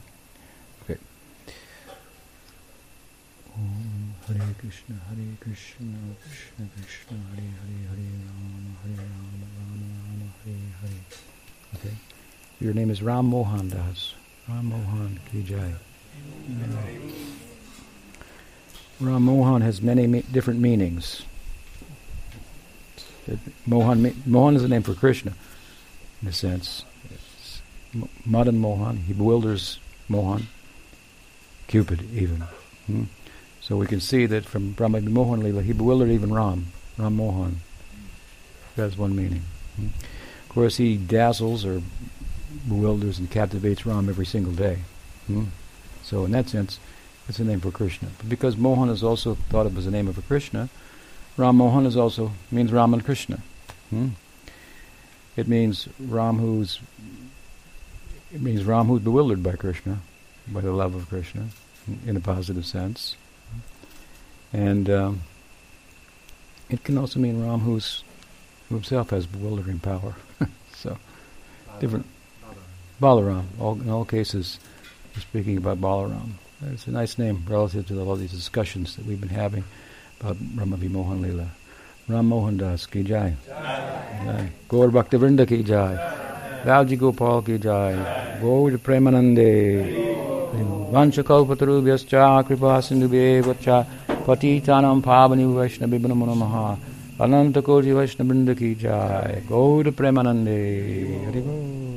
Okay. 0.82 0.98
Om 3.54 4.14
Hare 4.26 4.54
Krishna, 4.58 4.96
Hare 5.08 5.36
Krishna, 5.40 5.98
Krishna 6.22 6.68
Krishna, 6.76 7.18
Hare 7.30 7.50
Hare, 7.60 7.78
Hare 7.90 8.08
Rama, 8.24 8.72
Hare 8.82 8.96
Rama, 8.96 9.36
Rama 9.58 9.76
Rama, 10.06 10.28
Hare 10.44 10.70
Hare. 10.80 11.02
Okay. 11.74 11.96
Your 12.62 12.74
name 12.74 12.90
is 12.90 13.02
Ram 13.02 13.26
Mohan 13.26 13.70
Das. 13.70 14.14
Ram 14.48 14.66
Mohan 14.66 15.18
Ki. 15.32 15.44
Ram 19.00 19.22
Mohan 19.24 19.62
has 19.62 19.82
many 19.82 20.22
different 20.30 20.60
meanings. 20.60 21.24
It, 23.26 23.40
Mohan, 23.66 24.14
Mohan 24.24 24.54
is 24.54 24.62
a 24.62 24.68
name 24.68 24.84
for 24.84 24.94
Krishna, 24.94 25.32
in 26.22 26.28
a 26.28 26.32
sense. 26.32 26.84
M- 27.96 28.08
Madan 28.24 28.58
Mohan, 28.58 28.98
he 28.98 29.12
bewilders 29.12 29.80
Mohan, 30.08 30.46
Cupid 31.66 32.14
even. 32.14 32.42
Hmm? 32.86 33.04
So 33.60 33.76
we 33.76 33.88
can 33.88 34.00
see 34.00 34.26
that 34.26 34.44
from 34.44 34.70
Brahma 34.70 35.00
Mohan 35.00 35.40
Lila, 35.40 35.62
he 35.62 35.72
bewildered 35.72 36.10
even 36.10 36.32
Ram, 36.32 36.66
Ram 36.96 37.16
Mohan. 37.16 37.56
That's 38.76 38.96
one 38.96 39.16
meaning. 39.16 39.42
Hmm? 39.74 39.88
Of 40.42 40.48
course, 40.48 40.76
he 40.76 40.96
dazzles 40.96 41.64
or 41.64 41.82
bewilders 42.68 43.18
and 43.18 43.30
captivates 43.30 43.86
Ram 43.86 44.08
every 44.08 44.26
single 44.26 44.52
day. 44.52 44.78
Hmm? 45.26 45.44
So 46.02 46.24
in 46.24 46.32
that 46.32 46.48
sense, 46.48 46.78
it's 47.28 47.38
a 47.38 47.44
name 47.44 47.60
for 47.60 47.70
Krishna. 47.70 48.08
But 48.18 48.28
because 48.28 48.56
Mohan 48.56 48.88
is 48.88 49.02
also 49.02 49.34
thought 49.34 49.66
of 49.66 49.76
as 49.78 49.86
a 49.86 49.90
name 49.90 50.08
of 50.08 50.18
a 50.18 50.22
Krishna, 50.22 50.68
Ram 51.36 51.56
Mohan 51.56 51.86
is 51.86 51.96
also 51.96 52.32
means 52.50 52.72
Ram 52.72 52.92
and 52.92 53.04
Krishna. 53.04 53.40
Hmm? 53.90 54.08
It 55.36 55.48
means 55.48 55.88
Ram 55.98 56.38
who's 56.38 56.80
it 58.32 58.40
means 58.40 58.64
Ram 58.64 58.86
who's 58.86 59.02
bewildered 59.02 59.42
by 59.42 59.52
Krishna, 59.52 59.98
by 60.48 60.60
the 60.60 60.72
love 60.72 60.94
of 60.94 61.08
Krishna 61.08 61.48
in 62.06 62.16
a 62.16 62.20
positive 62.20 62.64
sense. 62.66 63.16
And 64.52 64.88
um, 64.90 65.22
it 66.70 66.84
can 66.84 66.98
also 66.98 67.20
mean 67.20 67.44
Ram 67.44 67.60
who's, 67.60 68.04
who 68.68 68.76
himself 68.76 69.10
has 69.10 69.26
bewildering 69.26 69.78
power. 69.78 70.14
so, 70.74 70.98
different. 71.80 72.06
Balaram. 73.02 73.44
All, 73.58 73.74
in 73.80 73.90
all 73.90 74.04
cases, 74.04 74.60
we're 75.14 75.22
speaking 75.22 75.56
about 75.56 75.80
Balaram. 75.80 76.34
It's 76.72 76.86
a 76.86 76.92
nice 76.92 77.18
name 77.18 77.44
relative 77.48 77.88
to 77.88 78.00
all 78.00 78.14
these 78.14 78.30
discussions 78.30 78.94
that 78.94 79.04
we've 79.04 79.20
been 79.20 79.28
having 79.28 79.64
about 80.20 80.38
Brahma 80.38 80.76
Vimohan 80.76 81.20
Lila. 81.20 81.48
Ram 82.08 82.28
Mohan 82.28 82.58
Das 82.58 82.86
ki 82.86 83.02
jai. 83.02 83.34
jai. 83.48 84.48
Gaur 84.68 84.90
Bhakti 84.90 85.16
Vrinda 85.16 85.46
ki 85.46 85.64
jai. 85.64 85.96
Valji 86.64 86.96
Gopal 86.96 87.42
ki 87.42 87.58
jai. 87.58 88.38
Gaur 88.40 88.70
Premanande. 88.78 90.10
Vanchakalpatarubhyascha 90.92 92.46
kripa 92.46 92.78
sindhubhyevaccha 92.86 93.84
patitanam 94.26 95.02
pavani 95.02 95.44
vaishnavibhamo 95.58 96.26
namaha. 96.32 96.78
Ananta 97.18 97.62
Koti 97.62 97.88
Vaishnavrinda 97.88 98.56
ki 98.56 98.76
jai. 98.76 99.42
Gaur 99.48 99.84
Premanande. 99.84 101.91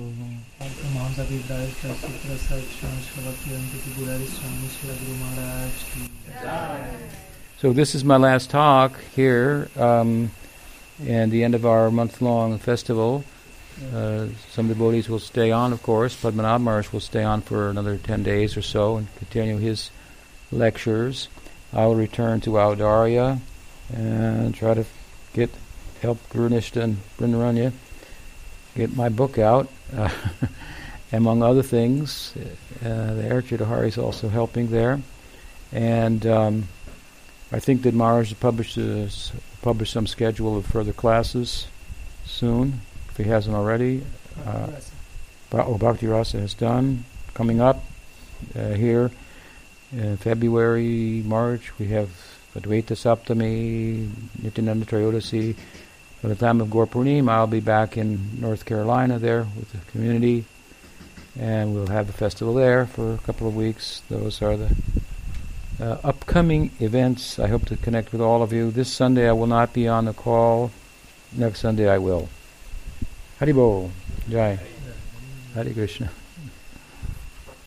So 7.57 7.71
this 7.71 7.95
is 7.95 8.03
my 8.03 8.17
last 8.17 8.49
talk 8.49 8.99
here, 9.15 9.69
um, 9.77 10.31
and 11.05 11.31
the 11.31 11.45
end 11.45 11.55
of 11.55 11.65
our 11.65 11.89
month-long 11.89 12.59
festival. 12.59 13.23
Uh, 13.93 14.27
some 14.51 14.67
devotees 14.67 15.07
will 15.07 15.19
stay 15.19 15.51
on, 15.51 15.71
of 15.71 15.81
course. 15.81 16.15
Padmanabh 16.21 16.61
Maharaj 16.61 16.91
will 16.91 16.99
stay 16.99 17.23
on 17.23 17.41
for 17.41 17.69
another 17.69 17.97
10 17.97 18.23
days 18.23 18.57
or 18.57 18.61
so 18.61 18.97
and 18.97 19.07
continue 19.15 19.57
his 19.57 19.91
lectures. 20.51 21.29
I 21.71 21.85
will 21.85 21.95
return 21.95 22.41
to 22.41 22.51
Audarya 22.51 23.39
and 23.93 24.53
try 24.53 24.73
to 24.73 24.85
get 25.33 25.49
help 26.01 26.19
Gurunishta 26.29 26.81
and 26.81 26.97
Brindaranya 27.17 27.71
get 28.75 28.95
my 28.95 29.09
book 29.09 29.37
out. 29.37 29.69
Uh, 29.95 30.09
among 31.15 31.41
other 31.41 31.63
things. 31.63 32.33
Uh, 32.81 33.13
the 33.13 33.23
Archidahari 33.23 33.87
is 33.87 33.97
also 33.97 34.29
helping 34.29 34.69
there. 34.69 35.01
And 35.71 36.25
um, 36.25 36.67
I 37.51 37.59
think 37.59 37.83
that 37.83 37.93
Maharaj 37.93 38.31
will 38.31 38.51
publish, 39.61 39.91
some 39.91 40.07
schedule 40.07 40.57
of 40.57 40.65
further 40.65 40.93
classes 40.93 41.67
soon, 42.25 42.81
if 43.09 43.17
he 43.17 43.23
hasn't 43.23 43.55
already. 43.55 44.03
Uh, 44.45 44.67
oh, 45.53 45.77
Bhakti 45.77 46.07
Rasa 46.07 46.39
has 46.39 46.53
done. 46.53 47.05
Coming 47.33 47.61
up 47.61 47.83
uh, 48.55 48.69
here 48.69 49.11
in 49.91 50.17
February, 50.17 51.23
March, 51.25 51.77
we 51.79 51.87
have 51.87 52.09
Advaita 52.55 52.95
Saptami, 52.95 54.09
Nityananda 54.41 54.85
Trayodasi. 54.85 55.55
By 56.21 56.29
the 56.29 56.35
time 56.35 56.61
of 56.61 56.71
Gaur 56.71 56.87
I'll 57.29 57.47
be 57.47 57.59
back 57.59 57.97
in 57.97 58.39
North 58.39 58.65
Carolina 58.65 59.19
there 59.19 59.45
with 59.57 59.71
the 59.71 59.91
community 59.91 60.45
and 61.39 61.73
we'll 61.73 61.87
have 61.87 62.07
the 62.07 62.13
festival 62.13 62.53
there 62.53 62.85
for 62.85 63.13
a 63.13 63.17
couple 63.19 63.47
of 63.47 63.55
weeks. 63.55 64.01
Those 64.09 64.41
are 64.41 64.57
the 64.57 64.75
uh, 65.79 65.97
upcoming 66.03 66.71
events. 66.79 67.39
I 67.39 67.47
hope 67.47 67.65
to 67.65 67.77
connect 67.77 68.11
with 68.11 68.21
all 68.21 68.41
of 68.41 68.53
you. 68.53 68.71
This 68.71 68.91
Sunday 68.91 69.27
I 69.27 69.33
will 69.33 69.47
not 69.47 69.73
be 69.73 69.87
on 69.87 70.05
the 70.05 70.13
call. 70.13 70.71
Next 71.33 71.59
Sunday 71.59 71.89
I 71.89 71.97
will. 71.97 72.29
Haribol. 73.39 73.91
Jai. 74.29 74.59
Hare 75.53 75.73
Krishna. 75.73 76.09